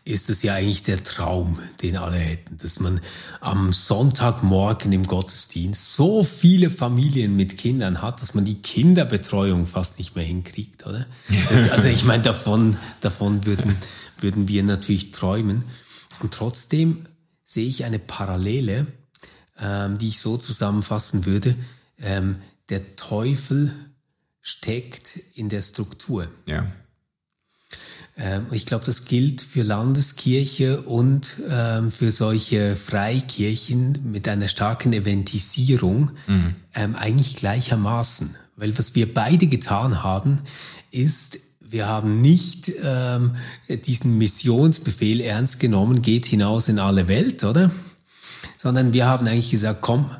ist 0.05 0.31
es 0.31 0.43
ja 0.43 0.55
eigentlich 0.55 0.83
der 0.83 1.03
Traum, 1.03 1.59
den 1.83 1.97
alle 1.97 2.17
hätten, 2.17 2.57
dass 2.59 2.81
man 2.81 3.01
am 3.41 3.73
Sonntagmorgen 3.73 4.93
im 4.93 5.05
Gottesdienst 5.05 5.93
so 5.93 6.25
viele 6.25 6.71
Familien 6.71 7.37
mit 7.37 7.59
Kindern 7.59 8.01
hat, 8.01 8.23
dass 8.23 8.35
man 8.35 8.45
die 8.45 8.63
Kinderbetreuung 8.63 9.67
fast 9.67 9.99
nicht 9.99 10.17
mehr 10.17 10.25
hinkriegt, 10.25 10.87
oder? 10.87 11.07
Also 11.71 11.89
ich 11.89 12.05
meine, 12.05 12.23
davon, 12.23 12.77
davon 13.01 13.45
würden, 13.45 13.77
würden 14.19 14.49
wir 14.49 14.63
natürlich 14.63 15.13
träumen. 15.13 15.65
Und 16.21 16.33
trotzdem 16.33 17.07
sehe 17.45 17.69
ich 17.69 17.85
eine 17.85 17.99
Parallele, 17.99 18.87
ähm, 19.59 19.99
die 19.99 20.09
ich 20.09 20.21
so 20.21 20.37
zusammenfassen 20.37 21.27
würde. 21.27 21.57
Ähm, 21.99 22.37
der 22.71 22.97
Teufel 22.97 23.75
steckt 24.43 25.19
in 25.35 25.49
der 25.49 25.63
Struktur. 25.63 26.29
Ja. 26.47 26.67
Ähm, 28.17 28.47
ich 28.51 28.67
glaube, 28.67 28.85
das 28.85 29.05
gilt 29.05 29.41
für 29.41 29.63
Landeskirche 29.63 30.83
und 30.83 31.37
ähm, 31.49 31.91
für 31.91 32.11
solche 32.11 32.77
Freikirchen 32.77 33.99
mit 34.11 34.29
einer 34.29 34.49
starken 34.49 34.93
Eventisierung 34.93 36.11
mhm. 36.27 36.55
ähm, 36.75 36.97
eigentlich 36.97 37.37
gleichermaßen. 37.37 38.37
Weil 38.57 38.77
was 38.79 38.95
wir 38.95 39.13
beide 39.13 39.47
getan 39.47 40.03
haben, 40.03 40.41
ist, 40.91 41.39
wir 41.61 41.89
haben 41.89 42.21
nicht 42.21 42.71
ähm, 42.83 43.37
diesen 43.69 44.19
Missionsbefehl 44.19 45.21
ernst 45.21 45.61
genommen, 45.61 46.03
geht 46.03 46.27
hinaus 46.27 46.69
in 46.69 46.79
alle 46.79 47.09
Welt, 47.09 47.45
oder? 47.45 47.71
Sondern 48.59 48.93
wir 48.93 49.07
haben 49.07 49.27
eigentlich 49.27 49.51
gesagt, 49.51 49.81
komm, 49.81 50.11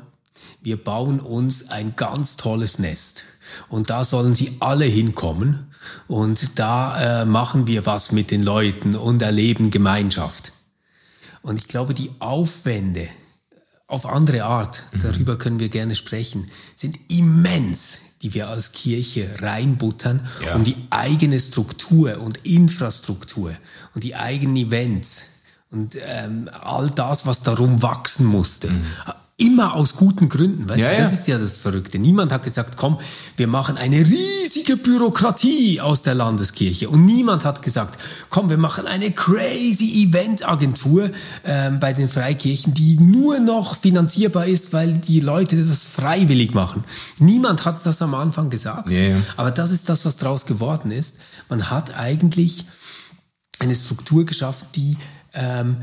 wir 0.63 0.81
bauen 0.81 1.19
uns 1.19 1.69
ein 1.69 1.95
ganz 1.95 2.37
tolles 2.37 2.79
Nest. 2.79 3.25
Und 3.69 3.89
da 3.89 4.05
sollen 4.05 4.33
sie 4.33 4.57
alle 4.59 4.85
hinkommen. 4.85 5.71
Und 6.07 6.59
da 6.59 7.21
äh, 7.21 7.25
machen 7.25 7.67
wir 7.67 7.85
was 7.85 8.11
mit 8.11 8.31
den 8.31 8.43
Leuten 8.43 8.95
und 8.95 9.21
erleben 9.21 9.71
Gemeinschaft. 9.71 10.51
Und 11.41 11.59
ich 11.59 11.67
glaube, 11.67 11.93
die 11.93 12.11
Aufwände 12.19 13.07
auf 13.87 14.05
andere 14.05 14.43
Art, 14.45 14.83
mhm. 14.93 15.01
darüber 15.01 15.37
können 15.37 15.59
wir 15.59 15.69
gerne 15.69 15.95
sprechen, 15.95 16.49
sind 16.75 16.97
immens, 17.09 17.99
die 18.21 18.33
wir 18.33 18.47
als 18.47 18.71
Kirche 18.71 19.29
reinbuttern, 19.39 20.27
ja. 20.45 20.55
um 20.55 20.63
die 20.63 20.75
eigene 20.91 21.39
Struktur 21.39 22.21
und 22.21 22.45
Infrastruktur 22.45 23.53
und 23.93 24.03
die 24.03 24.15
eigenen 24.15 24.55
Events 24.55 25.27
und 25.71 25.97
ähm, 26.05 26.49
all 26.53 26.89
das, 26.89 27.25
was 27.25 27.43
darum 27.43 27.81
wachsen 27.81 28.25
musste, 28.25 28.69
mhm 28.69 28.83
immer 29.41 29.73
aus 29.73 29.95
guten 29.95 30.29
Gründen. 30.29 30.69
Weißt 30.69 30.81
ja, 30.81 30.91
du, 30.91 30.97
das 30.97 31.11
ja. 31.11 31.19
ist 31.19 31.27
ja 31.27 31.37
das 31.39 31.57
Verrückte. 31.57 31.97
Niemand 31.99 32.31
hat 32.31 32.43
gesagt, 32.43 32.77
komm, 32.77 32.99
wir 33.37 33.47
machen 33.47 33.77
eine 33.77 33.97
riesige 34.05 34.77
Bürokratie 34.77 35.81
aus 35.81 36.03
der 36.03 36.15
Landeskirche. 36.15 36.89
Und 36.89 37.05
niemand 37.05 37.43
hat 37.43 37.61
gesagt, 37.61 37.99
komm, 38.29 38.49
wir 38.49 38.57
machen 38.57 38.85
eine 38.85 39.11
crazy 39.11 40.05
Eventagentur 40.05 41.09
ähm, 41.43 41.79
bei 41.79 41.93
den 41.93 42.07
Freikirchen, 42.07 42.73
die 42.73 42.97
nur 42.97 43.39
noch 43.39 43.77
finanzierbar 43.77 44.45
ist, 44.45 44.73
weil 44.73 44.93
die 44.93 45.19
Leute 45.19 45.57
das 45.57 45.85
freiwillig 45.85 46.53
machen. 46.53 46.83
Niemand 47.17 47.65
hat 47.65 47.83
das 47.85 48.01
am 48.01 48.13
Anfang 48.13 48.49
gesagt. 48.49 48.95
Ja, 48.95 49.15
Aber 49.37 49.51
das 49.51 49.71
ist 49.71 49.89
das, 49.89 50.05
was 50.05 50.17
daraus 50.17 50.45
geworden 50.45 50.91
ist. 50.91 51.17
Man 51.49 51.69
hat 51.69 51.97
eigentlich 51.97 52.65
eine 53.59 53.75
Struktur 53.75 54.25
geschaffen, 54.25 54.67
die 54.75 54.97
ähm, 55.33 55.77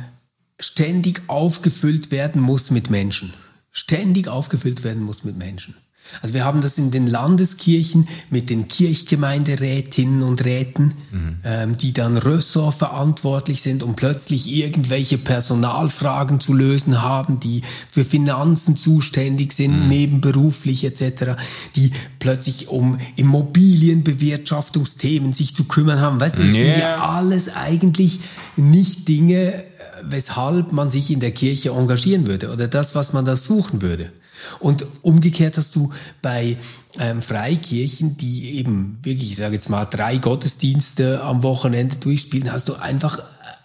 ständig 0.61 1.22
aufgefüllt 1.28 2.11
werden 2.11 2.40
muss 2.40 2.70
mit 2.70 2.90
Menschen 2.90 3.32
ständig 3.72 4.28
aufgefüllt 4.28 4.84
werden 4.84 5.02
muss 5.02 5.24
mit 5.24 5.36
Menschen. 5.36 5.74
Also 6.22 6.32
wir 6.34 6.44
haben 6.44 6.60
das 6.60 6.78
in 6.78 6.90
den 6.90 7.06
Landeskirchen 7.06 8.08
mit 8.30 8.50
den 8.50 8.66
Kirchgemeinderätinnen 8.68 10.22
und 10.22 10.44
Räten, 10.44 10.94
mhm. 11.10 11.36
ähm, 11.44 11.76
die 11.76 11.92
dann 11.92 12.16
Ressort 12.16 12.76
verantwortlich 12.76 13.62
sind 13.62 13.82
und 13.82 13.96
plötzlich 13.96 14.48
irgendwelche 14.52 15.18
Personalfragen 15.18 16.38
zu 16.40 16.54
lösen 16.54 17.02
haben, 17.02 17.40
die 17.40 17.62
für 17.90 18.04
Finanzen 18.04 18.76
zuständig 18.76 19.52
sind, 19.52 19.84
mhm. 19.84 19.88
nebenberuflich 19.88 20.84
etc., 20.84 21.34
die 21.76 21.90
plötzlich 22.18 22.68
um 22.68 22.98
Immobilienbewirtschaftungsthemen 23.16 25.32
sich 25.32 25.54
zu 25.54 25.64
kümmern 25.64 26.00
haben. 26.00 26.20
Weißt 26.20 26.38
du, 26.38 26.42
das 26.42 26.52
yeah. 26.52 26.72
sind 26.72 26.82
ja 26.82 27.02
alles 27.02 27.54
eigentlich 27.54 28.20
nicht 28.56 29.08
Dinge, 29.08 29.64
weshalb 30.03 30.72
man 30.72 30.90
sich 30.90 31.11
in 31.11 31.20
der 31.20 31.32
Kirche 31.32 31.70
engagieren 31.70 32.26
würde 32.26 32.51
oder 32.51 32.68
das, 32.68 32.94
was 32.94 33.12
man 33.12 33.24
da 33.24 33.36
suchen 33.36 33.82
würde. 33.82 34.12
Und 34.61 34.86
umgekehrt 35.03 35.57
hast 35.57 35.74
du 35.76 35.92
bei 36.22 36.57
ähm, 36.99 37.22
Freikirchen, 37.22 38.16
die 38.16 38.57
eben 38.57 38.99
wirklich, 39.03 39.30
ich 39.30 39.36
sage 39.36 39.55
jetzt 39.55 39.68
mal, 39.68 39.84
drei 39.84 40.18
Gottesdienste 40.18 41.22
am 41.22 41.42
Wochenende 41.42 41.96
durchspielen, 41.96 42.53
hast 42.53 42.68
du 42.68 42.74
einfach 42.74 43.20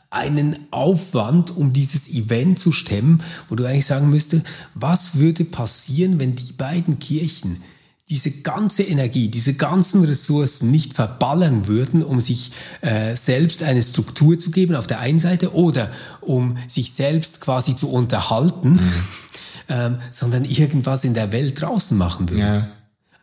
einen 0.10 0.68
Aufwand, 0.70 1.56
um 1.56 1.74
dieses 1.74 2.08
Event 2.08 2.60
zu 2.60 2.72
stemmen, 2.72 3.24
wo 3.50 3.56
du 3.56 3.66
eigentlich 3.66 3.88
sagen 3.88 4.10
müsste, 4.10 4.44
was 4.76 5.16
würde 5.18 5.44
passieren, 5.44 6.20
wenn 6.20 6.36
die 6.36 6.54
beiden 6.54 7.00
Kirchen 7.00 7.64
diese 8.10 8.32
ganze 8.32 8.84
Energie, 8.84 9.30
diese 9.30 9.54
ganzen 9.54 10.04
Ressourcen 10.04 10.72
nicht 10.72 10.94
verballern 10.94 11.68
würden, 11.68 12.04
um 12.04 12.20
sich 12.20 12.52
äh, 12.82 13.16
selbst 13.16 13.64
eine 13.64 13.82
Struktur 13.82 14.38
zu 14.38 14.52
geben 14.52 14.76
auf 14.76 14.88
der 14.88 15.00
einen 15.00 15.20
Seite 15.20 15.54
oder 15.54 15.90
um 16.20 16.58
sich 16.68 16.92
selbst 16.94 17.40
quasi 17.40 17.78
zu 17.78 17.90
unterhalten, 17.90 18.74
mhm. 18.74 19.04
ähm, 19.70 20.00
sondern 20.12 20.44
irgendwas 20.44 21.06
in 21.06 21.14
der 21.14 21.32
Welt 21.32 21.62
draußen 21.62 21.98
machen 21.98 22.30
würden. 22.30 22.42
Ja. 22.42 22.68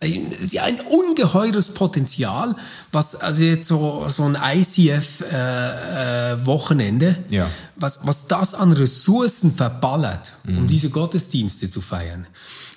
Es 0.02 0.44
ist 0.44 0.54
ja 0.54 0.64
ein 0.64 0.80
ungeheures 0.80 1.74
Potenzial, 1.74 2.56
was 2.90 3.16
also 3.16 3.44
jetzt 3.44 3.68
so, 3.68 4.06
so 4.08 4.24
ein 4.24 4.34
ICF-Wochenende, 4.34 7.06
äh, 7.06 7.16
äh, 7.30 7.36
ja. 7.36 7.50
was, 7.76 7.98
was 8.04 8.26
das 8.26 8.54
an 8.54 8.72
Ressourcen 8.72 9.52
verballert, 9.52 10.32
mhm. 10.44 10.56
um 10.56 10.66
diese 10.66 10.88
Gottesdienste 10.88 11.68
zu 11.68 11.82
feiern. 11.82 12.26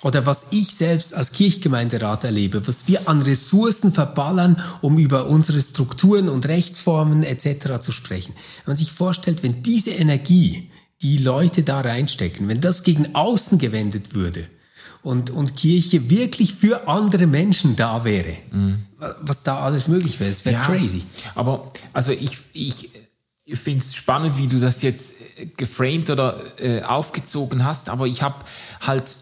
Oder 0.04 0.26
was 0.26 0.48
ich 0.50 0.76
selbst 0.76 1.14
als 1.14 1.32
Kirchgemeinderat 1.32 2.24
erlebe, 2.24 2.66
was 2.68 2.86
wir 2.86 3.08
an 3.08 3.22
Ressourcen 3.22 3.90
verballern, 3.90 4.62
um 4.82 4.98
über 4.98 5.26
unsere 5.26 5.58
Strukturen 5.58 6.28
und 6.28 6.46
Rechtsformen 6.46 7.22
etc. 7.22 7.80
zu 7.80 7.90
sprechen. 7.90 8.34
Wenn 8.34 8.72
man 8.72 8.76
sich 8.76 8.92
vorstellt, 8.92 9.42
wenn 9.42 9.62
diese 9.62 9.92
Energie, 9.92 10.70
die 11.00 11.16
Leute 11.16 11.62
da 11.62 11.80
reinstecken, 11.80 12.48
wenn 12.48 12.60
das 12.60 12.82
gegen 12.82 13.14
außen 13.14 13.58
gewendet 13.58 14.14
würde, 14.14 14.46
und, 15.02 15.30
und 15.30 15.54
Kirche 15.54 16.08
wirklich 16.08 16.54
für 16.54 16.88
andere 16.88 17.26
Menschen 17.26 17.76
da 17.76 18.04
wäre, 18.04 18.36
mhm. 18.50 18.86
was 19.20 19.42
da 19.42 19.58
alles 19.58 19.86
möglich 19.86 20.18
wäre. 20.18 20.30
Es 20.30 20.46
wäre 20.46 20.56
ja, 20.56 20.64
crazy. 20.64 21.02
Aber 21.34 21.70
also 21.92 22.12
ich, 22.12 22.38
ich 22.54 22.90
finde 23.52 23.84
es 23.84 23.94
spannend, 23.94 24.38
wie 24.38 24.46
du 24.46 24.58
das 24.58 24.80
jetzt 24.80 25.16
geframed 25.58 26.08
oder 26.08 26.58
äh, 26.58 26.82
aufgezogen 26.82 27.64
hast, 27.64 27.90
aber 27.90 28.06
ich 28.06 28.22
habe 28.22 28.46
halt 28.80 29.14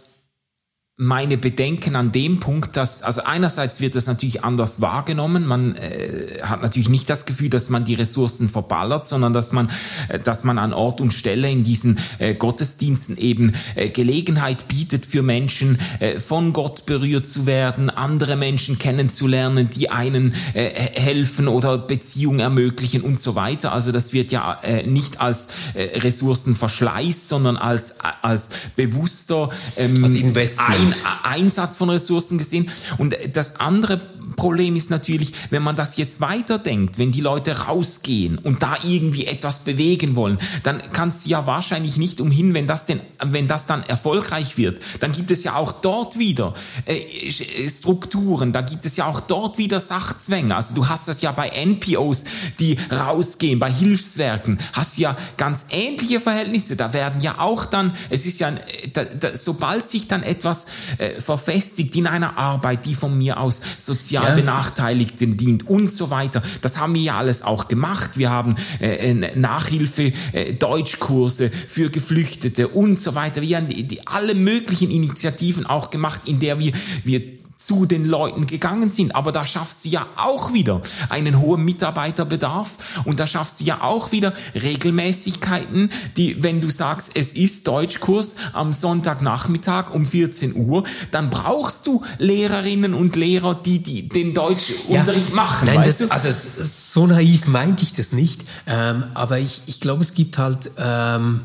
meine 1.03 1.37
Bedenken 1.37 1.97
an 1.97 2.13
dem 2.13 2.39
Punkt, 2.39 2.77
dass, 2.77 3.03
also 3.03 3.25
einerseits 3.25 3.81
wird 3.81 3.97
das 3.97 4.07
natürlich 4.07 4.45
anders 4.45 4.81
wahrgenommen. 4.81 5.45
Man 5.45 5.75
äh, 5.75 6.39
hat 6.43 6.63
natürlich 6.63 6.89
nicht 6.89 7.11
das 7.11 7.27
Gefühl, 7.27 7.51
dass 7.51 7.71
man 7.71 7.85
die 7.85 7.95
Ressourcen 7.95 8.49
verballert, 8.49 9.09
sondern 9.09 9.33
dass 9.33 9.51
man, 9.51 9.69
äh, 10.09 10.21
dass 10.21 10.45
man 10.45 10.59
an 10.59 10.73
Ort 10.73 11.01
und 11.01 11.13
Stelle 11.13 11.51
in 11.51 11.65
diesen 11.65 11.99
äh, 12.19 12.35
Gottesdiensten 12.35 13.17
eben 13.19 13.53
äh, 13.75 13.89
Gelegenheit 13.89 14.69
bietet 14.69 15.05
für 15.05 15.23
Menschen, 15.23 15.79
äh, 15.99 16.21
von 16.21 16.53
Gott 16.53 16.87
berührt 16.87 17.27
zu 17.27 17.47
werden, 17.47 17.91
andere 17.91 18.37
Menschen 18.37 18.79
kennenzulernen, 18.79 19.71
die 19.71 19.91
einen 19.91 20.33
äh, 20.55 20.71
helfen 20.71 21.49
oder 21.49 21.79
Beziehungen 21.79 22.39
ermöglichen 22.39 23.03
und 23.03 23.21
so 23.21 23.35
weiter. 23.35 23.73
Also 23.73 23.91
das 23.91 24.13
wird 24.13 24.31
ja 24.31 24.61
äh, 24.63 24.87
nicht 24.87 25.21
als 25.21 25.49
äh, 25.75 25.99
Ressourcenverschleiß, 25.99 27.29
sondern 27.29 27.57
als, 27.57 27.97
als 28.23 28.51
bewusster 28.77 29.51
ähm, 29.77 30.05
als 30.05 30.15
Investment. 30.15 30.71
Ein 30.71 30.92
Einsatz 31.23 31.77
von 31.77 31.91
Ressourcen 31.91 32.39
gesehen. 32.39 32.71
Und 32.99 33.17
das 33.33 33.61
andere, 33.61 34.01
Problem 34.35 34.77
ist 34.77 34.91
natürlich, 34.91 35.33
wenn 35.51 35.63
man 35.63 35.77
das 35.77 35.97
jetzt 35.97 36.21
weiterdenkt, 36.21 36.99
wenn 36.99 37.13
die 37.13 37.21
Leute 37.21 37.67
rausgehen 37.67 38.39
und 38.39 38.63
da 38.63 38.77
irgendwie 38.83 39.27
etwas 39.27 39.61
bewegen 39.61 40.17
wollen, 40.17 40.39
dann 40.63 40.83
kannst 40.93 41.25
du 41.25 41.31
ja 41.31 41.47
wahrscheinlich 41.47 41.97
nicht 41.97 42.21
umhin, 42.21 42.55
wenn 42.55 42.67
das 42.67 42.87
denn, 42.87 43.01
wenn 43.25 43.49
das 43.49 43.67
dann 43.67 43.83
erfolgreich 43.85 44.57
wird, 44.57 44.81
dann 45.01 45.13
gibt 45.13 45.31
es 45.31 45.45
ja 45.45 45.57
auch 45.57 45.73
dort 45.73 46.19
wieder 46.19 46.55
äh, 46.87 47.31
Strukturen, 47.69 48.53
da 48.53 48.63
gibt 48.63 48.87
es 48.87 48.97
ja 48.97 49.07
auch 49.07 49.21
dort 49.21 49.59
wieder 49.59 49.81
Sachzwänge. 49.81 50.55
Also 50.55 50.75
du 50.75 50.89
hast 50.89 51.09
das 51.09 51.23
ja 51.23 51.33
bei 51.33 51.49
NPOs, 51.49 52.25
die 52.61 52.79
rausgehen, 52.91 53.59
bei 53.59 53.73
Hilfswerken, 53.73 54.59
hast 54.73 54.99
ja 54.99 55.17
ganz 55.37 55.67
ähnliche 55.71 56.21
Verhältnisse. 56.21 56.77
Da 56.77 56.93
werden 56.93 57.21
ja 57.21 57.39
auch 57.39 57.65
dann, 57.65 57.95
es 58.11 58.27
ist 58.27 58.41
ja, 58.41 58.53
da, 58.93 59.05
da, 59.05 59.37
sobald 59.37 59.89
sich 59.89 60.09
dann 60.09 60.23
etwas 60.23 60.67
äh, 60.99 61.21
verfestigt 61.21 61.95
in 61.97 62.07
einer 62.07 62.37
Arbeit, 62.37 62.87
die 62.87 62.95
von 62.95 63.17
mir 63.17 63.41
aus 63.41 63.61
sozial 63.79 64.22
ja. 64.29 64.35
Benachteiligten 64.35 65.37
dient 65.37 65.69
und 65.69 65.91
so 65.91 66.11
weiter. 66.11 66.43
Das 66.61 66.79
haben 66.79 66.95
wir 66.95 67.03
ja 67.03 67.19
alles 67.19 67.43
auch 67.43 67.69
gemacht. 67.69 68.17
Wir 68.17 68.31
haben 68.31 68.57
äh, 68.81 69.11
äh 69.11 69.37
Nachhilfe, 69.37 70.13
äh, 70.33 70.55
Deutschkurse 70.55 71.51
für 71.51 71.91
Geflüchtete 71.91 72.69
und 72.69 73.01
so 73.01 73.15
weiter. 73.15 73.43
Wir 73.43 73.57
haben 73.57 73.69
die, 73.69 73.85
die, 73.85 74.07
alle 74.07 74.35
möglichen 74.35 74.91
Initiativen 74.91 75.67
auch 75.67 75.91
gemacht, 75.91 76.23
in 76.27 76.41
der 76.41 76.59
wir, 76.59 76.73
wir 77.05 77.42
zu 77.67 77.87
den 77.87 78.05
Leuten 78.05 78.47
gegangen 78.47 78.91
sind. 78.91 79.15
Aber 79.15 79.33
da 79.33 79.47
schaffst 79.47 79.85
du 79.85 79.89
ja 79.89 80.07
auch 80.17 80.53
wieder 80.53 80.81
einen 81.09 81.41
hohen 81.41 81.65
Mitarbeiterbedarf 81.65 83.03
und 83.05 83.21
da 83.21 83.27
schaffst 83.27 83.61
du 83.61 83.65
ja 83.65 83.83
auch 83.83 84.13
wieder 84.13 84.33
Regelmäßigkeiten, 84.55 85.91
die, 86.17 86.43
wenn 86.43 86.61
du 86.61 86.71
sagst, 86.71 87.13
es 87.15 87.33
ist 87.33 87.67
Deutschkurs 87.69 88.35
am 88.53 88.73
Sonntagnachmittag 88.73 89.93
um 89.93 90.05
14 90.05 90.57
Uhr, 90.57 90.85
dann 91.11 91.31
brauchst 91.31 91.87
du 91.87 92.03
Lehrerinnen 92.19 92.95
und 92.95 93.17
Lehrer, 93.17 93.55
die, 93.55 93.83
die 93.83 94.09
den 94.09 94.35
Deutschunterricht 94.35 95.31
ja, 95.31 95.35
machen. 95.35 95.67
Nein, 95.67 95.83
das, 95.85 96.11
also 96.11 96.29
so 96.59 97.07
naiv 97.07 97.47
meinte 97.47 97.83
ich 97.83 97.95
das 97.95 98.13
nicht. 98.13 98.43
Ähm, 98.67 99.05
aber 99.15 99.39
ich, 99.39 99.63
ich 99.67 99.81
glaube, 99.81 100.03
es 100.03 100.15
gibt 100.15 100.39
halt 100.39 100.71
ähm, 100.77 101.43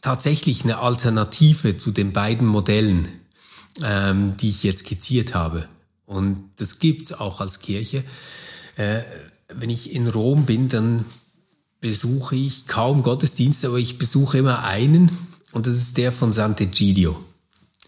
tatsächlich 0.00 0.64
eine 0.64 0.78
Alternative 0.78 1.76
zu 1.76 1.90
den 1.90 2.12
beiden 2.12 2.46
Modellen 2.46 3.08
ähm, 3.82 4.36
die 4.36 4.50
ich 4.50 4.62
jetzt 4.62 4.80
skizziert 4.80 5.34
habe. 5.34 5.68
Und 6.06 6.42
das 6.56 6.78
gibt's 6.78 7.12
auch 7.12 7.40
als 7.40 7.60
Kirche. 7.60 8.04
Äh, 8.76 9.00
wenn 9.48 9.70
ich 9.70 9.92
in 9.92 10.08
Rom 10.08 10.46
bin, 10.46 10.68
dann 10.68 11.04
besuche 11.80 12.36
ich 12.36 12.66
kaum 12.66 13.02
Gottesdienste, 13.02 13.68
aber 13.68 13.78
ich 13.78 13.98
besuche 13.98 14.38
immer 14.38 14.64
einen 14.64 15.10
und 15.52 15.66
das 15.66 15.76
ist 15.76 15.96
der 15.98 16.12
von 16.12 16.32
Sant'Egidio. 16.32 17.16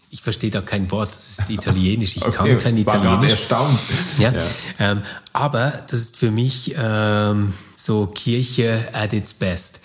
Ich 0.09 0.21
verstehe 0.21 0.51
da 0.51 0.61
kein 0.61 0.89
Wort, 0.91 1.09
das 1.13 1.39
ist 1.39 1.49
italienisch, 1.49 2.15
ich 2.15 2.25
okay, 2.25 2.35
kann 2.35 2.57
kein 2.59 2.77
Italienisch. 2.77 3.49
War 3.49 3.67
erstaunt. 3.67 3.79
Ja, 4.19 4.31
ja. 4.31 4.43
Ähm, 4.79 5.01
aber 5.33 5.83
das 5.89 5.99
ist 5.99 6.17
für 6.17 6.31
mich 6.31 6.75
ähm, 6.77 7.53
so 7.75 8.07
Kirche 8.07 8.87
at 8.93 9.13
its 9.13 9.33
best 9.33 9.79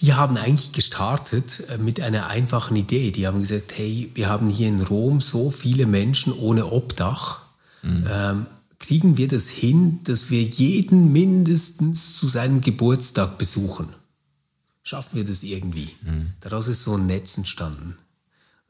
die 0.00 0.14
haben 0.14 0.36
eigentlich 0.36 0.72
gestartet 0.72 1.64
äh, 1.68 1.78
mit 1.78 2.00
einer 2.00 2.28
einfachen 2.28 2.76
Idee. 2.76 3.10
Die 3.10 3.26
haben 3.26 3.40
gesagt, 3.40 3.72
hey, 3.76 4.10
wir 4.14 4.28
haben 4.28 4.48
hier 4.48 4.68
in 4.68 4.82
Rom 4.82 5.20
so 5.20 5.50
viele 5.50 5.86
Menschen 5.86 6.32
ohne 6.32 6.66
Obdach. 6.66 7.40
Mhm. 7.82 8.06
Ähm, 8.10 8.46
kriegen 8.78 9.16
wir 9.16 9.28
das 9.28 9.48
hin, 9.48 10.00
dass 10.04 10.30
wir 10.30 10.42
jeden 10.42 11.12
mindestens 11.12 12.16
zu 12.16 12.26
seinem 12.26 12.60
Geburtstag 12.60 13.38
besuchen? 13.38 13.88
Schaffen 14.82 15.16
wir 15.16 15.24
das 15.24 15.42
irgendwie? 15.42 15.90
Mhm. 16.02 16.30
Daraus 16.40 16.68
ist 16.68 16.84
so 16.84 16.94
ein 16.94 17.06
Netz 17.06 17.36
entstanden. 17.36 17.96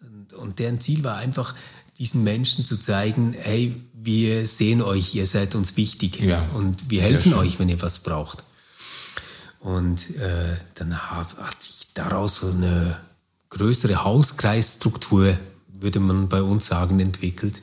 Und, 0.00 0.32
und 0.32 0.58
deren 0.58 0.80
Ziel 0.80 1.04
war 1.04 1.16
einfach, 1.16 1.54
diesen 1.98 2.24
Menschen 2.24 2.64
zu 2.64 2.76
zeigen, 2.76 3.34
hey, 3.38 3.74
wir 3.94 4.46
sehen 4.46 4.82
euch, 4.82 5.14
ihr 5.14 5.26
seid 5.26 5.54
uns 5.54 5.76
wichtig 5.76 6.20
ja, 6.20 6.48
und 6.50 6.90
wir 6.90 7.02
helfen 7.02 7.34
euch, 7.34 7.58
wenn 7.58 7.68
ihr 7.68 7.80
was 7.80 8.00
braucht. 8.00 8.44
Und 9.66 10.16
äh, 10.20 10.54
dann 10.76 10.96
hat, 11.10 11.36
hat 11.38 11.60
sich 11.60 11.88
daraus 11.92 12.36
so 12.36 12.52
eine 12.52 12.98
größere 13.50 14.04
Hauskreisstruktur, 14.04 15.36
würde 15.66 15.98
man 15.98 16.28
bei 16.28 16.40
uns 16.40 16.68
sagen, 16.68 17.00
entwickelt. 17.00 17.62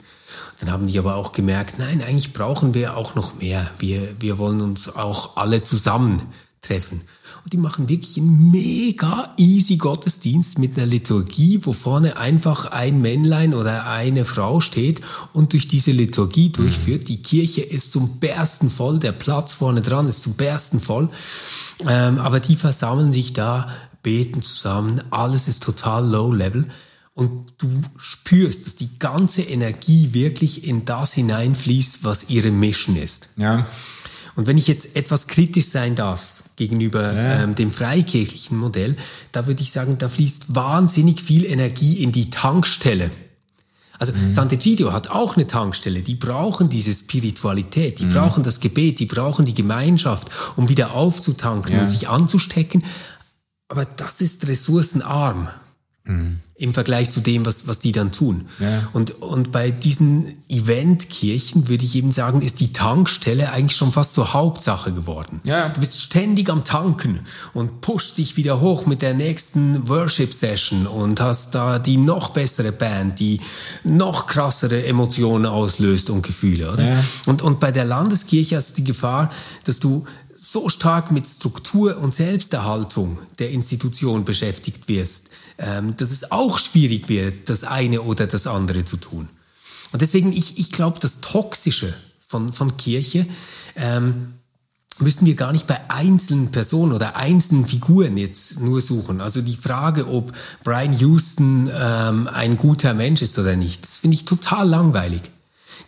Dann 0.60 0.70
haben 0.70 0.88
die 0.88 1.00
aber 1.00 1.16
auch 1.16 1.32
gemerkt, 1.32 1.80
nein, 1.80 2.02
eigentlich 2.02 2.34
brauchen 2.34 2.74
wir 2.74 2.98
auch 2.98 3.16
noch 3.16 3.36
mehr. 3.36 3.70
Wir, 3.80 4.20
wir 4.20 4.38
wollen 4.38 4.60
uns 4.60 4.94
auch 4.94 5.38
alle 5.38 5.64
zusammentreffen. 6.64 7.02
Und 7.44 7.54
die 7.54 7.58
machen 7.58 7.90
wirklich 7.90 8.18
einen 8.18 8.52
mega 8.52 9.34
easy 9.38 9.78
Gottesdienst 9.78 10.60
mit 10.60 10.78
einer 10.78 10.88
Liturgie, 10.88 11.60
wo 11.64 11.74
vorne 11.74 12.18
einfach 12.18 12.66
ein 12.66 13.02
Männlein 13.02 13.54
oder 13.54 13.88
eine 13.88 14.26
Frau 14.26 14.62
steht 14.62 15.02
und 15.34 15.54
durch 15.54 15.68
diese 15.68 15.92
Liturgie 15.92 16.50
durchführt. 16.50 17.10
Die 17.10 17.22
Kirche 17.22 17.62
ist 17.62 17.92
zum 17.92 18.20
Bersten 18.20 18.70
voll, 18.70 19.00
der 19.00 19.12
Platz 19.12 19.54
vorne 19.54 19.82
dran 19.82 20.08
ist 20.08 20.24
zum 20.24 20.34
Bersten 20.34 20.80
voll. 20.80 21.10
Ähm, 21.88 22.20
aber 22.20 22.40
die 22.40 22.56
versammeln 22.56 23.12
sich 23.12 23.34
da, 23.34 23.68
beten 24.04 24.42
zusammen, 24.42 25.02
alles 25.12 25.48
ist 25.48 25.64
total 25.64 26.08
low 26.08 26.32
level. 26.32 26.68
Und 27.16 27.54
du 27.60 27.70
spürst, 27.98 28.66
dass 28.66 28.76
die 28.76 28.98
ganze 28.98 29.44
Energie 29.44 30.14
wirklich 30.14 30.68
in 30.68 30.86
das 30.86 31.14
hineinfließt, 31.14 32.04
was 32.04 32.30
ihre 32.30 32.52
Mission 32.52 32.96
ist. 32.96 33.30
Ja. 33.38 33.68
Und 34.36 34.48
wenn 34.48 34.58
ich 34.58 34.68
jetzt 34.68 34.96
etwas 34.96 35.28
kritisch 35.28 35.68
sein 35.68 35.96
darf 35.96 36.33
gegenüber 36.56 37.14
ja. 37.14 37.44
ähm, 37.44 37.56
dem 37.56 37.72
freikirchlichen 37.72 38.58
Modell, 38.58 38.96
da 39.32 39.48
würde 39.48 39.62
ich 39.62 39.72
sagen, 39.72 39.98
da 39.98 40.10
fließt 40.10 40.56
wahnsinnig 40.56 41.22
viel 41.22 41.46
Energie 41.46 42.04
in 42.04 42.12
die 42.12 42.30
Tankstelle. 42.30 43.12
Also 44.00 44.12
mhm. 44.12 44.32
Sant'Egidio 44.32 44.92
hat 44.92 45.10
auch 45.12 45.38
eine 45.38 45.48
Tankstelle. 45.48 46.02
Die 46.02 46.16
brauchen 46.16 46.70
diese 46.70 46.94
Spiritualität, 46.94 48.00
die 48.00 48.06
mhm. 48.06 48.14
brauchen 48.14 48.44
das 48.44 48.60
Gebet, 48.60 49.00
die 49.00 49.06
brauchen 49.06 49.46
die 49.46 49.54
Gemeinschaft, 49.54 50.30
um 50.56 50.68
wieder 50.68 50.94
aufzutanken 50.94 51.76
ja. 51.76 51.82
und 51.82 51.90
sich 51.90 52.10
anzustecken. 52.10 52.84
Aber 53.70 53.86
das 53.86 54.22
ist 54.22 54.48
ressourcenarm. 54.48 55.48
Mhm. 56.06 56.40
Im 56.56 56.74
Vergleich 56.74 57.10
zu 57.10 57.22
dem, 57.22 57.46
was, 57.46 57.66
was 57.66 57.80
die 57.80 57.94
dann 57.94 58.12
tun. 58.12 58.48
Ja. 58.60 58.90
Und, 58.92 59.22
und 59.22 59.54
bei 59.54 59.72
diesen 59.72 60.34
Eventkirchen 60.50 61.70
würde 61.70 61.86
ich 61.86 61.96
eben 61.96 62.12
sagen, 62.12 62.42
ist 62.42 62.60
die 62.60 62.74
Tankstelle 62.74 63.52
eigentlich 63.52 63.78
schon 63.78 63.94
fast 63.94 64.14
zur 64.14 64.34
Hauptsache 64.34 64.92
geworden. 64.92 65.40
Ja. 65.46 65.70
Du 65.70 65.80
bist 65.80 66.02
ständig 66.02 66.50
am 66.50 66.66
Tanken 66.66 67.22
und 67.54 67.80
pushst 67.82 68.18
dich 68.18 68.36
wieder 68.36 68.60
hoch 68.60 68.86
mit 68.86 69.02
der 69.02 69.14
nächsten 69.14 69.88
Worship-Session 69.88 70.88
und 70.88 71.22
hast 71.22 71.56
da 71.56 71.80
die 71.80 71.98
noch 71.98 72.30
bessere 72.30 72.74
Band, 72.74 73.20
die 73.20 73.40
noch 73.84 74.28
krassere 74.28 74.86
Emotionen 74.86 75.46
auslöst 75.46 76.10
und 76.10 76.22
Gefühle. 76.22 76.72
Oder? 76.72 76.90
Ja. 76.96 77.04
Und, 77.26 77.42
und 77.42 77.62
bei 77.62 77.72
der 77.72 77.86
Landeskirche 77.86 78.58
hast 78.58 78.72
du 78.72 78.76
die 78.76 78.84
Gefahr, 78.84 79.32
dass 79.64 79.80
du 79.80 80.06
so 80.36 80.68
stark 80.68 81.12
mit 81.12 81.26
Struktur 81.26 81.98
und 81.98 82.14
Selbsterhaltung 82.14 83.18
der 83.40 83.52
Institution 83.52 84.26
beschäftigt 84.26 84.90
wirst, 84.90 85.30
ähm, 85.58 85.96
dass 85.96 86.12
es 86.12 86.32
auch 86.32 86.58
schwierig 86.58 87.10
wird, 87.10 87.50
das 87.50 87.64
eine 87.64 88.02
oder 88.02 88.28
das 88.28 88.48
andere 88.48 88.84
zu 88.86 88.98
tun. 88.98 89.30
Und 89.92 90.02
deswegen, 90.02 90.32
ich, 90.34 90.58
ich 90.58 90.72
glaube, 90.72 91.00
das 91.00 91.22
Toxische 91.22 91.94
von, 92.28 92.52
von 92.52 92.78
Kirche 92.78 93.28
ähm, 93.76 94.34
müssen 95.00 95.26
wir 95.26 95.36
gar 95.36 95.52
nicht 95.52 95.68
bei 95.68 95.80
einzelnen 95.90 96.52
Personen 96.52 96.94
oder 96.94 97.16
einzelnen 97.16 97.66
Figuren 97.66 98.18
jetzt 98.18 98.60
nur 98.60 98.82
suchen. 98.82 99.22
Also 99.22 99.42
die 99.42 99.56
Frage, 99.56 100.08
ob 100.08 100.34
Brian 100.64 100.98
Houston 100.98 101.70
ähm, 101.74 102.28
ein 102.28 102.58
guter 102.58 102.94
Mensch 102.94 103.22
ist 103.22 103.38
oder 103.40 103.56
nicht, 103.56 103.84
das 103.84 103.98
finde 103.98 104.16
ich 104.16 104.26
total 104.26 104.68
langweilig. 104.68 105.22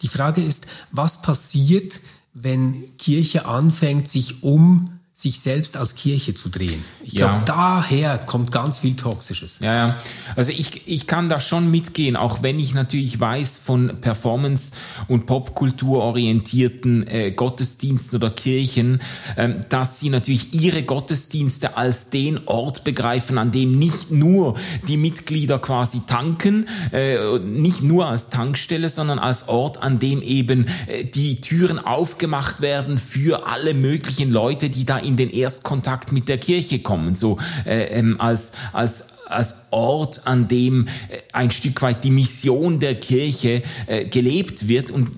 Die 0.02 0.08
Frage 0.08 0.42
ist, 0.42 0.68
was 0.92 1.22
passiert, 1.22 2.00
wenn 2.34 2.98
Kirche 2.98 3.46
anfängt, 3.46 4.10
sich 4.10 4.44
um 4.44 4.95
sich 5.18 5.40
selbst 5.40 5.78
als 5.78 5.96
Kirche 5.96 6.34
zu 6.34 6.50
drehen. 6.50 6.84
Ich 7.02 7.14
ja. 7.14 7.28
glaube, 7.28 7.46
daher 7.46 8.18
kommt 8.18 8.52
ganz 8.52 8.80
viel 8.80 8.98
Toxisches. 8.98 9.60
Ja, 9.62 9.74
ja. 9.74 9.98
Also 10.36 10.52
ich, 10.52 10.90
ich 10.90 11.08
kann 11.08 11.30
da 11.30 11.40
schon 11.40 11.72
mitgehen, 11.72 12.18
auch 12.18 12.44
wenn 12.44 12.60
ich 12.60 12.74
natürlich 12.74 13.18
weiß 13.18 13.56
von 13.56 14.02
Performance- 14.02 14.74
und 15.08 15.26
Popkultur 15.26 16.04
orientierten 16.04 17.08
äh, 17.08 17.32
Gottesdiensten 17.32 18.18
oder 18.18 18.30
Kirchen, 18.30 19.00
ähm, 19.38 19.64
dass 19.70 20.02
sie 20.02 20.10
natürlich 20.10 20.54
ihre 20.54 20.84
Gottesdienste 20.84 21.78
als 21.78 22.10
den 22.10 22.46
Ort 22.46 22.84
begreifen, 22.84 23.38
an 23.38 23.54
dem 23.54 23.80
nicht 23.80 24.12
nur 24.12 24.56
die 24.86 24.98
Mitglieder 24.98 25.60
quasi 25.60 26.02
tanken, 26.06 26.68
äh, 26.92 27.40
nicht 27.40 27.84
nur 27.84 28.08
als 28.08 28.30
Tankstelle, 28.30 28.90
sondern 28.90 29.20
als 29.20 29.48
Ort, 29.48 29.82
an 29.82 29.98
dem 29.98 30.22
eben 30.22 30.68
äh, 30.88 31.06
die 31.06 31.40
Türen 31.40 31.80
aufgemacht 31.80 32.60
werden 32.60 32.98
für 32.98 33.48
alle 33.48 33.74
möglichen 33.74 34.30
Leute, 34.30 34.70
die 34.70 34.84
da 34.84 35.05
in 35.06 35.18
den 35.18 35.30
Erstkontakt 35.30 36.12
mit 36.12 36.28
der 36.28 36.38
Kirche 36.38 36.80
kommen, 36.80 37.14
so 37.14 37.38
äh, 37.66 37.86
ähm, 37.98 38.20
als 38.20 38.52
als 38.74 39.16
als 39.28 39.68
Ort, 39.72 40.28
an 40.28 40.48
dem 40.48 40.88
äh, 41.10 41.18
ein 41.34 41.52
Stück 41.52 41.82
weit 41.82 42.04
die 42.04 42.12
Mission 42.12 42.80
der 42.80 42.96
Kirche 42.96 43.64
äh, 43.88 44.06
gelebt 44.06 44.68
wird. 44.68 44.92
Und 44.92 45.10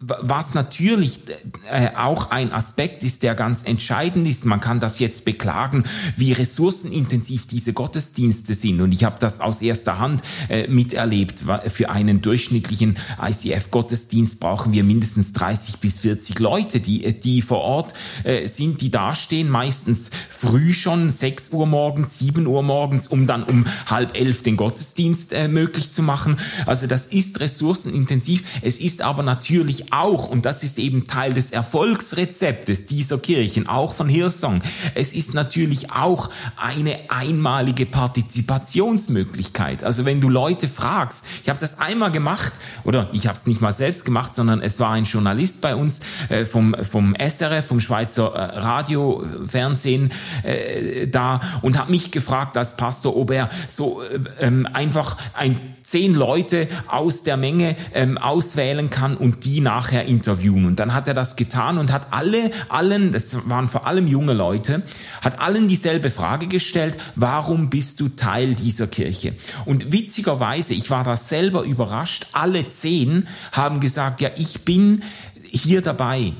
was 0.00 0.54
natürlich 0.54 1.20
äh, 1.68 1.90
auch 1.96 2.30
ein 2.30 2.52
Aspekt 2.52 3.02
ist, 3.02 3.24
der 3.24 3.34
ganz 3.34 3.64
entscheidend 3.64 4.28
ist. 4.28 4.44
Man 4.44 4.60
kann 4.60 4.78
das 4.78 5.00
jetzt 5.00 5.24
beklagen, 5.24 5.82
wie 6.16 6.32
ressourcenintensiv 6.32 7.48
diese 7.48 7.72
Gottesdienste 7.72 8.54
sind. 8.54 8.80
Und 8.80 8.92
ich 8.92 9.02
habe 9.02 9.16
das 9.18 9.40
aus 9.40 9.60
erster 9.60 9.98
Hand 9.98 10.22
äh, 10.48 10.68
miterlebt. 10.68 11.42
Für 11.66 11.90
einen 11.90 12.22
durchschnittlichen 12.22 12.96
ICF-Gottesdienst 13.20 14.38
brauchen 14.38 14.72
wir 14.72 14.84
mindestens 14.84 15.32
30 15.32 15.78
bis 15.78 15.98
40 15.98 16.38
Leute, 16.38 16.78
die, 16.78 17.18
die 17.18 17.42
vor 17.42 17.60
Ort 17.62 17.94
äh, 18.22 18.46
sind, 18.46 18.80
die 18.80 18.92
dastehen, 18.92 19.50
meistens 19.50 20.10
früh 20.28 20.72
schon, 20.74 21.10
6 21.10 21.50
Uhr 21.50 21.66
morgens, 21.66 22.20
7 22.20 22.46
Uhr 22.46 22.62
morgens, 22.62 23.08
um 23.08 23.26
dann 23.26 23.42
um 23.42 23.64
halb 23.86 24.16
elf 24.16 24.44
den 24.44 24.56
Gottesdienst 24.56 25.32
äh, 25.32 25.48
möglich 25.48 25.90
zu 25.90 26.04
machen. 26.04 26.38
Also 26.66 26.86
das 26.86 27.06
ist 27.06 27.40
ressourcenintensiv. 27.40 28.44
Es 28.62 28.78
ist 28.78 29.02
aber 29.02 29.24
natürlich 29.24 29.87
auch, 29.92 30.28
und 30.28 30.44
das 30.44 30.62
ist 30.62 30.78
eben 30.78 31.06
Teil 31.06 31.32
des 31.32 31.50
Erfolgsrezeptes 31.50 32.86
dieser 32.86 33.18
Kirchen, 33.18 33.66
auch 33.66 33.94
von 33.94 34.08
Hillsong, 34.08 34.62
es 34.94 35.12
ist 35.12 35.34
natürlich 35.34 35.92
auch 35.92 36.30
eine 36.56 36.98
einmalige 37.08 37.86
Partizipationsmöglichkeit. 37.86 39.84
Also 39.84 40.04
wenn 40.04 40.20
du 40.20 40.28
Leute 40.28 40.68
fragst, 40.68 41.24
ich 41.42 41.48
habe 41.48 41.58
das 41.58 41.78
einmal 41.78 42.12
gemacht, 42.12 42.52
oder 42.84 43.08
ich 43.12 43.26
habe 43.26 43.36
es 43.36 43.46
nicht 43.46 43.60
mal 43.60 43.72
selbst 43.72 44.04
gemacht, 44.04 44.34
sondern 44.34 44.60
es 44.60 44.80
war 44.80 44.92
ein 44.92 45.04
Journalist 45.04 45.60
bei 45.60 45.74
uns 45.74 46.00
äh, 46.28 46.44
vom, 46.44 46.74
vom 46.82 47.14
SRF, 47.14 47.66
vom 47.66 47.80
Schweizer 47.80 48.34
äh, 48.34 48.58
Radio, 48.58 49.24
Fernsehen 49.46 50.12
äh, 50.42 51.06
da 51.08 51.40
und 51.62 51.78
hat 51.78 51.90
mich 51.90 52.10
gefragt 52.10 52.56
als 52.56 52.76
Pastor, 52.76 53.16
ob 53.16 53.30
er 53.30 53.48
so 53.68 54.02
äh, 54.02 54.18
ähm, 54.40 54.66
einfach 54.72 55.16
ein 55.34 55.60
zehn 55.82 56.14
Leute 56.14 56.68
aus 56.86 57.22
der 57.22 57.36
Menge 57.38 57.74
ähm, 57.94 58.18
auswählen 58.18 58.90
kann 58.90 59.16
und 59.16 59.44
die 59.44 59.60
nachher 59.78 60.06
interviewen. 60.06 60.66
Und 60.66 60.80
dann 60.80 60.92
hat 60.92 61.06
er 61.06 61.14
das 61.14 61.36
getan 61.36 61.78
und 61.78 61.92
hat 61.92 62.08
alle, 62.10 62.50
allen, 62.68 63.12
das 63.12 63.48
waren 63.48 63.68
vor 63.68 63.86
allem 63.86 64.08
junge 64.08 64.32
Leute, 64.32 64.82
hat 65.20 65.40
allen 65.40 65.68
dieselbe 65.68 66.10
Frage 66.10 66.48
gestellt, 66.48 66.98
warum 67.14 67.70
bist 67.70 68.00
du 68.00 68.08
Teil 68.08 68.56
dieser 68.56 68.88
Kirche? 68.88 69.36
Und 69.66 69.92
witzigerweise, 69.92 70.74
ich 70.74 70.90
war 70.90 71.04
da 71.04 71.16
selber 71.16 71.62
überrascht, 71.62 72.26
alle 72.32 72.68
zehn 72.70 73.28
haben 73.52 73.78
gesagt, 73.78 74.20
ja, 74.20 74.30
ich 74.36 74.64
bin 74.64 75.04
hier 75.44 75.80
dabei. 75.80 76.32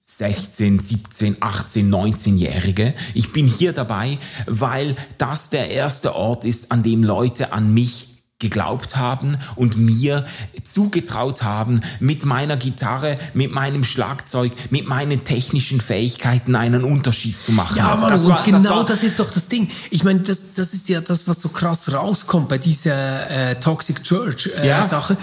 16, 0.00 0.78
17, 0.78 1.36
18, 1.40 1.92
19-Jährige. 1.92 2.94
Ich 3.12 3.30
bin 3.32 3.46
hier 3.46 3.74
dabei, 3.74 4.18
weil 4.46 4.96
das 5.18 5.50
der 5.50 5.68
erste 5.70 6.14
Ort 6.14 6.46
ist, 6.46 6.72
an 6.72 6.82
dem 6.82 7.04
Leute 7.04 7.52
an 7.52 7.74
mich 7.74 8.17
geglaubt 8.38 8.96
haben 8.96 9.36
und 9.56 9.76
mir 9.76 10.24
zugetraut 10.62 11.42
haben, 11.42 11.80
mit 11.98 12.24
meiner 12.24 12.56
Gitarre, 12.56 13.18
mit 13.34 13.50
meinem 13.52 13.82
Schlagzeug, 13.82 14.52
mit 14.70 14.86
meinen 14.86 15.24
technischen 15.24 15.80
Fähigkeiten 15.80 16.54
einen 16.54 16.84
Unterschied 16.84 17.40
zu 17.40 17.50
machen. 17.50 17.76
Ja, 17.76 17.96
Mann, 17.96 18.10
das 18.10 18.22
und 18.22 18.30
war, 18.30 18.44
genau 18.44 18.58
das, 18.58 18.70
war, 18.70 18.84
das, 18.84 19.02
ist 19.02 19.18
doch 19.18 19.32
das 19.32 19.48
Ding. 19.48 19.68
Ich 19.90 20.04
meine, 20.04 20.20
das, 20.20 20.54
das 20.54 20.72
ist 20.72 20.88
ja 20.88 21.00
das, 21.00 21.26
was 21.26 21.42
so 21.42 21.48
krass 21.48 21.92
rauskommt 21.92 22.48
bei 22.48 22.58
dieser 22.58 23.28
äh, 23.28 23.56
Toxic 23.56 24.04
Church 24.04 24.50
äh, 24.56 24.68
ja. 24.68 24.82
Sache. 24.84 25.16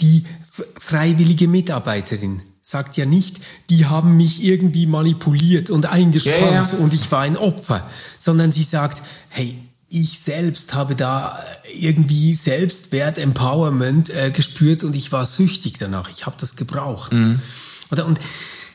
Die 0.00 0.24
freiwillige 0.78 1.48
Mitarbeiterin 1.48 2.42
sagt 2.62 2.96
ja 2.96 3.04
nicht, 3.04 3.40
die 3.68 3.86
haben 3.86 4.16
mich 4.16 4.44
irgendwie 4.44 4.86
manipuliert 4.86 5.70
und 5.70 5.86
eingespannt 5.86 6.40
ja, 6.40 6.64
ja. 6.64 6.78
und 6.78 6.94
ich 6.94 7.10
war 7.10 7.20
ein 7.20 7.36
Opfer, 7.36 7.88
sondern 8.18 8.52
sie 8.52 8.62
sagt, 8.62 9.02
hey, 9.28 9.58
ich 9.94 10.18
selbst 10.18 10.74
habe 10.74 10.96
da 10.96 11.38
irgendwie 11.72 12.34
Selbstwert, 12.34 13.16
Empowerment 13.16 14.10
äh, 14.10 14.32
gespürt 14.32 14.82
und 14.82 14.96
ich 14.96 15.12
war 15.12 15.24
süchtig 15.24 15.78
danach. 15.78 16.10
Ich 16.10 16.26
habe 16.26 16.36
das 16.36 16.56
gebraucht. 16.56 17.12
Mhm. 17.12 17.40
Oder 17.92 18.04
und 18.04 18.18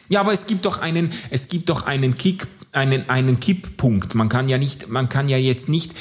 ja, 0.08 0.22
aber 0.22 0.32
es 0.32 0.46
gibt 0.46 0.64
doch 0.64 0.80
einen, 0.80 1.12
es 1.30 1.50
gibt 1.50 1.70
doch 1.70 1.86
einen 1.86 2.16
Kick, 2.16 2.48
einen, 2.72 3.10
einen 3.10 3.42
Kipppunkt. 3.42 4.16
Man 4.16 4.30
kann 4.30 4.48
ja 4.48 4.58
nicht, 4.58 4.88
man 4.88 5.10
kann 5.10 5.28
ja 5.28 5.36
jetzt 5.36 5.68
nicht 5.68 5.92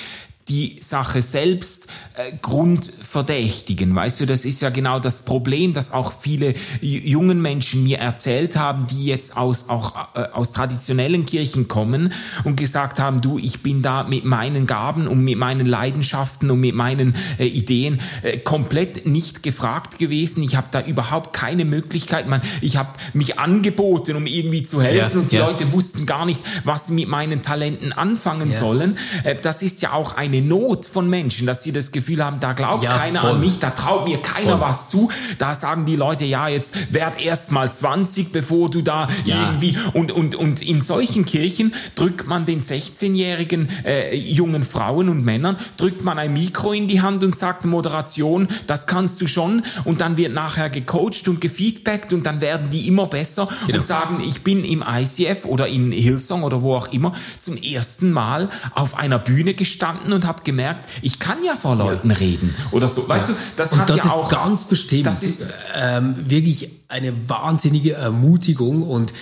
die 0.49 0.79
Sache 0.81 1.23
selbst 1.23 1.89
äh, 2.15 2.33
grundverdächtigen. 2.41 3.95
Weißt 3.95 4.21
du, 4.21 4.27
das 4.27 4.45
ist 4.45 4.63
ja 4.63 4.71
genau 4.71 4.99
das 4.99 5.21
Problem, 5.21 5.73
das 5.73 5.93
auch 5.93 6.13
viele 6.13 6.55
jungen 6.81 7.43
Menschen 7.43 7.85
mir 7.85 7.99
erzählt 7.99 8.57
haben, 8.57 8.87
die 8.87 9.05
jetzt 9.05 9.37
aus, 9.37 9.69
auch 9.69 9.95
äh, 10.15 10.21
aus 10.33 10.53
traditionellen 10.53 11.27
Kirchen 11.27 11.69
kommen 11.69 12.13
und 12.45 12.57
gesagt 12.57 12.99
haben, 12.99 13.21
du, 13.21 13.39
ich 13.39 13.63
bin 13.63 13.83
da 13.83 14.05
mit 14.05 14.25
meinen 14.25 14.67
Gaben 14.67 15.07
und 15.07 15.23
mit 15.23 15.37
meinen 15.37 15.67
Leidenschaften 15.67 16.51
und 16.51 16.61
mit 16.61 16.75
meinen 16.75 17.15
äh, 17.39 17.47
Ideen 17.47 18.01
äh, 18.23 18.39
komplett 18.39 19.07
nicht 19.07 19.43
gefragt 19.43 19.99
gewesen. 19.99 20.43
Ich 20.43 20.57
habe 20.57 20.69
da 20.71 20.81
überhaupt 20.81 21.35
keine 21.35 21.65
Möglichkeit. 21.65 22.27
Man, 22.27 22.41
ich 22.61 22.77
habe 22.77 22.91
mich 23.13 23.39
angeboten, 23.39 24.17
um 24.17 24.27
irgendwie 24.27 24.63
zu 24.63 24.81
helfen 24.81 25.13
ja, 25.15 25.21
und 25.21 25.33
die 25.33 25.37
ja. 25.37 25.47
Leute 25.47 25.73
wussten 25.73 26.07
gar 26.07 26.25
nicht, 26.25 26.41
was 26.65 26.89
sie 26.89 26.95
mit 26.95 27.09
meinen 27.09 27.43
Talenten 27.43 27.93
anfangen 27.93 28.53
ja. 28.53 28.59
sollen. 28.59 28.97
Äh, 29.25 29.37
das 29.41 29.63
ist 29.63 29.83
ja 29.83 29.93
auch 29.93 30.17
eine 30.17 30.38
Not 30.41 30.87
von 30.87 31.09
Menschen, 31.09 31.47
dass 31.47 31.63
sie 31.63 31.73
das 31.73 31.93
Gefühl 31.93 32.25
haben, 32.25 32.41
da 32.41 32.53
glaubt 32.53 32.85
ja, 32.85 32.97
keiner 32.97 33.21
voll. 33.21 33.31
an 33.31 33.41
mich, 33.41 33.59
da 33.59 33.71
traut 33.71 34.07
mir 34.07 34.19
keiner 34.19 34.59
voll. 34.59 34.61
was 34.61 34.89
zu. 34.89 35.11
Da 35.39 35.55
sagen 35.55 35.87
die 35.87 35.97
Leute, 35.97 36.25
ja, 36.25 36.49
jetzt 36.49 36.93
werd 36.93 37.21
erst 37.21 37.53
mal 37.53 37.73
20, 37.73 38.33
bevor 38.33 38.71
du 38.71 38.83
da 38.83 39.09
ja. 39.25 39.37
irgendwie 39.47 39.77
und 39.93 40.13
und 40.13 40.35
und 40.35 40.63
in 40.63 40.83
solchen 40.83 41.25
Kirchen 41.25 41.75
drückt 41.95 42.27
man 42.27 42.47
den 42.47 42.61
16-jährigen 42.63 43.69
äh, 43.85 44.17
jungen 44.17 44.63
Frauen 44.63 45.09
und 45.09 45.25
Männern 45.25 45.57
drückt 45.77 46.05
man 46.05 46.19
ein 46.19 46.33
Mikro 46.33 46.73
in 46.73 46.89
die 46.89 47.01
Hand 47.01 47.25
und 47.25 47.37
sagt 47.37 47.65
Moderation, 47.65 48.49
das 48.67 48.87
kannst 48.87 49.21
du 49.21 49.27
schon 49.27 49.63
und 49.85 50.01
dann 50.01 50.17
wird 50.17 50.33
nachher 50.33 50.71
gecoacht 50.71 51.29
und 51.29 51.41
gefeedbackt 51.41 52.13
und 52.13 52.25
dann 52.25 52.41
werden 52.41 52.71
die 52.71 52.87
immer 52.89 53.07
besser 53.07 53.49
genau. 53.67 53.79
und 53.79 53.85
sagen, 53.85 54.23
ich 54.27 54.43
bin 54.43 54.65
im 54.65 54.85
ICF 54.87 55.45
oder 55.45 55.67
in 55.69 55.93
Hillsong 55.93 56.43
oder 56.43 56.63
wo 56.63 56.75
auch 56.75 56.89
immer 56.89 57.13
zum 57.41 57.57
ersten 57.57 58.13
Mal 58.13 58.49
auf 58.75 58.99
einer 58.99 59.19
Bühne 59.19 59.55
gestanden 59.55 60.13
und 60.13 60.27
habe 60.29 60.45
gemerkt, 60.45 60.89
ich 61.03 61.19
kann 61.19 61.39
ja 61.45 61.57
vor 61.57 61.75
Leuten 61.75 62.11
ja. 62.11 62.17
reden 62.17 62.55
oder 62.71 62.89
so. 62.89 63.09
Weißt 63.09 63.31
ja. 63.31 63.35
du, 63.35 63.41
das 63.57 63.73
und 63.73 63.81
hat 63.81 63.91
das 63.91 63.97
ja 63.97 64.05
ist 64.05 64.11
auch 64.13 64.29
ganz 64.29 64.65
bestimmt. 64.65 65.07
Das 65.07 65.25
ist 65.25 65.53
ähm, 65.75 66.15
wirklich 66.19 66.71
eine 66.87 67.29
wahnsinnige 67.29 67.95
Ermutigung 67.95 68.83
und 68.83 69.13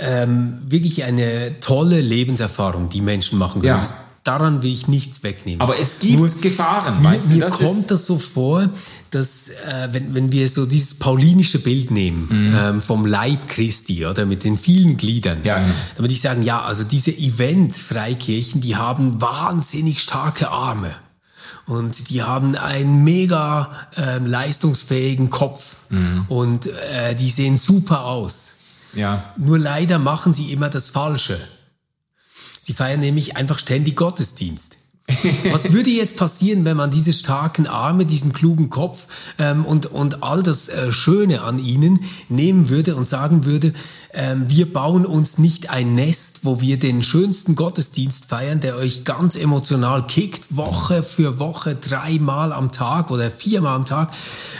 äh, 0.00 0.22
ähm, 0.22 0.58
wirklich 0.66 1.04
eine 1.04 1.60
tolle 1.60 2.00
Lebenserfahrung, 2.00 2.90
die 2.90 3.00
Menschen 3.00 3.38
machen 3.38 3.62
können. 3.62 3.80
Ja. 3.80 3.94
Daran 4.24 4.62
will 4.62 4.72
ich 4.72 4.86
nichts 4.86 5.24
wegnehmen. 5.24 5.60
Aber 5.60 5.78
es 5.80 5.98
gibt 5.98 6.18
Nur, 6.18 6.28
Gefahren. 6.28 7.02
Mir, 7.02 7.08
weißt 7.08 7.30
du, 7.32 7.34
mir 7.36 7.48
kommt 7.48 7.90
das 7.90 8.06
so 8.06 8.20
vor, 8.20 8.70
dass 9.10 9.48
äh, 9.48 9.88
wenn, 9.90 10.14
wenn 10.14 10.30
wir 10.30 10.48
so 10.48 10.64
dieses 10.64 10.94
paulinische 10.94 11.58
Bild 11.58 11.90
nehmen 11.90 12.28
mhm. 12.30 12.56
ähm, 12.56 12.82
vom 12.82 13.04
Leib 13.04 13.48
Christi 13.48 14.06
oder 14.06 14.24
mit 14.24 14.44
den 14.44 14.58
vielen 14.58 14.96
Gliedern, 14.96 15.38
ja. 15.42 15.56
dann 15.56 15.98
würde 15.98 16.14
ich 16.14 16.20
sagen, 16.20 16.42
ja, 16.42 16.62
also 16.62 16.84
diese 16.84 17.10
Event-Freikirchen, 17.10 18.60
die 18.60 18.76
haben 18.76 19.20
wahnsinnig 19.20 20.00
starke 20.00 20.50
Arme 20.50 20.94
und 21.66 22.10
die 22.10 22.22
haben 22.22 22.54
einen 22.54 23.02
mega 23.02 23.72
äh, 23.96 24.18
leistungsfähigen 24.18 25.30
Kopf 25.30 25.76
mhm. 25.90 26.26
und 26.28 26.66
äh, 26.66 27.16
die 27.16 27.30
sehen 27.30 27.56
super 27.56 28.04
aus. 28.04 28.54
Ja. 28.94 29.32
Nur 29.36 29.58
leider 29.58 29.98
machen 29.98 30.32
sie 30.32 30.52
immer 30.52 30.68
das 30.68 30.90
Falsche. 30.90 31.40
Sie 32.64 32.74
feiern 32.74 33.00
nämlich 33.00 33.36
einfach 33.36 33.58
ständig 33.58 33.96
Gottesdienst. 33.96 34.78
Was 35.50 35.72
würde 35.72 35.90
jetzt 35.90 36.16
passieren, 36.16 36.64
wenn 36.64 36.76
man 36.76 36.90
diese 36.90 37.12
starken 37.12 37.66
Arme, 37.66 38.06
diesen 38.06 38.32
klugen 38.32 38.70
Kopf 38.70 39.06
ähm, 39.38 39.64
und, 39.64 39.86
und 39.86 40.22
all 40.22 40.42
das 40.42 40.68
äh, 40.68 40.92
Schöne 40.92 41.42
an 41.42 41.58
ihnen 41.58 42.00
nehmen 42.28 42.68
würde 42.68 42.94
und 42.94 43.06
sagen 43.06 43.44
würde, 43.44 43.72
ähm, 44.14 44.44
wir 44.48 44.72
bauen 44.72 45.04
uns 45.06 45.38
nicht 45.38 45.70
ein 45.70 45.94
Nest, 45.94 46.40
wo 46.42 46.60
wir 46.60 46.78
den 46.78 47.02
schönsten 47.02 47.56
Gottesdienst 47.56 48.26
feiern, 48.26 48.60
der 48.60 48.76
euch 48.76 49.04
ganz 49.04 49.34
emotional 49.34 50.06
kickt, 50.06 50.56
Woche 50.56 51.02
für 51.02 51.38
Woche, 51.38 51.74
dreimal 51.74 52.52
am 52.52 52.70
Tag 52.70 53.10
oder 53.10 53.30
viermal 53.30 53.74
am 53.74 53.84
Tag, 53.84 54.12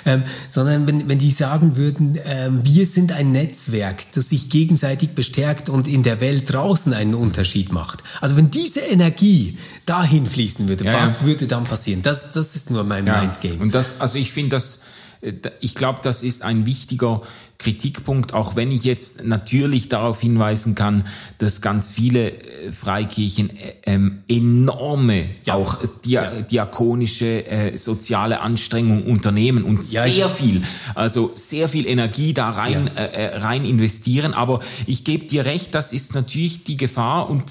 ähm, 0.06 0.24
sondern 0.50 0.86
wenn, 0.86 1.08
wenn 1.08 1.18
die 1.18 1.30
sagen 1.30 1.76
würden, 1.76 2.18
ähm, 2.24 2.60
wir 2.64 2.86
sind 2.86 3.12
ein 3.12 3.30
Netzwerk, 3.30 4.10
das 4.12 4.30
sich 4.30 4.50
gegenseitig 4.50 5.10
bestärkt 5.10 5.68
und 5.68 5.86
in 5.86 6.02
der 6.02 6.20
Welt 6.20 6.52
draußen 6.52 6.92
einen 6.94 7.14
Unterschied 7.14 7.72
macht. 7.72 8.02
Also 8.20 8.36
wenn 8.36 8.50
diese 8.50 8.80
Energie 8.80 9.58
dahin 9.86 10.26
fließen 10.32 10.68
würde, 10.68 10.84
ja, 10.84 10.94
was 10.94 11.20
ja. 11.20 11.26
würde 11.26 11.46
dann 11.46 11.64
passieren? 11.64 12.02
Das, 12.02 12.32
das 12.32 12.54
ist 12.56 12.70
nur 12.70 12.84
mein. 12.84 13.04
Mindgame. 13.04 13.58
Und 13.60 13.74
das, 13.74 14.00
also 14.00 14.18
ich 14.18 14.32
finde 14.32 14.56
das, 14.56 14.80
äh, 15.20 15.32
ich 15.60 15.74
glaube, 15.74 16.00
das 16.02 16.22
ist 16.22 16.42
ein 16.42 16.66
wichtiger 16.66 17.22
Kritikpunkt, 17.62 18.34
auch 18.34 18.56
wenn 18.56 18.70
ich 18.72 18.84
jetzt 18.84 19.24
natürlich 19.24 19.88
darauf 19.88 20.20
hinweisen 20.20 20.74
kann, 20.74 21.04
dass 21.38 21.60
ganz 21.60 21.90
viele 21.92 22.32
äh, 22.32 22.72
Freikirchen 22.72 23.50
äh, 23.50 23.74
ähm, 23.84 24.22
enorme 24.28 25.26
ja. 25.44 25.54
auch 25.54 25.78
dia 26.04 26.22
ja. 26.22 26.40
diakonische 26.42 27.46
äh, 27.46 27.76
soziale 27.76 28.40
Anstrengungen 28.40 29.04
unternehmen 29.04 29.64
und 29.64 29.90
ja, 29.92 30.04
sehr 30.04 30.28
viel, 30.28 30.62
also 30.94 31.30
sehr 31.34 31.68
viel 31.68 31.86
Energie 31.86 32.34
da 32.34 32.50
rein 32.50 32.88
äh, 32.96 33.06
äh, 33.06 33.36
rein 33.38 33.64
investieren. 33.64 34.34
Aber 34.34 34.60
ich 34.86 35.04
gebe 35.04 35.26
dir 35.26 35.44
recht, 35.44 35.74
das 35.74 35.92
ist 35.92 36.14
natürlich 36.14 36.64
die 36.64 36.76
Gefahr 36.76 37.30
und 37.30 37.44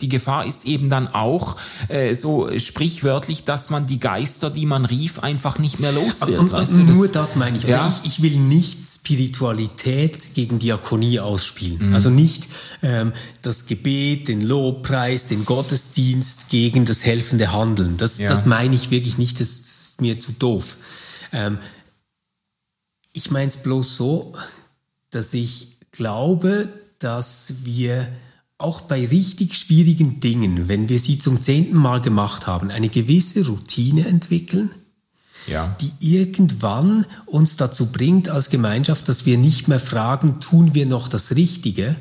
die 0.00 0.08
Gefahr 0.08 0.46
ist 0.46 0.66
eben 0.66 0.88
dann 0.88 1.08
auch 1.08 1.56
äh, 1.88 2.14
so 2.14 2.48
sprichwörtlich, 2.58 3.44
dass 3.44 3.70
man 3.70 3.86
die 3.86 3.98
Geister, 3.98 4.50
die 4.50 4.66
man 4.66 4.84
rief, 4.84 5.18
einfach 5.20 5.58
nicht 5.58 5.78
mehr 5.78 5.92
los 5.92 6.26
wird. 6.26 6.38
Und, 6.38 6.52
und, 6.52 6.68
und 6.68 6.86
nur 6.86 7.08
das 7.08 7.36
meine 7.36 7.58
ich. 7.58 7.64
Ich. 7.64 8.18
Ich 8.18 8.22
will 8.22 8.38
nicht 8.38 8.86
Spiritualität 9.58 10.34
gegen 10.34 10.58
Diakonie 10.58 11.20
ausspielen. 11.20 11.88
Mhm. 11.88 11.94
Also 11.94 12.10
nicht 12.10 12.48
ähm, 12.82 13.12
das 13.42 13.66
Gebet, 13.66 14.28
den 14.28 14.40
Lobpreis, 14.40 15.26
den 15.26 15.44
Gottesdienst 15.44 16.48
gegen 16.48 16.84
das 16.84 17.04
helfende 17.04 17.52
Handeln. 17.52 17.96
Das, 17.96 18.18
ja. 18.18 18.28
das 18.28 18.46
meine 18.46 18.74
ich 18.74 18.90
wirklich 18.90 19.18
nicht, 19.18 19.40
das 19.40 19.48
ist 19.48 20.00
mir 20.00 20.20
zu 20.20 20.32
doof. 20.32 20.76
Ähm, 21.32 21.58
ich 23.12 23.30
meine 23.30 23.48
es 23.48 23.56
bloß 23.56 23.96
so, 23.96 24.34
dass 25.10 25.34
ich 25.34 25.78
glaube, 25.90 26.68
dass 26.98 27.54
wir 27.64 28.08
auch 28.58 28.80
bei 28.80 29.06
richtig 29.06 29.56
schwierigen 29.56 30.20
Dingen, 30.20 30.68
wenn 30.68 30.88
wir 30.88 30.98
sie 30.98 31.18
zum 31.18 31.40
zehnten 31.40 31.76
Mal 31.76 32.00
gemacht 32.00 32.46
haben, 32.46 32.70
eine 32.70 32.88
gewisse 32.88 33.46
Routine 33.46 34.06
entwickeln, 34.06 34.70
ja. 35.48 35.76
die 35.80 35.92
irgendwann 36.00 37.06
uns 37.26 37.56
dazu 37.56 37.86
bringt 37.86 38.28
als 38.28 38.50
Gemeinschaft, 38.50 39.08
dass 39.08 39.26
wir 39.26 39.38
nicht 39.38 39.68
mehr 39.68 39.80
fragen, 39.80 40.40
tun 40.40 40.74
wir 40.74 40.86
noch 40.86 41.08
das 41.08 41.34
Richtige, 41.34 41.96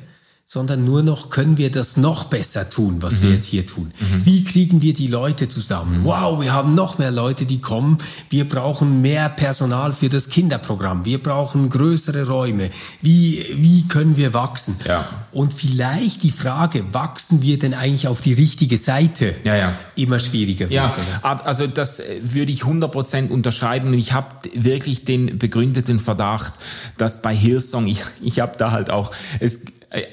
sondern 0.50 0.86
nur 0.86 1.04
noch, 1.04 1.30
können 1.30 1.58
wir 1.58 1.70
das 1.70 1.98
noch 1.98 2.24
besser 2.24 2.70
tun, 2.70 3.02
was 3.02 3.16
mhm. 3.16 3.24
wir 3.24 3.32
jetzt 3.32 3.48
hier 3.48 3.66
tun? 3.66 3.92
Mhm. 4.00 4.26
Wie 4.26 4.46
kriegen 4.46 4.82
wir 4.82 4.94
die 4.94 5.08
Leute 5.08 5.50
zusammen? 5.50 6.00
Mhm. 6.00 6.06
Wow, 6.06 6.42
wir 6.42 6.54
haben 6.54 6.74
noch 6.74 6.98
mehr 7.00 7.12
Leute, 7.12 7.46
die 7.46 7.60
kommen. 7.60 7.98
Wir 8.30 8.48
brauchen 8.48 9.02
mehr 9.02 9.28
Personal 9.28 9.92
für 9.92 10.08
das 10.08 10.30
Kinderprogramm. 10.30 11.04
Wir 11.04 11.22
brauchen 11.22 11.70
größere 11.70 12.28
Räume. 12.28 12.70
Wie, 13.02 13.46
wie 13.56 13.90
können 13.90 14.16
wir 14.16 14.34
wachsen? 14.34 14.80
Ja. 14.86 15.06
Und 15.34 15.54
vielleicht 15.54 16.24
die 16.24 16.32
Frage, 16.32 16.94
wachsen 16.94 17.42
wir 17.42 17.60
denn 17.60 17.74
eigentlich 17.74 18.08
auf 18.08 18.22
die 18.22 18.32
richtige 18.32 18.78
Seite? 18.78 19.36
Ja, 19.44 19.58
ja. 19.58 19.74
Immer 19.98 20.20
schwieriger 20.20 20.70
wird. 20.70 20.72
Ja, 20.72 20.94
oder? 21.24 21.46
also 21.46 21.68
das 21.68 22.00
äh, 22.00 22.22
würde 22.22 22.54
ich 22.54 22.62
100% 22.62 23.32
unterschreiben. 23.32 23.90
Und 23.90 23.96
ich 23.96 24.14
habe 24.14 24.30
wirklich 24.54 25.04
den 25.04 25.38
begründeten 25.38 26.00
Verdacht, 26.00 26.54
dass 26.98 27.22
bei 27.22 27.36
Hillsong, 27.36 27.88
ich, 27.88 28.00
ich 28.22 28.40
habe 28.40 28.58
da 28.58 28.72
halt 28.72 28.92
auch, 28.92 29.12
es, 29.42 29.60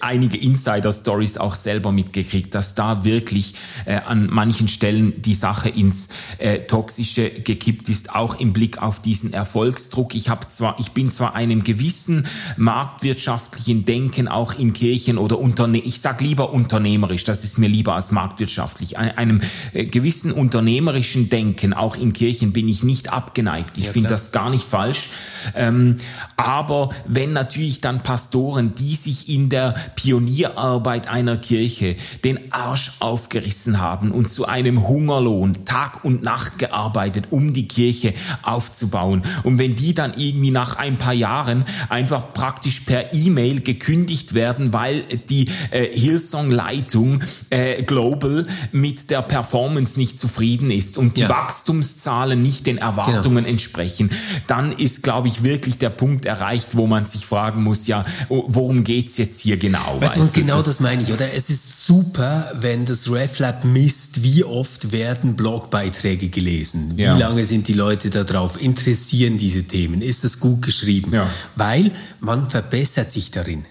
einige 0.01 0.39
Insider-Stories 0.39 1.39
auch 1.39 1.55
selber 1.55 1.91
mitgekriegt, 1.91 2.55
dass 2.55 2.77
da 2.77 3.05
wirklich 3.05 3.55
äh, 3.87 3.97
an 3.97 4.29
manchen 4.31 4.69
Stellen 4.69 5.21
die 5.21 5.35
Sache 5.35 5.69
ins 5.69 6.11
äh, 6.39 6.61
Toxische 6.61 7.29
gekippt 7.29 7.89
ist, 7.89 8.15
auch 8.15 8.39
im 8.39 8.53
Blick 8.53 8.81
auf 8.81 9.03
diesen 9.03 9.33
Erfolgsdruck. 9.33 10.15
Ich 10.15 10.29
habe 10.29 10.47
zwar, 10.47 10.79
ich 10.79 10.93
bin 10.93 11.11
zwar 11.11 11.35
einem 11.35 11.65
gewissen 11.65 12.27
marktwirtschaftlichen 12.57 13.85
Denken 13.85 14.29
auch 14.29 14.55
in 14.55 14.75
Kirchen 14.75 15.19
oder 15.19 15.41
Unterne 15.41 15.79
ich 15.79 16.01
sag 16.01 16.21
lieber 16.21 16.53
unternehmerisch, 16.53 17.25
das 17.25 17.43
ist 17.43 17.59
mir 17.59 17.69
lieber 17.69 17.97
als 17.97 18.13
marktwirtschaftlich, 18.13 18.97
Ein, 18.97 19.19
einem 19.19 19.41
äh, 19.73 19.87
gewissen 19.87 20.31
unternehmerischen 20.31 21.31
Denken 21.31 21.73
auch 21.75 21.97
in 21.97 22.13
Kirchen 22.13 22.53
bin 22.53 22.69
ich 22.69 22.85
nicht 22.85 23.13
abgeneigt. 23.13 23.77
Ich 23.77 23.87
ja, 23.87 23.93
finde 23.93 24.11
das 24.11 24.31
gar 24.31 24.51
nicht 24.51 24.65
falsch. 24.65 25.11
Ähm, 25.57 25.97
aber 26.37 26.91
wenn 27.07 27.33
natürlich 27.33 27.81
dann 27.81 28.05
Pastoren, 28.05 28.77
die 28.77 28.95
sich 28.95 29.29
in 29.29 29.49
der 29.49 29.64
der 29.65 29.75
Pionierarbeit 29.97 31.09
einer 31.09 31.37
Kirche 31.37 31.97
den 32.25 32.53
Arsch 32.53 32.93
aufgerissen 33.01 33.81
haben 33.81 34.11
und 34.11 34.31
zu 34.31 34.47
einem 34.47 34.87
Hungerlohn 34.87 35.65
Tag 35.65 36.05
und 36.05 36.23
Nacht 36.23 36.59
gearbeitet, 36.59 37.27
um 37.31 37.53
die 37.53 37.69
Kirche 37.69 38.15
aufzubauen. 38.43 39.23
Und 39.43 39.59
wenn 39.59 39.77
die 39.77 39.95
dann 39.95 40.15
irgendwie 40.17 40.51
nach 40.51 40.77
ein 40.77 40.99
paar 40.99 41.15
Jahren 41.15 41.65
einfach 41.89 42.33
praktisch 42.35 42.81
per 42.81 43.15
E-Mail 43.15 43.61
gekündigt 43.61 44.35
werden, 44.35 44.73
weil 44.73 45.05
die 45.29 45.49
äh, 45.71 45.87
Hillsong-Leitung 45.93 47.23
äh, 47.51 47.83
Global 47.83 48.47
mit 48.73 49.11
der 49.11 49.23
Performance 49.23 49.99
nicht 49.99 50.19
zufrieden 50.19 50.71
ist 50.71 50.99
und 50.99 51.17
die 51.17 51.23
ja. 51.23 51.29
Wachstumszahlen 51.29 52.43
nicht 52.43 52.67
den 52.67 52.79
Erwartungen 52.79 53.45
genau. 53.45 53.49
entsprechen, 53.49 54.11
dann 54.47 54.73
ist, 54.73 55.03
glaube 55.03 55.29
ich, 55.29 55.43
wirklich 55.43 55.79
der 55.79 55.91
Punkt 55.91 56.27
erreicht, 56.27 56.77
wo 56.77 56.87
man 56.87 57.07
sich 57.07 57.25
fragen 57.25 57.63
muss, 57.63 57.87
ja, 57.87 58.05
worum 58.29 58.85
geht's 58.85 59.17
jetzt 59.17 59.41
hier 59.41 59.54
genau? 59.57 60.01
Weißt, 60.01 60.17
weißt 60.17 60.37
du, 60.37 60.41
genau 60.41 60.57
das, 60.57 60.65
das 60.65 60.81
meine 60.81 61.03
ich, 61.03 61.13
oder? 61.13 61.33
Es 61.33 61.51
ist 61.51 61.87
super, 61.87 62.53
wenn 62.55 62.85
das 62.85 63.11
RefLab 63.11 63.65
misst, 63.65 64.23
wie 64.23 64.45
oft 64.45 64.93
werden 64.93 65.37
Blogbeiträge 65.37 66.29
gelesen? 66.29 66.97
Ja. 66.97 67.15
Wie 67.17 67.21
lange 67.21 67.45
sind 67.45 67.69
die 67.69 67.73
Leute 67.75 68.11
da 68.11 68.25
drauf? 68.25 68.61
Interessieren 68.61 69.39
diese 69.39 69.65
Themen? 69.65 70.03
Ist 70.03 70.25
das 70.25 70.41
gut 70.41 70.63
geschrieben? 70.63 71.13
Ja. 71.13 71.29
Weil 71.57 71.93
man 72.21 72.51
verbessert 72.51 73.11
sich 73.11 73.31
darin. 73.31 73.65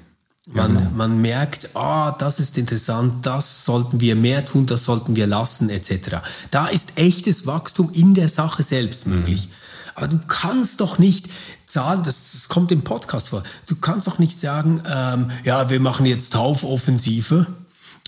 Man, 0.46 0.74
ja, 0.74 0.80
genau. 0.80 0.92
man 0.92 1.22
merkt, 1.22 1.74
ah, 1.74 2.12
das 2.12 2.42
ist 2.42 2.58
interessant, 2.58 3.26
das 3.26 3.64
sollten 3.64 4.02
wir 4.02 4.16
mehr 4.16 4.44
tun, 4.44 4.66
das 4.66 4.84
sollten 4.84 5.16
wir 5.16 5.26
lassen, 5.26 5.70
etc. 5.70 6.18
Da 6.52 6.68
ist 6.68 6.98
echtes 6.98 7.48
Wachstum 7.48 7.92
in 7.94 8.14
der 8.14 8.28
Sache 8.28 8.62
selbst 8.62 9.08
möglich. 9.08 9.48
Mhm. 9.48 9.54
Aber 9.96 10.08
du 10.08 10.20
kannst 10.28 10.82
doch 10.82 10.98
nicht 10.98 11.28
zahlen, 11.66 12.04
das, 12.04 12.34
das 12.34 12.50
kommt 12.50 12.72
im 12.72 12.84
Podcast 12.84 13.30
vor, 13.30 13.44
du 13.68 13.76
kannst 13.76 14.08
doch 14.08 14.20
nicht 14.20 14.40
sagen, 14.40 14.82
ähm, 14.86 15.32
ja, 15.44 15.70
wir 15.70 15.80
machen 15.80 16.06
jetzt 16.06 16.34
Taufoffensive. 16.34 17.48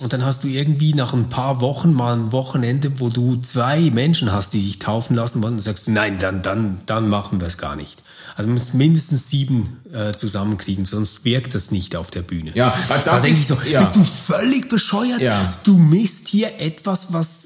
Und 0.01 0.11
dann 0.11 0.25
hast 0.25 0.43
du 0.43 0.49
irgendwie 0.49 0.93
nach 0.93 1.13
ein 1.13 1.29
paar 1.29 1.61
Wochen 1.61 1.93
mal 1.93 2.13
ein 2.13 2.33
Wochenende, 2.33 2.99
wo 2.99 3.07
du 3.07 3.37
zwei 3.37 3.79
Menschen 3.91 4.33
hast, 4.33 4.53
die 4.53 4.59
sich 4.59 4.77
taufen 4.77 5.15
lassen 5.15 5.41
wollen, 5.41 5.53
und 5.53 5.61
sagst, 5.61 5.87
nein, 5.87 6.19
dann, 6.19 6.41
dann, 6.41 6.79
dann 6.85 7.07
machen 7.07 7.39
wir 7.39 7.47
es 7.47 7.57
gar 7.57 7.77
nicht. 7.77 8.03
Also 8.35 8.49
man 8.49 8.57
muss 8.57 8.73
mindestens 8.73 9.29
sieben 9.29 9.79
äh, 9.93 10.11
zusammenkriegen, 10.13 10.83
sonst 10.83 11.23
wirkt 11.23 11.55
das 11.55 11.71
nicht 11.71 11.95
auf 11.95 12.11
der 12.11 12.23
Bühne. 12.23 12.51
Ja, 12.55 12.75
das 12.89 13.05
da 13.05 13.19
denke 13.21 13.39
ich 13.39 13.47
so, 13.47 13.57
ja. 13.69 13.79
bist 13.79 13.95
du 13.95 14.03
völlig 14.03 14.67
bescheuert? 14.67 15.21
Ja. 15.21 15.49
Du 15.63 15.77
misst 15.77 16.27
hier 16.27 16.59
etwas, 16.59 17.13
was 17.13 17.43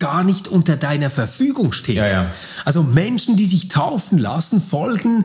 gar 0.00 0.24
nicht 0.24 0.48
unter 0.48 0.76
deiner 0.76 1.10
Verfügung 1.10 1.72
steht. 1.72 1.96
Ja, 1.96 2.10
ja. 2.10 2.30
Also 2.64 2.82
Menschen, 2.82 3.36
die 3.36 3.44
sich 3.44 3.68
taufen 3.68 4.18
lassen, 4.18 4.60
folgen 4.60 5.24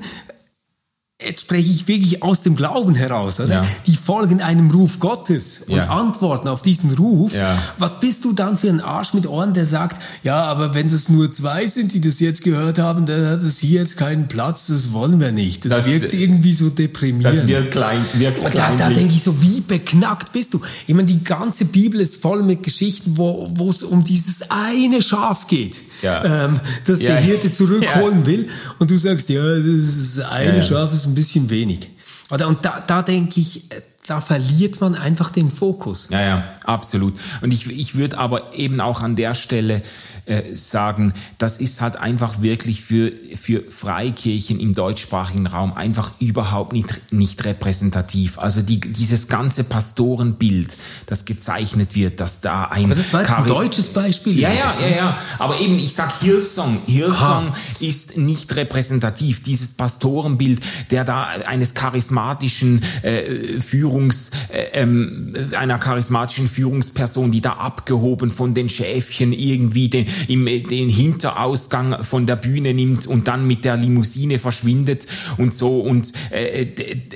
jetzt 1.26 1.42
spreche 1.42 1.72
ich 1.72 1.88
wirklich 1.88 2.24
aus 2.24 2.42
dem 2.42 2.56
Glauben 2.56 2.96
heraus, 2.96 3.40
oder? 3.40 3.56
Ja. 3.56 3.66
Die 3.86 3.96
folgen 3.96 4.42
einem 4.42 4.72
Ruf 4.72 5.00
Gottes 5.00 5.62
und 5.68 5.78
ja. 5.78 5.90
antworten 5.90 6.48
auf 6.48 6.62
diesen 6.62 6.92
Ruf. 6.92 7.34
Ja. 7.34 7.58
Was 7.78 8.00
bist 8.00 8.26
du 8.26 8.34
dann 8.34 8.58
für 8.58 8.70
ein 8.70 8.82
Arsch 8.82 9.14
mit 9.14 9.28
Ohren, 9.28 9.54
der 9.54 9.66
sagt, 9.66 10.02
ja, 10.24 10.44
aber 10.44 10.74
wenn 10.74 10.90
das 10.90 11.10
nur 11.10 11.32
zwei 11.32 11.68
sind, 11.68 11.94
die 11.94 12.02
das 12.02 12.20
jetzt 12.20 12.44
gehört 12.44 12.80
haben, 12.80 13.06
dann 13.06 13.28
hat 13.28 13.40
es 13.40 13.60
hier 13.60 13.82
jetzt 13.82 13.98
keinen 13.98 14.28
Platz, 14.28 14.68
das 14.68 14.94
wollen 14.94 15.20
wir 15.20 15.32
nicht. 15.32 15.66
Das, 15.66 15.74
das 15.74 15.86
wirkt 15.88 16.14
irgendwie 16.14 16.54
so 16.54 16.70
deprimierend. 16.70 17.38
Das 17.38 17.48
wird 17.48 17.72
klein, 17.72 18.06
wirkt 18.14 18.40
klein. 18.46 18.78
Da, 18.78 18.90
da 18.90 18.94
denke 18.94 19.14
ich 19.14 19.24
so, 19.24 19.42
wie 19.42 19.62
beknackt 19.62 20.32
bist 20.32 20.54
du? 20.54 20.62
Ich 20.88 20.94
meine, 20.94 21.08
die 21.08 21.24
ganze 21.24 21.66
Bibel 21.66 22.00
ist 22.00 22.22
voll 22.22 22.44
mit 22.44 22.64
Geschichten, 22.64 23.18
wo 23.18 23.70
es 23.70 23.84
um 23.84 24.04
dieses 24.04 24.50
eine 24.50 25.02
Schaf 25.02 25.48
geht, 25.48 25.82
ja. 26.06 26.46
ähm, 26.46 26.60
das 26.86 27.00
der 27.00 27.18
Hirte 27.18 27.52
zurückholen 27.52 28.26
will. 28.26 28.50
Und 28.80 28.92
du 28.92 28.98
sagst, 28.98 29.30
ja, 29.30 29.42
das 29.42 30.20
eine 30.20 30.64
Schaf 30.64 30.94
ist 30.94 31.06
ein 31.06 31.16
bisschen 31.16 31.50
wenig. 31.50 31.90
Oder, 32.32 32.48
und 32.48 32.64
da, 32.64 32.84
da 32.86 33.02
denke 33.02 33.40
ich, 33.40 33.72
äh, 33.72 33.82
da 34.08 34.22
verliert 34.22 34.82
man 34.82 34.96
einfach 34.96 35.32
den 35.32 35.50
Fokus. 35.50 36.10
Ja, 36.12 36.22
ja, 36.22 36.44
absolut. 36.64 37.16
Und 37.42 37.52
ich, 37.52 37.68
ich 37.68 37.96
würde 37.96 38.18
aber 38.18 38.54
eben 38.54 38.80
auch 38.80 39.02
an 39.02 39.16
der 39.16 39.34
Stelle 39.34 39.82
äh, 40.26 40.56
sagen, 40.56 41.14
das 41.38 41.58
ist 41.58 41.82
halt 41.82 41.98
einfach 41.98 42.42
wirklich 42.42 42.82
für, 42.82 43.12
für 43.36 43.64
Freikirchen 43.70 44.60
im 44.60 44.74
deutschsprachigen 44.74 45.48
Raum 45.48 45.74
einfach 45.74 46.12
überhaupt 46.20 46.74
nicht, 46.74 47.14
nicht 47.14 47.46
repräsentativ. 47.46 48.40
Also 48.40 48.62
die, 48.62 48.80
dieses 48.80 49.28
ganze 49.28 49.64
Pastorenbild, 49.64 50.78
das 51.06 51.26
gezeichnet 51.26 51.96
wird, 51.96 52.20
dass 52.20 52.42
da 52.42 52.66
ein... 52.66 52.86
Aber 52.86 52.96
das 52.96 53.14
war 53.14 53.22
jetzt 53.22 53.34
ein 53.34 53.46
deutsches 53.46 53.88
Beispiel. 53.90 54.40
Ja, 54.40 54.52
ja, 54.52 54.74
ja, 54.80 54.96
ja. 54.96 55.18
Aber 55.38 55.60
eben, 55.60 55.78
ich 55.78 55.94
sag 55.94 56.20
Hillsong. 56.22 56.80
Hillsong 56.88 57.50
ha. 57.50 57.56
ist 57.80 58.18
nicht 58.18 58.56
repräsentativ. 58.56 59.44
Dieses 59.44 59.74
Pastorenbild, 59.74 60.62
der 60.92 61.06
da 61.06 61.24
eines 61.24 61.74
charismatischen 61.74 62.82
äh, 63.04 63.60
Führungs, 63.60 64.32
äh, 64.52 64.82
ähm, 64.82 65.36
einer 65.58 65.78
charismatischen 65.78 66.48
Führungsperson, 66.48 67.32
die 67.32 67.42
da 67.42 67.54
abgehoben 67.54 68.32
von 68.32 68.54
den 68.54 68.70
Schäfchen 68.70 69.34
irgendwie 69.34 69.90
den, 69.90 70.08
im, 70.28 70.46
den 70.46 70.90
Hinterausgang 70.90 72.04
von 72.04 72.26
der 72.26 72.36
Bühne 72.36 72.74
nimmt 72.74 73.08
und 73.08 73.28
dann 73.28 73.48
mit 73.48 73.66
der 73.66 73.78
Limousine 73.78 74.40
verschwindet 74.40 75.08
und 75.38 75.56
so 75.56 75.80
und 75.80 76.12
äh, 76.32 76.64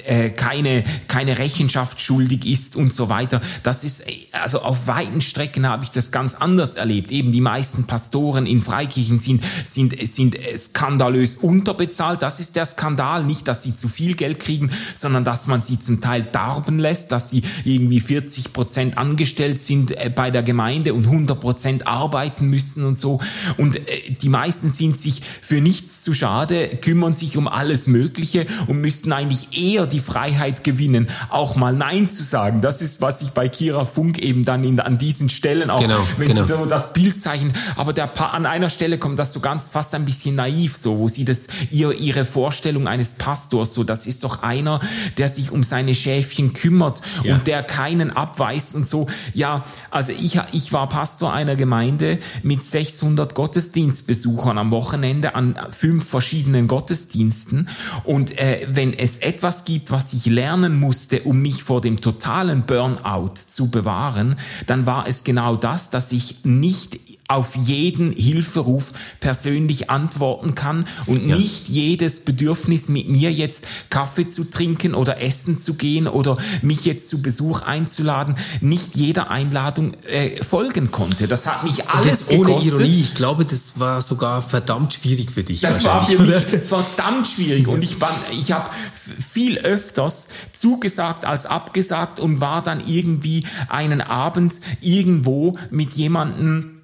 äh, 0.06 0.30
keine, 0.30 0.84
keine 1.08 1.38
Rechenschaft 1.38 2.02
schuldig 2.02 2.46
ist 2.46 2.76
und 2.76 2.94
so 2.94 3.10
weiter. 3.10 3.42
Das 3.64 3.84
ist, 3.84 4.04
also 4.32 4.62
auf 4.62 4.88
weiten 4.88 5.22
Strecken 5.22 5.68
habe 5.68 5.84
ich 5.84 5.92
das 5.92 6.12
ganz 6.12 6.36
anders 6.36 6.76
erlebt. 6.76 7.12
Eben 7.12 7.32
die 7.32 7.42
meisten 7.42 7.86
Pastoren 7.86 8.46
in 8.46 8.62
Freikirchen 8.62 9.20
sind, 9.20 9.44
sind, 9.66 9.96
sind 10.12 10.38
skandalös 10.58 11.36
unterbezahlt. 11.36 12.22
Das 12.22 12.40
ist 12.40 12.56
der 12.56 12.66
Skandal. 12.66 13.24
Nicht, 13.24 13.48
dass 13.48 13.64
sie 13.64 13.76
zu 13.76 13.88
viel 13.88 14.16
Geld 14.16 14.40
kriegen, 14.40 14.72
sondern 14.96 15.24
dass 15.24 15.48
man 15.48 15.62
sie 15.62 15.80
zum 15.80 16.02
Teil 16.02 16.24
darben 16.24 16.80
lässt, 16.80 17.12
dass 17.12 17.30
sie 17.30 17.44
irgendwie 17.64 18.00
40 18.00 18.54
Prozent 18.54 18.98
angestellt 18.98 19.64
sind 19.64 19.92
äh, 19.92 20.12
bei 20.14 20.32
der 20.32 20.44
Gemeinde 20.44 20.94
und 20.94 21.06
100 21.06 21.40
Prozent 21.40 21.88
arbeiten 21.88 22.46
müssen 22.48 22.86
und 22.90 23.00
so. 23.00 23.22
Und 23.58 23.78
äh, 23.78 24.12
die 24.22 24.30
meisten 24.30 24.70
sind 24.70 25.00
sich 25.00 25.22
für 25.42 25.62
nichts 25.62 26.02
zu 26.02 26.14
schade, 26.14 26.68
kümmern 26.68 27.14
sich 27.14 27.38
um 27.38 27.48
alles 27.48 27.88
Mögliche 27.88 28.46
und 28.68 28.82
müssten 28.82 29.14
eigentlich 29.14 29.58
eher 29.58 29.88
die 29.88 30.02
Freiheit 30.02 30.64
gewinnen, 30.64 31.08
auch 31.30 31.56
mal 31.56 31.74
Nein 31.74 32.10
zu 32.10 32.24
sagen. 32.24 32.62
Das 32.62 32.82
ist, 32.82 33.02
was 33.02 33.22
ich 33.22 33.30
bei 33.30 33.48
Kira 33.48 33.86
Funk 33.86 34.18
eben 34.18 34.44
dann 34.44 34.64
in, 34.64 34.80
an 34.80 34.98
diesen 34.98 35.30
Stellen 35.30 35.70
auch, 35.70 35.82
genau, 35.82 36.00
wenn 36.18 36.28
genau. 36.28 36.42
sie 36.42 36.48
so 36.48 36.66
das 36.66 36.94
Bild 36.94 37.22
zeichnen, 37.22 37.54
aber 37.76 37.94
der, 37.94 38.20
an 38.34 38.46
einer 38.46 38.70
Stelle 38.70 38.98
kommt 38.98 39.20
das 39.20 39.32
so 39.32 39.40
ganz 39.40 39.68
fast 39.68 39.96
ein 39.96 40.06
bisschen 40.06 40.36
naiv, 40.36 40.78
so, 40.82 40.98
wo 40.98 41.08
sie 41.08 41.26
das, 41.26 41.48
ihr, 41.72 41.94
ihre 41.94 42.26
Vorstellung 42.26 42.88
eines 42.88 43.14
Pastors, 43.14 43.74
so, 43.74 43.84
das 43.84 44.06
ist 44.06 44.24
doch 44.24 44.44
einer, 44.44 44.80
der 45.18 45.30
sich 45.30 45.52
um 45.52 45.64
seine 45.64 45.96
Schäfchen 45.96 46.54
kümmert 46.54 47.02
ja. 47.24 47.36
und 47.36 47.48
der 47.48 47.64
keinen 47.64 48.12
abweist 48.12 48.76
und 48.76 48.88
so. 48.88 49.08
Ja, 49.34 49.64
also 49.92 50.12
ich, 50.12 50.40
ich 50.52 50.74
war 50.74 50.90
Pastor 50.90 51.34
einer 51.34 51.56
Gemeinde 51.56 52.20
mit 52.44 52.64
600 52.80 53.36
Gottesdienstbesuchern 53.36 54.58
am 54.58 54.72
Wochenende 54.72 55.36
an 55.36 55.60
fünf 55.70 56.08
verschiedenen 56.08 56.70
Gottesdiensten. 56.70 57.68
Und 58.06 58.40
äh, 58.40 58.68
wenn 58.72 58.94
es 58.94 59.18
etwas 59.18 59.66
gibt, 59.66 59.92
was 59.92 60.14
ich 60.14 60.28
lernen 60.28 60.80
musste, 60.80 61.24
um 61.24 61.42
mich 61.42 61.62
vor 61.64 61.82
dem 61.82 62.00
totalen 62.00 62.66
Burnout 62.66 63.34
zu 63.36 63.70
bewahren, 63.70 64.38
dann 64.66 64.86
war 64.86 65.08
es 65.08 65.26
genau 65.26 65.58
das, 65.58 65.90
dass 65.90 66.14
ich 66.14 66.46
nicht 66.46 67.02
auf 67.30 67.56
jeden 67.56 68.12
Hilferuf 68.12 68.92
persönlich 69.20 69.90
antworten 69.90 70.56
kann 70.56 70.86
und 71.06 71.28
ja. 71.28 71.36
nicht 71.36 71.70
jedes 71.70 72.26
Bedürfnis 72.26 72.90
mit 72.90 73.08
mir 73.08 73.32
jetzt 73.32 73.66
Kaffee 73.90 74.28
zu 74.28 74.46
trinken 74.46 74.96
oder 74.96 75.22
essen 75.22 75.62
zu 75.62 75.76
gehen 75.76 76.08
oder 76.08 76.38
mich 76.64 76.86
jetzt 76.86 77.08
zu 77.08 77.22
Besuch 77.22 77.62
einzuladen, 77.62 78.36
nicht 78.62 78.96
jeder 78.96 79.30
Einladung 79.30 79.94
äh, 80.06 80.44
folgen 80.44 80.90
konnte. 80.90 81.28
Das 81.28 81.46
hat 81.46 81.64
mich 81.64 81.88
alles 81.88 82.28
das 82.28 82.32
ohne 82.32 82.60
Ironie. 82.64 83.00
Ich 83.00 83.14
glaube, 83.14 83.46
das 83.46 83.80
war 83.80 84.02
sogar 84.02 84.42
verdammt 84.42 84.96
schwierig 84.96 85.30
für 85.30 85.44
dich. 85.44 85.62
Das 85.62 85.84
war 85.84 86.06
für 86.06 86.20
mich 86.20 86.36
verdammt 86.66 87.28
schwierig 87.28 87.68
und 87.68 87.84
ich 87.84 88.02
war, 88.02 88.16
ich 88.32 88.52
habe 88.52 88.72
viel 89.20 89.60
öfters 89.60 90.30
zugesagt 90.52 91.26
als 91.26 91.46
abgesagt 91.46 92.20
und 92.20 92.42
war 92.42 92.64
dann 92.64 92.82
irgendwie 92.86 93.46
einen 93.68 94.02
Abend 94.02 94.62
irgendwo 94.82 95.56
mit 95.70 95.94
jemandem 95.94 96.79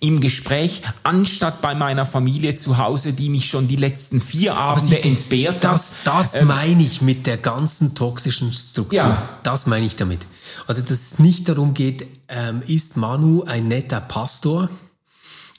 im 0.00 0.20
Gespräch, 0.20 0.82
anstatt 1.02 1.60
bei 1.60 1.74
meiner 1.74 2.06
Familie 2.06 2.56
zu 2.56 2.78
Hause, 2.78 3.12
die 3.12 3.28
mich 3.28 3.48
schon 3.48 3.68
die 3.68 3.76
letzten 3.76 4.20
vier 4.20 4.56
Abende 4.56 5.02
entbehrt 5.02 5.62
hat. 5.62 5.74
Das, 5.74 5.96
das 6.04 6.36
ähm, 6.36 6.48
meine 6.48 6.82
ich 6.82 7.02
mit 7.02 7.26
der 7.26 7.36
ganzen 7.36 7.94
toxischen 7.94 8.50
Struktur. 8.52 8.96
Ja. 8.96 9.38
Das 9.42 9.66
meine 9.66 9.84
ich 9.84 9.96
damit. 9.96 10.26
Also, 10.66 10.80
dass 10.80 10.90
es 10.90 11.18
nicht 11.18 11.48
darum 11.48 11.74
geht, 11.74 12.06
ähm, 12.28 12.62
ist 12.66 12.96
Manu 12.96 13.44
ein 13.44 13.68
netter 13.68 14.00
Pastor, 14.00 14.70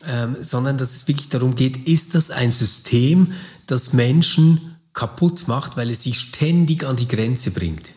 ähm, 0.08 0.36
sondern 0.42 0.80
dass 0.80 0.96
es 0.96 1.08
wirklich 1.08 1.30
darum 1.30 1.56
geht, 1.56 1.88
ist 1.88 2.16
das 2.16 2.32
ein 2.32 2.52
System, 2.52 3.34
das 3.68 3.94
Menschen 3.94 4.78
kaputt 4.94 5.48
macht, 5.48 5.78
weil 5.78 5.92
es 5.92 6.02
sie 6.02 6.14
ständig 6.14 6.84
an 6.84 6.96
die 6.96 7.08
Grenze 7.08 7.52
bringt. 7.52 7.94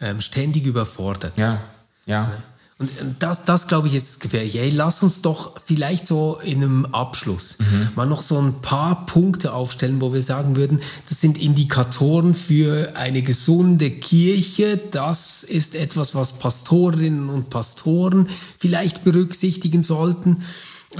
Ähm, 0.00 0.22
ständig 0.22 0.64
überfordert. 0.64 1.38
Ja, 1.38 1.62
ja. 2.06 2.42
Und 3.00 3.16
das, 3.20 3.44
das 3.44 3.68
glaube 3.68 3.88
ich, 3.88 3.94
ist 3.94 4.20
gefährlich. 4.20 4.54
Hey, 4.54 4.70
lass 4.70 5.02
uns 5.02 5.22
doch 5.22 5.54
vielleicht 5.64 6.06
so 6.06 6.38
in 6.42 6.62
einem 6.62 6.86
Abschluss 6.86 7.56
mhm. 7.58 7.88
mal 7.94 8.06
noch 8.06 8.22
so 8.22 8.40
ein 8.40 8.60
paar 8.60 9.06
Punkte 9.06 9.52
aufstellen, 9.52 10.00
wo 10.00 10.12
wir 10.12 10.22
sagen 10.22 10.56
würden, 10.56 10.80
das 11.08 11.20
sind 11.20 11.40
Indikatoren 11.40 12.34
für 12.34 12.96
eine 12.96 13.22
gesunde 13.22 13.90
Kirche. 13.90 14.76
Das 14.76 15.44
ist 15.44 15.74
etwas, 15.74 16.14
was 16.14 16.34
Pastorinnen 16.34 17.28
und 17.28 17.50
Pastoren 17.50 18.28
vielleicht 18.58 19.04
berücksichtigen 19.04 19.82
sollten. 19.82 20.42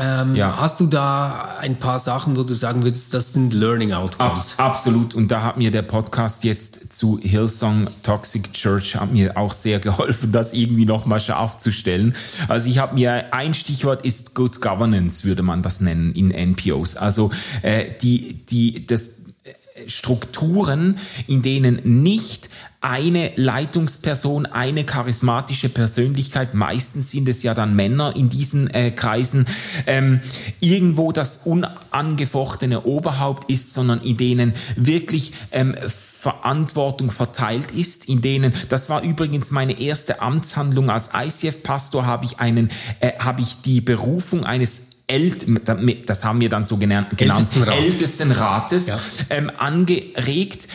Ähm, 0.01 0.35
ja. 0.35 0.57
Hast 0.57 0.81
du 0.81 0.87
da 0.87 1.57
ein 1.61 1.79
paar 1.79 1.99
Sachen, 1.99 2.37
wo 2.37 2.45
du 2.45 2.55
sagen 2.55 2.83
würdest, 2.83 3.13
das 3.13 3.33
sind 3.33 3.53
Learning 3.53 3.93
Outcomes? 3.93 4.55
Abs 4.57 4.59
absolut. 4.59 5.15
Und 5.15 5.29
da 5.29 5.43
hat 5.43 5.59
mir 5.59 5.71
der 5.71 5.83
Podcast 5.83 6.45
jetzt 6.45 6.93
zu 6.93 7.19
Hillsong 7.21 7.89
Toxic 8.03 8.53
Church 8.53 8.97
hat 8.97 9.13
mir 9.13 9.37
auch 9.37 9.53
sehr 9.53 9.81
geholfen, 9.81 10.33
das 10.33 10.53
irgendwie 10.53 10.87
nochmal 10.87 11.21
scharf 11.21 11.59
zu 11.59 11.73
stellen. 11.73 12.15
Also 12.49 12.69
ich 12.69 12.79
habe 12.79 12.95
mir 12.95 13.35
ein 13.35 13.55
Stichwort 13.55 14.05
ist 14.05 14.35
Good 14.35 14.61
Governance, 14.61 15.25
würde 15.25 15.43
man 15.43 15.63
das 15.63 15.81
nennen 15.81 16.13
in 16.13 16.31
NPOs. 16.31 16.97
Also 16.97 17.31
äh, 17.63 17.91
die 18.01 18.35
die 18.47 18.87
das 18.87 19.07
äh, 19.45 19.89
Strukturen, 19.89 20.99
in 21.27 21.43
denen 21.43 21.81
nicht 22.03 22.49
eine 22.83 23.31
Leitungsperson, 23.37 24.47
eine 24.47 24.85
charismatische 24.85 25.69
Persönlichkeit, 25.69 26.53
meistens 26.53 27.11
sind 27.11 27.29
es 27.29 27.43
ja 27.45 27.55
dann 27.55 27.75
Männer 27.77 28.15
in 28.17 28.29
diesen 28.29 28.69
äh, 28.75 28.91
Kreisen, 28.91 29.47
ähm, 29.87 30.21
irgendwo 30.61 31.13
das 31.13 31.47
unangefochtene 31.47 32.83
Oberhaupt 32.83 33.51
ist, 33.51 33.73
sondern 33.73 34.01
in 34.03 34.17
denen 34.17 34.53
wirklich 34.77 35.33
ähm, 35.53 35.77
Verantwortung 36.23 37.11
verteilt 37.11 37.73
ist, 37.73 38.09
in 38.09 38.21
denen, 38.21 38.53
das 38.69 38.89
war 38.89 39.03
übrigens 39.03 39.51
meine 39.51 39.81
erste 39.81 40.21
Amtshandlung. 40.21 40.91
Als 40.91 41.11
ICF-Pastor, 41.15 42.07
habe 42.07 42.25
ich 42.25 42.39
einen, 42.39 42.71
äh, 43.01 43.13
habe 43.19 43.43
ich 43.43 43.61
die 43.63 43.81
Berufung 43.81 44.45
eines 44.45 44.92
das 46.07 46.25
haben 46.25 46.41
wir 46.41 46.49
dann 46.49 46.65
so 46.65 46.77
genannt, 46.77 47.09
Ältestenrat. 47.17 47.75
Ältestenrates 47.77 48.87
ja. 48.87 48.99
ähm, 49.31 49.51
angeregt, 49.57 50.69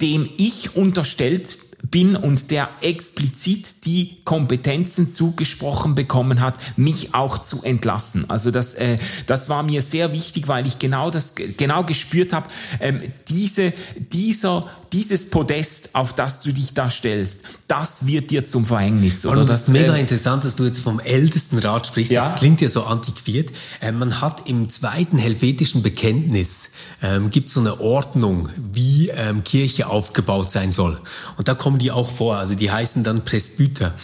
dem 0.00 0.28
ich 0.36 0.76
unterstellt 0.76 1.58
bin 1.90 2.16
und 2.16 2.50
der 2.50 2.68
explizit 2.80 3.84
die 3.84 4.16
Kompetenzen 4.24 5.12
zugesprochen 5.12 5.94
bekommen 5.94 6.40
hat, 6.40 6.58
mich 6.76 7.14
auch 7.14 7.38
zu 7.38 7.62
entlassen. 7.62 8.28
Also 8.30 8.50
das, 8.50 8.74
äh, 8.74 8.96
das 9.26 9.48
war 9.48 9.62
mir 9.62 9.82
sehr 9.82 10.12
wichtig, 10.12 10.48
weil 10.48 10.66
ich 10.66 10.78
genau 10.78 11.10
das 11.10 11.34
genau 11.34 11.84
gespürt 11.84 12.32
habe, 12.32 12.46
ähm, 12.80 13.02
diese, 13.28 13.72
dieser, 14.12 14.66
dieses 14.92 15.28
Podest, 15.28 15.90
auf 15.94 16.12
das 16.12 16.40
du 16.40 16.52
dich 16.52 16.72
da 16.72 16.88
stellst, 16.88 17.42
das 17.68 18.06
wird 18.06 18.30
dir 18.30 18.44
zum 18.44 18.64
Verhängnis. 18.64 19.26
Oder? 19.26 19.40
Und 19.40 19.48
das 19.48 19.62
ist 19.62 19.68
mega 19.68 19.94
äh, 19.94 20.00
interessant, 20.00 20.44
dass 20.44 20.56
du 20.56 20.64
jetzt 20.64 20.80
vom 20.80 21.00
ältesten 21.00 21.58
Rat 21.58 21.88
sprichst. 21.88 22.12
Ja? 22.12 22.30
Das 22.30 22.38
klingt 22.38 22.60
ja 22.60 22.68
so 22.68 22.84
antiquiert. 22.84 23.52
Äh, 23.80 23.92
man 23.92 24.20
hat 24.20 24.48
im 24.48 24.70
zweiten 24.70 25.18
helvetischen 25.18 25.82
Bekenntnis 25.82 26.70
ähm, 27.02 27.30
gibt 27.30 27.50
so 27.50 27.60
eine 27.60 27.80
Ordnung, 27.80 28.48
wie 28.72 29.08
ähm, 29.08 29.44
Kirche 29.44 29.88
aufgebaut 29.88 30.50
sein 30.50 30.72
soll. 30.72 31.00
Und 31.36 31.48
da 31.48 31.54
kommen 31.74 31.80
die 31.80 31.90
auch 31.90 32.10
vor. 32.10 32.36
Also 32.36 32.54
die 32.54 32.70
heißen 32.70 33.02
dann 33.02 33.24
Presbyter. 33.24 33.94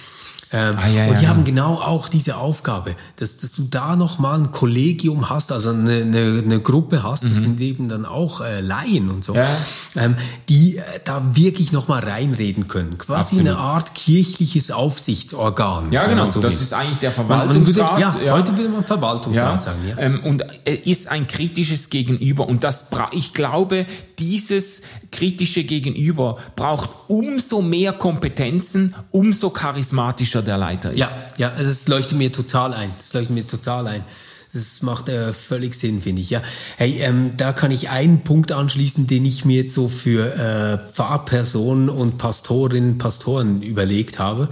Ähm, 0.53 0.75
ah, 0.77 0.89
ja, 0.89 1.07
und 1.07 1.17
die 1.21 1.23
ja, 1.23 1.29
haben 1.29 1.45
genau 1.45 1.75
auch 1.75 2.09
diese 2.09 2.37
Aufgabe, 2.37 2.97
dass, 3.15 3.37
dass 3.37 3.53
du 3.53 3.69
da 3.71 3.95
nochmal 3.95 4.41
ein 4.41 4.51
Kollegium 4.51 5.31
hast, 5.31 5.53
also 5.53 5.71
eine, 5.71 6.01
eine, 6.01 6.43
eine 6.45 6.59
Gruppe 6.59 7.05
hast, 7.05 7.23
das 7.23 7.35
mhm. 7.35 7.41
sind 7.41 7.61
eben 7.61 7.89
dann 7.89 8.05
auch 8.05 8.41
äh, 8.41 8.61
Laien 8.61 9.11
und 9.11 9.23
so, 9.23 9.37
ja. 9.37 9.47
ähm, 9.95 10.17
die 10.49 10.79
äh, 10.79 10.83
da 11.05 11.23
wirklich 11.35 11.71
nochmal 11.71 12.03
reinreden 12.03 12.67
können. 12.67 12.99
Quasi 12.99 13.37
Absolut. 13.37 13.47
eine 13.47 13.59
Art 13.59 13.95
kirchliches 13.95 14.73
Aufsichtsorgan. 14.73 15.93
Ja, 15.93 16.09
genau, 16.09 16.29
so 16.31 16.41
das 16.41 16.55
will. 16.55 16.63
ist 16.63 16.75
eigentlich 16.75 16.99
der 16.99 17.13
Verwaltungsrat. 17.13 18.01
Man, 18.01 18.13
würde, 18.13 18.27
ja, 18.27 18.33
heute 18.33 18.57
würde 18.57 18.71
man 18.71 18.83
Verwaltungsrat 18.83 19.63
sagen. 19.63 19.79
Ja. 19.89 19.99
Ähm, 19.99 20.25
und 20.25 20.43
äh, 20.67 20.75
ist 20.75 21.07
ein 21.07 21.29
kritisches 21.29 21.91
Gegenüber. 21.91 22.49
Und 22.49 22.65
das 22.65 22.89
ich 23.13 23.35
glaube, 23.35 23.87
dieses 24.21 24.83
kritische 25.11 25.65
Gegenüber 25.65 26.39
braucht 26.55 26.91
umso 27.09 27.63
mehr 27.63 27.93
Kompetenzen, 27.93 28.95
umso 29.11 29.51
charismatischer 29.51 30.43
der 30.43 30.59
Leiter 30.59 30.93
ist. 30.93 30.99
Ja, 30.99 31.09
ja, 31.39 31.53
das 31.59 31.89
leuchtet 31.89 32.19
mir 32.19 32.31
total 32.31 32.75
ein. 32.75 32.91
Das 32.99 33.13
leuchtet 33.13 33.35
mir 33.35 33.47
total 33.47 33.87
ein. 33.87 34.05
Das 34.53 34.83
macht 34.83 35.09
äh, 35.09 35.33
völlig 35.33 35.75
Sinn, 35.75 36.03
finde 36.03 36.23
ich. 36.23 36.31
Ja, 36.31 36.43
hey, 36.77 36.99
ähm, 37.01 37.33
da 37.37 37.53
kann 37.53 37.71
ich 37.71 37.89
einen 37.89 38.25
Punkt 38.25 38.51
anschließen, 38.51 39.07
den 39.07 39.25
ich 39.25 39.45
mir 39.45 39.63
jetzt 39.63 39.75
so 39.75 39.89
für 39.89 40.35
äh, 40.35 40.93
Pfarrpersonen 40.93 41.89
und 41.89 42.19
Pastorinnen, 42.19 42.99
Pastoren 42.99 43.63
überlegt 43.63 44.19
habe. 44.19 44.49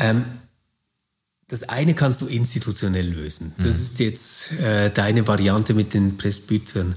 Ähm, 0.00 0.24
das 1.52 1.68
eine 1.68 1.94
kannst 1.94 2.22
du 2.22 2.26
institutionell 2.26 3.06
lösen. 3.06 3.52
Das 3.58 3.66
mhm. 3.66 3.70
ist 3.70 4.00
jetzt 4.00 4.52
äh, 4.52 4.90
deine 4.90 5.28
Variante 5.28 5.74
mit 5.74 5.92
den 5.92 6.16
Presbytern 6.16 6.94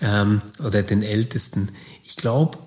ähm, 0.00 0.42
oder 0.58 0.82
den 0.82 1.02
Ältesten. 1.02 1.68
Ich 2.02 2.16
glaube 2.16 2.58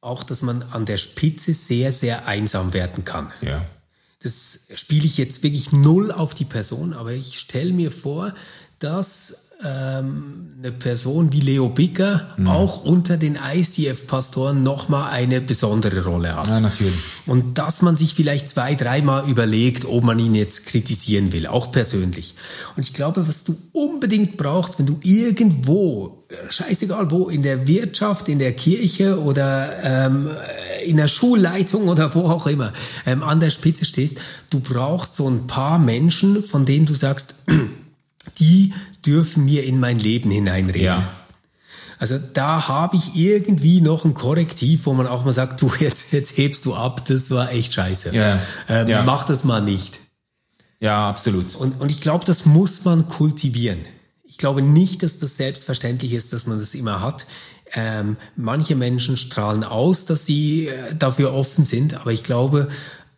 auch, 0.00 0.24
dass 0.24 0.42
man 0.42 0.64
an 0.64 0.84
der 0.84 0.96
Spitze 0.96 1.54
sehr, 1.54 1.92
sehr 1.92 2.26
einsam 2.26 2.74
werden 2.74 3.04
kann. 3.04 3.32
Ja 3.42 3.64
das 4.26 4.66
spiele 4.74 5.04
ich 5.04 5.18
jetzt 5.18 5.44
wirklich 5.44 5.70
null 5.70 6.10
auf 6.10 6.34
die 6.34 6.44
Person, 6.44 6.94
aber 6.94 7.12
ich 7.12 7.38
stelle 7.38 7.72
mir 7.72 7.92
vor, 7.92 8.34
dass 8.80 9.45
ähm, 9.64 10.46
eine 10.58 10.72
Person 10.72 11.32
wie 11.32 11.40
Leo 11.40 11.68
Bicker 11.68 12.28
mhm. 12.36 12.48
auch 12.48 12.84
unter 12.84 13.16
den 13.16 13.36
ICF-Pastoren 13.36 14.62
nochmal 14.62 15.10
eine 15.10 15.40
besondere 15.40 16.04
Rolle 16.04 16.34
hat. 16.34 16.48
Ja, 16.48 16.60
natürlich. 16.60 16.94
Und 17.26 17.58
dass 17.58 17.82
man 17.82 17.96
sich 17.96 18.14
vielleicht 18.14 18.48
zwei, 18.48 18.74
dreimal 18.74 19.28
überlegt, 19.28 19.84
ob 19.84 20.02
man 20.02 20.18
ihn 20.18 20.34
jetzt 20.34 20.66
kritisieren 20.66 21.32
will, 21.32 21.46
auch 21.46 21.70
persönlich. 21.70 22.34
Und 22.76 22.82
ich 22.82 22.94
glaube, 22.94 23.28
was 23.28 23.44
du 23.44 23.56
unbedingt 23.72 24.36
brauchst, 24.36 24.78
wenn 24.78 24.86
du 24.86 24.98
irgendwo, 25.02 26.24
scheißegal 26.48 27.10
wo, 27.10 27.28
in 27.28 27.42
der 27.42 27.66
Wirtschaft, 27.66 28.28
in 28.28 28.38
der 28.38 28.54
Kirche 28.54 29.20
oder 29.20 29.72
ähm, 29.82 30.30
in 30.84 30.96
der 30.96 31.08
Schulleitung 31.08 31.88
oder 31.88 32.14
wo 32.14 32.22
auch 32.28 32.46
immer 32.46 32.72
ähm, 33.04 33.22
an 33.22 33.40
der 33.40 33.50
Spitze 33.50 33.84
stehst, 33.84 34.18
du 34.50 34.60
brauchst 34.60 35.16
so 35.16 35.28
ein 35.28 35.46
paar 35.46 35.78
Menschen, 35.78 36.42
von 36.42 36.64
denen 36.64 36.86
du 36.86 36.94
sagst, 36.94 37.34
die 38.38 38.72
dürfen 39.04 39.44
mir 39.44 39.64
in 39.64 39.80
mein 39.80 39.98
Leben 39.98 40.30
hineinreden. 40.30 40.84
Ja. 40.84 41.02
Also 41.98 42.18
da 42.18 42.68
habe 42.68 42.96
ich 42.96 43.16
irgendwie 43.16 43.80
noch 43.80 44.04
ein 44.04 44.14
Korrektiv, 44.14 44.86
wo 44.86 44.92
man 44.92 45.06
auch 45.06 45.24
mal 45.24 45.32
sagt, 45.32 45.62
du 45.62 45.70
jetzt, 45.78 46.12
jetzt 46.12 46.36
hebst 46.36 46.66
du 46.66 46.74
ab, 46.74 47.04
das 47.06 47.30
war 47.30 47.50
echt 47.52 47.72
scheiße. 47.72 48.14
Ja. 48.14 48.40
Ähm, 48.68 48.88
ja. 48.88 49.02
Mach 49.02 49.24
das 49.24 49.44
mal 49.44 49.62
nicht. 49.62 50.00
Ja, 50.78 51.08
absolut. 51.08 51.54
Und, 51.56 51.80
und 51.80 51.90
ich 51.90 52.00
glaube, 52.00 52.24
das 52.24 52.44
muss 52.44 52.84
man 52.84 53.08
kultivieren. 53.08 53.80
Ich 54.24 54.36
glaube 54.36 54.60
nicht, 54.60 55.02
dass 55.02 55.18
das 55.18 55.38
selbstverständlich 55.38 56.12
ist, 56.12 56.32
dass 56.34 56.46
man 56.46 56.58
das 56.58 56.74
immer 56.74 57.00
hat. 57.00 57.26
Ähm, 57.72 58.18
manche 58.36 58.76
Menschen 58.76 59.16
strahlen 59.16 59.64
aus, 59.64 60.04
dass 60.04 60.26
sie 60.26 60.68
äh, 60.68 60.94
dafür 60.94 61.32
offen 61.32 61.64
sind, 61.64 61.94
aber 61.94 62.12
ich 62.12 62.22
glaube, 62.22 62.68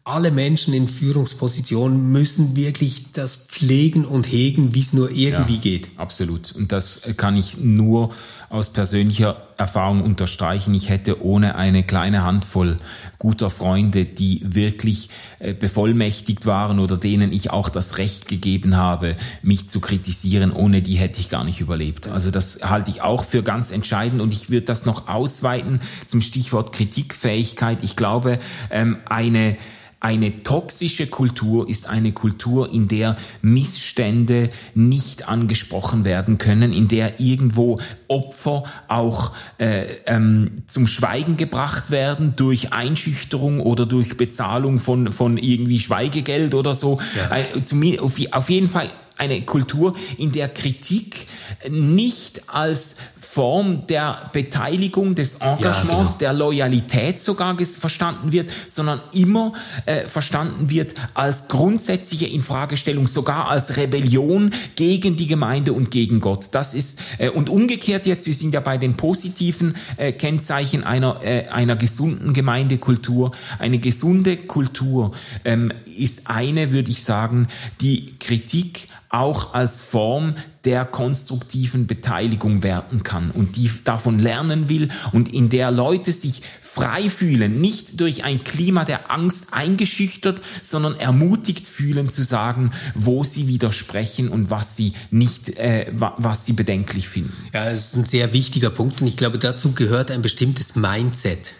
alle 0.08 0.30
Menschen 0.30 0.72
in 0.72 0.88
Führungspositionen 0.88 2.10
müssen 2.10 2.56
wirklich 2.56 3.12
das 3.12 3.36
pflegen 3.36 4.06
und 4.06 4.30
hegen, 4.30 4.74
wie 4.74 4.80
es 4.80 4.94
nur 4.94 5.10
irgendwie 5.10 5.56
ja, 5.56 5.60
geht. 5.60 5.90
Absolut. 5.96 6.52
Und 6.52 6.72
das 6.72 7.02
kann 7.16 7.36
ich 7.36 7.58
nur 7.58 8.10
aus 8.48 8.70
persönlicher 8.70 9.42
Erfahrung 9.58 10.02
unterstreichen. 10.02 10.72
Ich 10.74 10.88
hätte 10.88 11.22
ohne 11.22 11.56
eine 11.56 11.82
kleine 11.82 12.24
Handvoll 12.24 12.78
guter 13.18 13.50
Freunde, 13.50 14.06
die 14.06 14.40
wirklich 14.42 15.10
äh, 15.40 15.52
bevollmächtigt 15.52 16.46
waren 16.46 16.78
oder 16.78 16.96
denen 16.96 17.30
ich 17.30 17.50
auch 17.50 17.68
das 17.68 17.98
Recht 17.98 18.28
gegeben 18.28 18.76
habe, 18.76 19.14
mich 19.42 19.68
zu 19.68 19.80
kritisieren, 19.80 20.52
ohne 20.52 20.80
die 20.80 20.94
hätte 20.94 21.20
ich 21.20 21.28
gar 21.28 21.44
nicht 21.44 21.60
überlebt. 21.60 22.08
Also 22.08 22.30
das 22.30 22.60
halte 22.64 22.90
ich 22.90 23.02
auch 23.02 23.24
für 23.24 23.42
ganz 23.42 23.70
entscheidend 23.70 24.22
und 24.22 24.32
ich 24.32 24.48
würde 24.48 24.64
das 24.64 24.86
noch 24.86 25.08
ausweiten 25.08 25.80
zum 26.06 26.22
Stichwort 26.22 26.72
Kritikfähigkeit. 26.72 27.82
Ich 27.82 27.96
glaube, 27.96 28.38
ähm, 28.70 28.96
eine 29.04 29.58
eine 30.00 30.44
toxische 30.44 31.08
Kultur 31.08 31.68
ist 31.68 31.88
eine 31.88 32.12
Kultur, 32.12 32.72
in 32.72 32.86
der 32.86 33.16
Missstände 33.42 34.48
nicht 34.74 35.28
angesprochen 35.28 36.04
werden 36.04 36.38
können, 36.38 36.72
in 36.72 36.86
der 36.86 37.18
irgendwo 37.18 37.80
Opfer 38.06 38.62
auch 38.86 39.32
äh, 39.58 39.86
ähm, 40.06 40.52
zum 40.68 40.86
Schweigen 40.86 41.36
gebracht 41.36 41.90
werden 41.90 42.34
durch 42.36 42.72
Einschüchterung 42.72 43.60
oder 43.60 43.86
durch 43.86 44.16
Bezahlung 44.16 44.78
von, 44.78 45.12
von 45.12 45.36
irgendwie 45.36 45.80
Schweigegeld 45.80 46.54
oder 46.54 46.74
so. 46.74 47.00
Ja. 47.16 47.36
Äh, 47.36 48.30
auf 48.30 48.50
jeden 48.50 48.68
Fall 48.68 48.90
eine 49.16 49.42
Kultur, 49.42 49.96
in 50.16 50.30
der 50.30 50.48
Kritik 50.48 51.26
nicht 51.68 52.48
als 52.48 52.96
Form 53.30 53.86
der 53.86 54.30
Beteiligung, 54.32 55.14
des 55.14 55.34
Engagements, 55.36 55.84
ja, 55.84 55.96
genau. 55.96 56.18
der 56.18 56.32
Loyalität 56.32 57.20
sogar 57.20 57.56
verstanden 57.58 58.32
wird, 58.32 58.50
sondern 58.68 59.00
immer 59.12 59.52
äh, 59.84 60.06
verstanden 60.06 60.70
wird 60.70 60.94
als 61.12 61.46
grundsätzliche 61.46 62.26
Infragestellung, 62.26 63.06
sogar 63.06 63.50
als 63.50 63.76
Rebellion 63.76 64.50
gegen 64.76 65.16
die 65.16 65.26
Gemeinde 65.26 65.74
und 65.74 65.90
gegen 65.90 66.20
Gott. 66.20 66.48
Das 66.52 66.72
ist 66.72 67.00
äh, 67.18 67.28
und 67.28 67.50
umgekehrt 67.50 68.06
jetzt, 68.06 68.26
wir 68.26 68.34
sind 68.34 68.54
ja 68.54 68.60
bei 68.60 68.78
den 68.78 68.96
positiven 68.96 69.76
äh, 69.98 70.12
Kennzeichen 70.12 70.82
einer 70.82 71.22
äh, 71.22 71.48
einer 71.48 71.76
gesunden 71.76 72.32
Gemeindekultur. 72.32 73.32
Eine 73.58 73.78
gesunde 73.78 74.38
Kultur 74.38 75.12
ähm, 75.44 75.70
ist 75.84 76.30
eine, 76.30 76.72
würde 76.72 76.90
ich 76.90 77.04
sagen, 77.04 77.48
die 77.82 78.14
Kritik 78.18 78.88
auch 79.10 79.54
als 79.54 79.80
Form 79.80 80.34
der 80.64 80.84
konstruktiven 80.84 81.86
Beteiligung 81.86 82.62
werden 82.62 83.02
kann 83.02 83.30
und 83.30 83.56
die 83.56 83.70
davon 83.84 84.18
lernen 84.18 84.68
will 84.68 84.88
und 85.12 85.32
in 85.32 85.48
der 85.48 85.70
Leute 85.70 86.12
sich 86.12 86.42
frei 86.60 87.08
fühlen, 87.08 87.60
nicht 87.60 88.00
durch 88.00 88.24
ein 88.24 88.44
Klima 88.44 88.84
der 88.84 89.10
Angst 89.10 89.48
eingeschüchtert, 89.52 90.42
sondern 90.62 90.96
ermutigt 90.96 91.66
fühlen 91.66 92.10
zu 92.10 92.22
sagen, 92.22 92.70
wo 92.94 93.24
sie 93.24 93.48
widersprechen 93.48 94.28
und 94.28 94.50
was 94.50 94.76
sie 94.76 94.92
nicht, 95.10 95.56
äh, 95.56 95.90
was 95.92 96.44
sie 96.44 96.52
bedenklich 96.52 97.08
finden. 97.08 97.34
Ja, 97.54 97.64
das 97.64 97.88
ist 97.88 97.96
ein 97.96 98.04
sehr 98.04 98.32
wichtiger 98.32 98.70
Punkt 98.70 99.00
und 99.00 99.06
ich 99.06 99.16
glaube, 99.16 99.38
dazu 99.38 99.72
gehört 99.72 100.10
ein 100.10 100.22
bestimmtes 100.22 100.76
Mindset. 100.76 101.54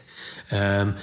Ähm, 0.51 0.95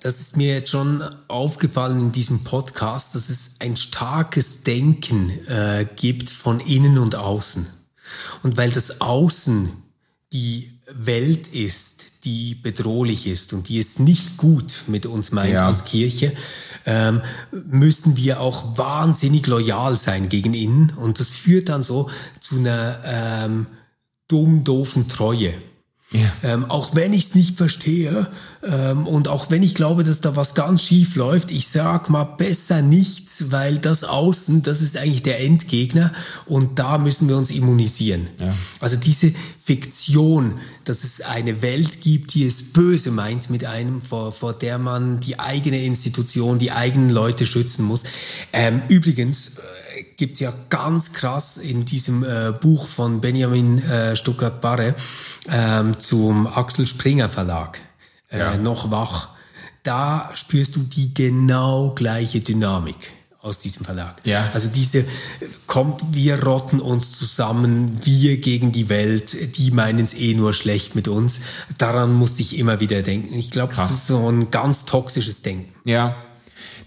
das 0.00 0.20
ist 0.20 0.36
mir 0.36 0.54
jetzt 0.54 0.70
schon 0.70 1.02
aufgefallen 1.28 2.00
in 2.00 2.12
diesem 2.12 2.44
Podcast, 2.44 3.14
dass 3.14 3.28
es 3.28 3.56
ein 3.58 3.76
starkes 3.76 4.62
Denken 4.62 5.30
äh, 5.46 5.86
gibt 5.96 6.30
von 6.30 6.60
innen 6.60 6.98
und 6.98 7.14
außen. 7.14 7.66
Und 8.42 8.56
weil 8.56 8.70
das 8.70 9.00
Außen 9.00 9.70
die 10.32 10.78
Welt 10.94 11.48
ist, 11.48 12.24
die 12.24 12.54
bedrohlich 12.54 13.26
ist 13.26 13.52
und 13.52 13.68
die 13.68 13.78
es 13.78 13.98
nicht 13.98 14.36
gut 14.36 14.84
mit 14.86 15.06
uns 15.06 15.32
meint 15.32 15.54
ja. 15.54 15.66
als 15.66 15.84
Kirche, 15.84 16.34
ähm, 16.86 17.20
müssen 17.50 18.16
wir 18.16 18.40
auch 18.40 18.78
wahnsinnig 18.78 19.46
loyal 19.46 19.96
sein 19.96 20.28
gegen 20.28 20.54
innen. 20.54 20.90
Und 20.90 21.20
das 21.20 21.30
führt 21.30 21.68
dann 21.68 21.82
so 21.82 22.10
zu 22.40 22.56
einer 22.56 23.00
ähm, 23.04 23.66
dumm, 24.28 24.64
doofen 24.64 25.08
Treue. 25.08 25.54
Ja. 26.12 26.32
Ähm, 26.42 26.70
auch 26.70 26.94
wenn 26.94 27.12
ich 27.12 27.24
es 27.24 27.34
nicht 27.34 27.56
verstehe 27.56 28.28
ähm, 28.62 29.06
und 29.06 29.28
auch 29.28 29.50
wenn 29.50 29.62
ich 29.62 29.74
glaube, 29.74 30.04
dass 30.04 30.20
da 30.20 30.36
was 30.36 30.54
ganz 30.54 30.82
schief 30.82 31.16
läuft, 31.16 31.50
ich 31.50 31.68
sag 31.68 32.10
mal 32.10 32.24
besser 32.24 32.82
nichts, 32.82 33.50
weil 33.50 33.78
das 33.78 34.04
Außen, 34.04 34.62
das 34.62 34.82
ist 34.82 34.96
eigentlich 34.96 35.22
der 35.22 35.40
Endgegner 35.40 36.12
und 36.46 36.78
da 36.78 36.98
müssen 36.98 37.28
wir 37.28 37.36
uns 37.36 37.50
immunisieren. 37.50 38.26
Ja. 38.38 38.54
Also 38.80 38.96
diese 38.96 39.32
Fiktion, 39.64 40.54
dass 40.84 41.04
es 41.04 41.20
eine 41.20 41.62
Welt 41.62 42.00
gibt, 42.00 42.34
die 42.34 42.44
es 42.46 42.72
böse 42.72 43.10
meint 43.10 43.48
mit 43.48 43.64
einem, 43.64 44.00
vor, 44.00 44.32
vor 44.32 44.52
der 44.52 44.78
man 44.78 45.20
die 45.20 45.38
eigene 45.38 45.82
Institution, 45.84 46.58
die 46.58 46.72
eigenen 46.72 47.10
Leute 47.10 47.46
schützen 47.46 47.84
muss. 47.84 48.02
Ähm, 48.52 48.82
übrigens, 48.88 49.52
gibt's 50.16 50.40
ja 50.40 50.52
ganz 50.68 51.12
krass 51.12 51.56
in 51.56 51.84
diesem 51.84 52.24
äh, 52.24 52.52
Buch 52.52 52.86
von 52.86 53.20
Benjamin 53.20 53.78
äh, 53.78 54.16
Stuttgart-Barre 54.16 54.94
ähm, 55.50 55.98
zum 55.98 56.46
Axel 56.46 56.86
Springer 56.86 57.28
Verlag, 57.28 57.80
äh, 58.30 58.38
ja. 58.38 58.56
noch 58.56 58.90
wach. 58.90 59.28
Da 59.82 60.30
spürst 60.34 60.76
du 60.76 60.80
die 60.80 61.12
genau 61.12 61.92
gleiche 61.94 62.40
Dynamik 62.40 63.12
aus 63.42 63.58
diesem 63.58 63.84
Verlag. 63.84 64.20
Ja. 64.24 64.50
Also 64.54 64.68
diese 64.68 65.04
kommt, 65.66 66.00
wir 66.12 66.42
rotten 66.44 66.80
uns 66.80 67.18
zusammen, 67.18 67.98
wir 68.04 68.36
gegen 68.36 68.70
die 68.70 68.88
Welt, 68.88 69.56
die 69.56 69.72
meinen 69.72 70.04
es 70.04 70.14
eh 70.14 70.34
nur 70.34 70.54
schlecht 70.54 70.94
mit 70.94 71.08
uns. 71.08 71.40
Daran 71.76 72.14
musste 72.14 72.42
ich 72.42 72.56
immer 72.56 72.78
wieder 72.78 73.02
denken. 73.02 73.34
Ich 73.34 73.50
glaube, 73.50 73.74
das 73.74 73.90
ist 73.90 74.06
so 74.06 74.30
ein 74.30 74.52
ganz 74.52 74.84
toxisches 74.84 75.42
Denken. 75.42 75.74
Ja, 75.84 76.14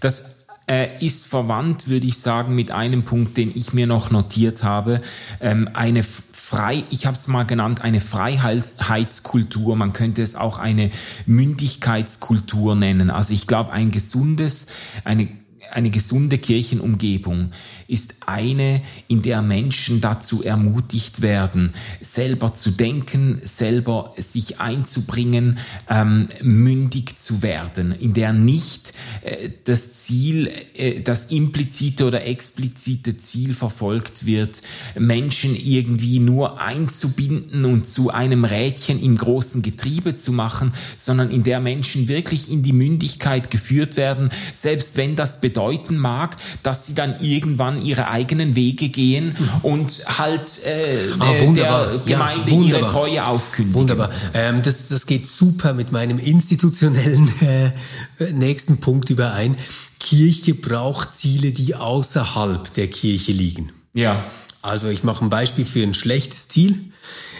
das 0.00 0.35
äh, 0.68 0.88
ist 1.04 1.26
verwandt, 1.26 1.88
würde 1.88 2.06
ich 2.06 2.18
sagen, 2.18 2.54
mit 2.54 2.70
einem 2.70 3.04
Punkt, 3.04 3.36
den 3.36 3.52
ich 3.54 3.72
mir 3.72 3.86
noch 3.86 4.10
notiert 4.10 4.62
habe. 4.64 5.00
Ähm, 5.40 5.68
eine 5.74 6.02
frei, 6.02 6.84
ich 6.90 7.06
habe 7.06 7.16
es 7.16 7.28
mal 7.28 7.44
genannt, 7.44 7.82
eine 7.82 8.00
Freiheitskultur. 8.00 9.76
Man 9.76 9.92
könnte 9.92 10.22
es 10.22 10.34
auch 10.34 10.58
eine 10.58 10.90
Mündigkeitskultur 11.26 12.74
nennen. 12.74 13.10
Also 13.10 13.32
ich 13.32 13.46
glaube, 13.46 13.72
ein 13.72 13.90
gesundes, 13.90 14.66
eine 15.04 15.28
eine 15.72 15.90
gesunde 15.90 16.38
Kirchenumgebung 16.38 17.50
ist 17.88 18.16
eine, 18.26 18.82
in 19.08 19.22
der 19.22 19.42
Menschen 19.42 20.00
dazu 20.00 20.42
ermutigt 20.42 21.22
werden, 21.22 21.72
selber 22.00 22.54
zu 22.54 22.70
denken, 22.70 23.40
selber 23.42 24.14
sich 24.16 24.60
einzubringen, 24.60 25.58
ähm, 25.88 26.28
mündig 26.42 27.18
zu 27.18 27.42
werden, 27.42 27.92
in 27.92 28.14
der 28.14 28.32
nicht 28.32 28.92
äh, 29.22 29.50
das 29.64 30.04
Ziel, 30.04 30.50
äh, 30.74 31.00
das 31.00 31.26
implizite 31.26 32.06
oder 32.06 32.26
explizite 32.26 33.16
Ziel 33.16 33.54
verfolgt 33.54 34.26
wird, 34.26 34.62
Menschen 34.98 35.54
irgendwie 35.54 36.18
nur 36.18 36.60
einzubinden 36.60 37.64
und 37.64 37.86
zu 37.86 38.10
einem 38.10 38.44
Rädchen 38.44 39.00
im 39.02 39.16
großen 39.16 39.62
Getriebe 39.62 40.16
zu 40.16 40.32
machen, 40.32 40.72
sondern 40.96 41.30
in 41.30 41.44
der 41.44 41.60
Menschen 41.60 42.08
wirklich 42.08 42.50
in 42.50 42.62
die 42.62 42.72
Mündigkeit 42.72 43.50
geführt 43.50 43.96
werden, 43.96 44.30
selbst 44.54 44.96
wenn 44.96 45.16
das 45.16 45.40
bedeuten 45.56 45.96
mag, 45.96 46.36
dass 46.62 46.84
sie 46.84 46.94
dann 46.94 47.14
irgendwann 47.22 47.80
ihre 47.80 48.08
eigenen 48.08 48.56
Wege 48.56 48.90
gehen 48.90 49.34
und 49.62 50.02
halt 50.18 50.62
äh, 50.66 51.08
ah, 51.18 51.32
der 51.54 52.02
Gemeinde 52.04 52.50
ja, 52.50 52.60
ihre 52.60 52.88
Treue 52.88 53.26
aufkündigen. 53.26 53.80
Wunderbar. 53.80 54.10
Ähm, 54.34 54.60
das, 54.62 54.88
das 54.88 55.06
geht 55.06 55.26
super 55.26 55.72
mit 55.72 55.92
meinem 55.92 56.18
institutionellen 56.18 57.32
äh, 57.40 58.32
nächsten 58.32 58.80
Punkt 58.80 59.08
überein. 59.08 59.56
Kirche 59.98 60.54
braucht 60.54 61.16
Ziele, 61.16 61.52
die 61.52 61.74
außerhalb 61.74 62.74
der 62.74 62.88
Kirche 62.88 63.32
liegen. 63.32 63.72
Ja. 63.94 64.24
Also 64.60 64.88
ich 64.88 65.04
mache 65.04 65.24
ein 65.24 65.30
Beispiel 65.30 65.64
für 65.64 65.82
ein 65.82 65.94
schlechtes 65.94 66.48
Ziel. 66.48 66.78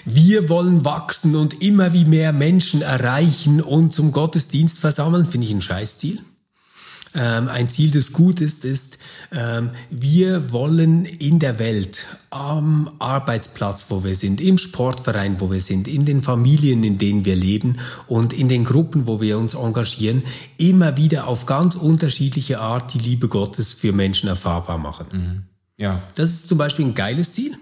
Wir 0.06 0.48
wollen 0.48 0.86
wachsen 0.86 1.36
und 1.36 1.62
immer 1.62 1.92
wie 1.92 2.06
mehr 2.06 2.32
Menschen 2.32 2.80
erreichen 2.80 3.60
und 3.60 3.92
zum 3.92 4.12
Gottesdienst 4.12 4.78
versammeln, 4.78 5.26
finde 5.26 5.48
ich 5.48 5.52
ein 5.52 5.60
Scheißziel. 5.60 6.20
Ähm, 7.16 7.48
ein 7.48 7.68
Ziel 7.68 7.90
des 7.90 8.12
Gutes 8.12 8.58
ist, 8.58 8.98
ähm, 9.32 9.70
wir 9.88 10.52
wollen 10.52 11.06
in 11.06 11.38
der 11.38 11.58
Welt, 11.58 12.06
am 12.30 12.90
Arbeitsplatz, 12.98 13.86
wo 13.88 14.04
wir 14.04 14.14
sind, 14.14 14.40
im 14.40 14.58
Sportverein, 14.58 15.40
wo 15.40 15.50
wir 15.50 15.60
sind, 15.60 15.88
in 15.88 16.04
den 16.04 16.22
Familien, 16.22 16.84
in 16.84 16.98
denen 16.98 17.24
wir 17.24 17.34
leben 17.34 17.78
und 18.06 18.34
in 18.34 18.48
den 18.48 18.64
Gruppen, 18.64 19.06
wo 19.06 19.20
wir 19.20 19.38
uns 19.38 19.54
engagieren, 19.54 20.22
immer 20.58 20.98
wieder 20.98 21.26
auf 21.26 21.46
ganz 21.46 21.74
unterschiedliche 21.74 22.60
Art 22.60 22.92
die 22.92 22.98
Liebe 22.98 23.28
Gottes 23.28 23.72
für 23.72 23.92
Menschen 23.92 24.28
erfahrbar 24.28 24.76
machen. 24.76 25.06
Mhm. 25.10 25.42
Ja. 25.78 26.02
Das 26.14 26.30
ist 26.30 26.48
zum 26.48 26.58
Beispiel 26.58 26.84
ein 26.84 26.94
geiles 26.94 27.32
Ziel, 27.32 27.56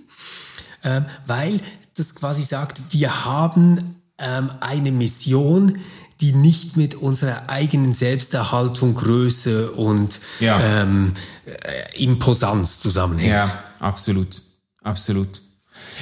ähm, 0.82 1.04
weil 1.26 1.60
das 1.96 2.14
quasi 2.14 2.42
sagt, 2.42 2.80
wir 2.90 3.24
haben 3.24 3.94
eine 4.16 4.92
Mission, 4.92 5.78
die 6.24 6.32
nicht 6.32 6.78
mit 6.78 6.94
unserer 6.94 7.50
eigenen 7.50 7.92
Selbsterhaltung, 7.92 8.94
Größe 8.94 9.72
und 9.72 10.20
ja. 10.40 10.58
ähm, 10.82 11.12
äh, 11.44 12.02
Imposanz 12.02 12.80
zusammenhängt. 12.80 13.46
Ja, 13.46 13.64
absolut, 13.78 14.40
absolut. 14.82 15.42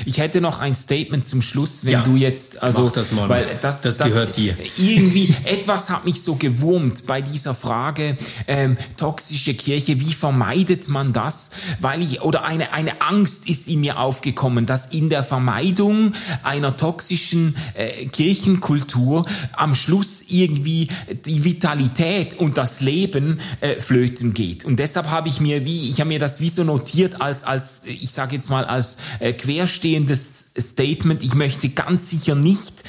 Ich 0.07 0.19
hätte 0.19 0.41
noch 0.41 0.61
ein 0.61 0.75
Statement 0.75 1.27
zum 1.27 1.43
Schluss, 1.43 1.85
wenn 1.85 1.93
ja, 1.93 2.03
du 2.03 2.17
jetzt, 2.17 2.63
also, 2.63 2.89
das 2.89 3.13
mal, 3.13 3.29
weil 3.29 3.59
das, 3.61 3.83
das, 3.83 3.99
das 3.99 4.09
gehört 4.09 4.37
dir. 4.37 4.57
Irgendwie 4.77 5.35
etwas 5.45 5.91
hat 5.91 6.05
mich 6.05 6.23
so 6.23 6.37
gewurmt 6.37 7.07
bei 7.07 7.21
dieser 7.21 7.55
Frage 7.55 8.17
ähm, 8.47 8.77
toxische 8.97 9.55
Kirche. 9.55 10.01
Wie 10.01 10.13
vermeidet 10.13 10.89
man 10.89 11.13
das? 11.13 11.51
Weil 11.81 12.03
ich 12.03 12.23
oder 12.23 12.45
eine 12.45 12.73
eine 12.73 13.03
Angst 13.03 13.49
ist 13.49 13.69
in 13.69 13.81
mir 13.81 13.99
aufgekommen, 13.99 14.67
dass 14.67 14.87
in 14.87 15.11
der 15.11 15.25
Vermeidung 15.25 16.15
einer 16.43 16.77
toxischen 16.77 17.57
äh, 17.75 18.07
Kirchenkultur 18.07 19.27
am 19.53 19.75
Schluss 19.75 20.23
irgendwie 20.29 20.89
die 21.25 21.45
Vitalität 21.45 22.35
und 22.35 22.59
das 22.59 22.81
Leben 22.81 23.41
äh, 23.61 23.81
flöten 23.81 24.35
geht. 24.35 24.65
Und 24.65 24.79
deshalb 24.79 25.11
habe 25.11 25.29
ich 25.29 25.41
mir 25.41 25.65
wie 25.65 25.89
ich 25.89 26.01
habe 26.01 26.09
mir 26.09 26.19
das 26.19 26.41
wie 26.41 26.49
so 26.49 26.65
notiert 26.65 27.21
als 27.21 27.45
als 27.45 27.83
ich 27.85 28.13
sage 28.13 28.37
jetzt 28.37 28.51
mal 28.51 28.65
als 28.65 28.99
äh, 29.19 29.33
Querstellung 29.33 29.82
feststehendes 29.83 30.53
Statement. 30.57 31.23
Ich 31.25 31.35
möchte 31.35 31.69
ganz 31.69 32.09
sicher 32.09 32.37
nicht 32.37 32.85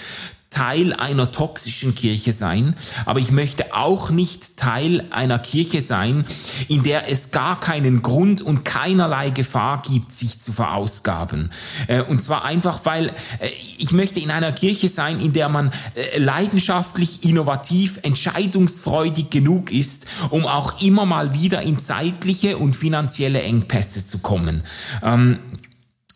Teil 0.51 0.93
einer 0.93 1.31
toxischen 1.31 1.95
Kirche 1.95 2.31
sein, 2.31 2.75
aber 3.05 3.19
ich 3.19 3.31
möchte 3.31 3.73
auch 3.73 4.11
nicht 4.11 4.55
Teil 4.55 5.07
einer 5.09 5.39
Kirche 5.39 5.81
sein, 5.81 6.25
in 6.67 6.83
der 6.83 7.09
es 7.09 7.31
gar 7.31 7.59
keinen 7.59 8.03
Grund 8.03 8.43
und 8.43 8.63
keinerlei 8.63 9.31
Gefahr 9.31 9.81
gibt, 9.81 10.15
sich 10.15 10.41
zu 10.41 10.51
verausgaben. 10.51 11.49
Äh, 11.87 12.03
und 12.03 12.21
zwar 12.21 12.45
einfach, 12.45 12.81
weil 12.83 13.07
äh, 13.07 13.49
ich 13.79 13.93
möchte 13.93 14.19
in 14.19 14.29
einer 14.29 14.51
Kirche 14.51 14.89
sein, 14.89 15.19
in 15.19 15.33
der 15.33 15.49
man 15.49 15.71
äh, 15.95 16.19
leidenschaftlich, 16.19 17.23
innovativ, 17.23 17.99
entscheidungsfreudig 18.03 19.31
genug 19.31 19.71
ist, 19.71 20.05
um 20.29 20.45
auch 20.45 20.79
immer 20.83 21.07
mal 21.07 21.33
wieder 21.33 21.63
in 21.63 21.79
zeitliche 21.79 22.59
und 22.59 22.75
finanzielle 22.75 23.41
Engpässe 23.41 24.07
zu 24.07 24.19
kommen. 24.19 24.61
Ähm, 25.01 25.39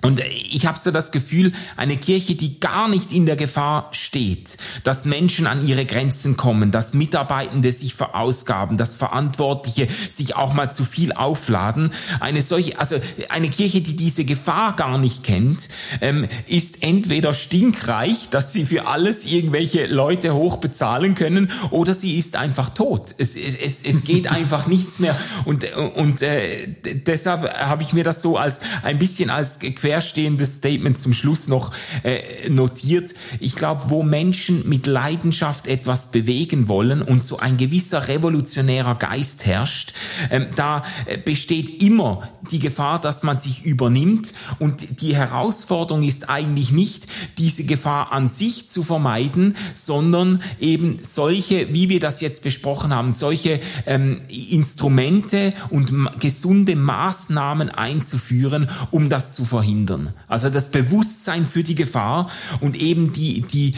und 0.03 0.19
ich 0.19 0.67
habe 0.67 0.77
so 0.77 0.91
das 0.91 1.11
Gefühl, 1.11 1.51
eine 1.75 1.97
Kirche, 1.97 2.35
die 2.35 2.59
gar 2.59 2.87
nicht 2.87 3.11
in 3.11 3.25
der 3.25 3.35
Gefahr 3.35 3.89
steht, 3.93 4.57
dass 4.83 5.05
Menschen 5.05 5.47
an 5.47 5.65
ihre 5.65 5.85
Grenzen 5.85 6.37
kommen, 6.37 6.69
dass 6.69 6.93
Mitarbeitende 6.93 7.71
sich 7.71 7.95
verausgaben, 7.95 8.77
dass 8.77 8.95
Verantwortliche 8.95 9.87
sich 10.15 10.35
auch 10.35 10.53
mal 10.53 10.71
zu 10.71 10.83
viel 10.83 11.13
aufladen. 11.13 11.91
Eine 12.19 12.43
solche, 12.43 12.79
also 12.79 12.97
eine 13.29 13.49
Kirche, 13.49 13.81
die 13.81 13.95
diese 13.95 14.23
Gefahr 14.23 14.75
gar 14.75 14.99
nicht 14.99 15.23
kennt, 15.23 15.67
ähm, 15.99 16.27
ist 16.45 16.83
entweder 16.83 17.33
stinkreich, 17.33 18.29
dass 18.29 18.53
sie 18.53 18.65
für 18.65 18.85
alles 18.85 19.25
irgendwelche 19.25 19.87
Leute 19.87 20.35
hoch 20.35 20.57
bezahlen 20.57 21.15
können, 21.15 21.49
oder 21.71 21.95
sie 21.95 22.17
ist 22.17 22.35
einfach 22.35 22.69
tot. 22.69 23.15
Es, 23.17 23.35
es, 23.35 23.81
es 23.83 24.03
geht 24.03 24.27
einfach 24.31 24.67
nichts 24.67 24.99
mehr. 24.99 25.17
Und, 25.45 25.65
und 25.95 26.21
äh, 26.21 26.67
deshalb 27.07 27.51
habe 27.57 27.81
ich 27.81 27.93
mir 27.93 28.03
das 28.03 28.21
so 28.21 28.37
als 28.37 28.59
ein 28.83 28.99
bisschen 28.99 29.31
als 29.31 29.57
querstehendes 29.87 30.57
Statement 30.57 30.99
zum 30.99 31.13
Schluss 31.13 31.47
noch 31.47 31.71
äh, 32.03 32.49
notiert. 32.49 33.13
Ich 33.39 33.55
glaube, 33.55 33.83
wo 33.87 34.03
Menschen 34.03 34.67
mit 34.67 34.85
Leidenschaft 34.85 35.65
etwas 35.65 36.11
bewegen 36.11 36.67
wollen 36.67 37.01
und 37.01 37.23
so 37.23 37.39
ein 37.39 37.55
gewisser 37.55 38.09
revolutionärer 38.09 38.95
Geist 38.95 39.45
herrscht, 39.45 39.93
ähm, 40.29 40.47
da 40.57 40.83
äh, 41.05 41.17
besteht 41.17 41.81
immer 41.81 42.27
die 42.51 42.59
Gefahr, 42.59 42.99
dass 42.99 43.23
man 43.23 43.39
sich 43.39 43.63
übernimmt 43.63 44.33
und 44.59 45.01
die 45.01 45.15
Herausforderung 45.15 46.03
ist 46.03 46.29
eigentlich 46.29 46.71
nicht, 46.71 47.07
diese 47.37 47.63
Gefahr 47.63 48.11
an 48.11 48.27
sich 48.27 48.69
zu 48.69 48.83
vermeiden, 48.83 49.55
sondern 49.73 50.41
eben 50.59 50.99
solche, 51.01 51.73
wie 51.73 51.87
wir 51.87 52.01
das 52.01 52.19
jetzt 52.19 52.43
besprochen 52.43 52.93
haben, 52.93 53.13
solche 53.13 53.61
ähm, 53.85 54.19
Instrumente 54.27 55.53
und 55.69 55.93
gesunde 56.19 56.75
Maßnahmen 56.75 57.69
einzuführen, 57.69 58.69
um 58.91 59.07
das 59.07 59.33
zu 59.33 59.45
verhindern 59.45 59.76
verhindern. 59.77 60.13
Also 60.27 60.49
das 60.49 60.69
Bewusstsein 60.71 61.45
für 61.45 61.63
die 61.63 61.75
Gefahr 61.75 62.29
und 62.61 62.75
eben 62.77 63.13
die, 63.13 63.41
die, 63.41 63.75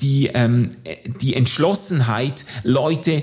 die, 0.00 0.26
ähm, 0.28 0.70
die 1.20 1.34
Entschlossenheit, 1.34 2.46
Leute 2.64 3.22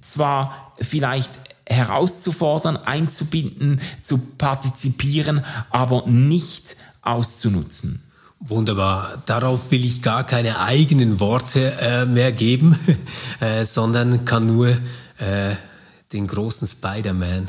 zwar 0.00 0.74
vielleicht 0.80 1.30
herauszufordern, 1.66 2.76
einzubinden, 2.76 3.80
zu 4.02 4.18
partizipieren, 4.18 5.44
aber 5.70 6.06
nicht 6.06 6.76
auszunutzen. 7.02 8.02
Wunderbar. 8.40 9.22
Darauf 9.24 9.70
will 9.70 9.84
ich 9.84 10.02
gar 10.02 10.26
keine 10.26 10.60
eigenen 10.60 11.20
Worte 11.20 11.72
äh, 11.80 12.04
mehr 12.04 12.32
geben, 12.32 12.78
äh, 13.40 13.64
sondern 13.64 14.24
kann 14.24 14.46
nur 14.46 14.68
äh, 14.68 15.54
den 16.12 16.26
großen 16.26 16.68
Spider-Man 16.68 17.48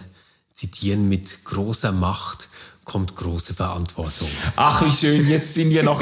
zitieren 0.53 1.09
mit 1.09 1.43
großer 1.43 1.91
Macht 1.91 2.47
kommt 2.85 3.15
große 3.15 3.55
Verantwortung. 3.55 4.27
Ach, 4.55 4.85
wie 4.85 4.91
schön. 4.91 5.27
Jetzt 5.27 5.55
sind 5.55 5.71
wir 5.71 5.81
noch, 5.81 5.99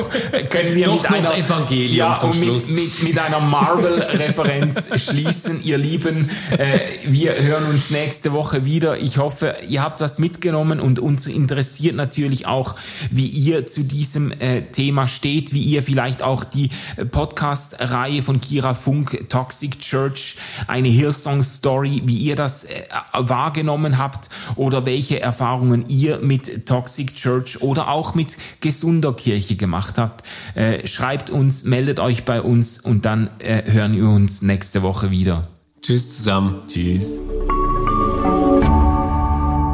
können 0.50 0.76
wir 0.76 0.92
mit 0.92 1.06
einer, 1.06 1.36
Evangelium 1.38 1.96
ja, 1.96 2.20
Schluss. 2.20 2.68
Mit, 2.68 3.00
mit, 3.00 3.04
mit 3.04 3.20
einer 3.20 3.40
Marvel-Referenz 3.40 4.90
schließen, 5.02 5.64
ihr 5.64 5.78
Lieben. 5.78 6.30
Äh, 6.52 6.80
wir 7.06 7.42
hören 7.42 7.68
uns 7.70 7.90
nächste 7.90 8.34
Woche 8.34 8.66
wieder. 8.66 8.98
Ich 9.00 9.18
hoffe, 9.18 9.56
ihr 9.68 9.82
habt 9.82 10.02
was 10.02 10.20
mitgenommen 10.20 10.82
und 10.82 11.00
uns 11.00 11.26
interessiert 11.26 11.96
natürlich 11.96 12.48
auch, 12.48 12.76
wie 13.10 13.28
ihr 13.28 13.66
zu 13.66 13.84
diesem 13.84 14.32
äh, 14.42 14.64
Thema 14.64 15.08
steht, 15.08 15.54
wie 15.54 15.64
ihr 15.64 15.84
vielleicht 15.84 16.22
auch 16.22 16.44
die 16.44 16.70
Podcast-Reihe 17.12 18.22
von 18.22 18.42
Kira 18.42 18.74
Funk, 18.74 19.30
Toxic 19.30 19.80
Church, 19.80 20.36
eine 20.68 20.90
Hillsong 20.90 21.44
Story, 21.44 22.02
wie 22.06 22.18
ihr 22.18 22.36
das 22.36 22.66
äh, 22.66 22.84
wahrgenommen 23.14 23.98
habt 23.98 24.30
oder 24.58 24.86
welche 24.86 25.22
Erfahrungen 25.22 25.86
ihr 25.88 26.20
mit 26.20 26.66
Toxic 26.74 27.14
Church 27.14 27.62
oder 27.62 27.90
auch 27.90 28.16
mit 28.16 28.36
gesunder 28.60 29.14
Kirche 29.14 29.56
gemacht 29.56 30.00
habt. 30.00 30.26
Äh, 30.56 30.88
schreibt 30.88 31.30
uns, 31.30 31.66
meldet 31.66 32.00
euch 32.00 32.26
bei 32.26 32.42
uns 32.42 32.80
und 32.80 33.06
dann 33.06 33.30
äh, 33.38 33.72
hören 33.72 33.96
wir 33.96 34.10
uns 34.10 34.42
nächste 34.42 34.82
Woche 34.82 35.12
wieder. 35.12 35.44
Tschüss 35.84 36.18
zusammen. 36.18 36.64
Tschüss. 36.68 37.22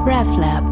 RefLab 0.06 0.69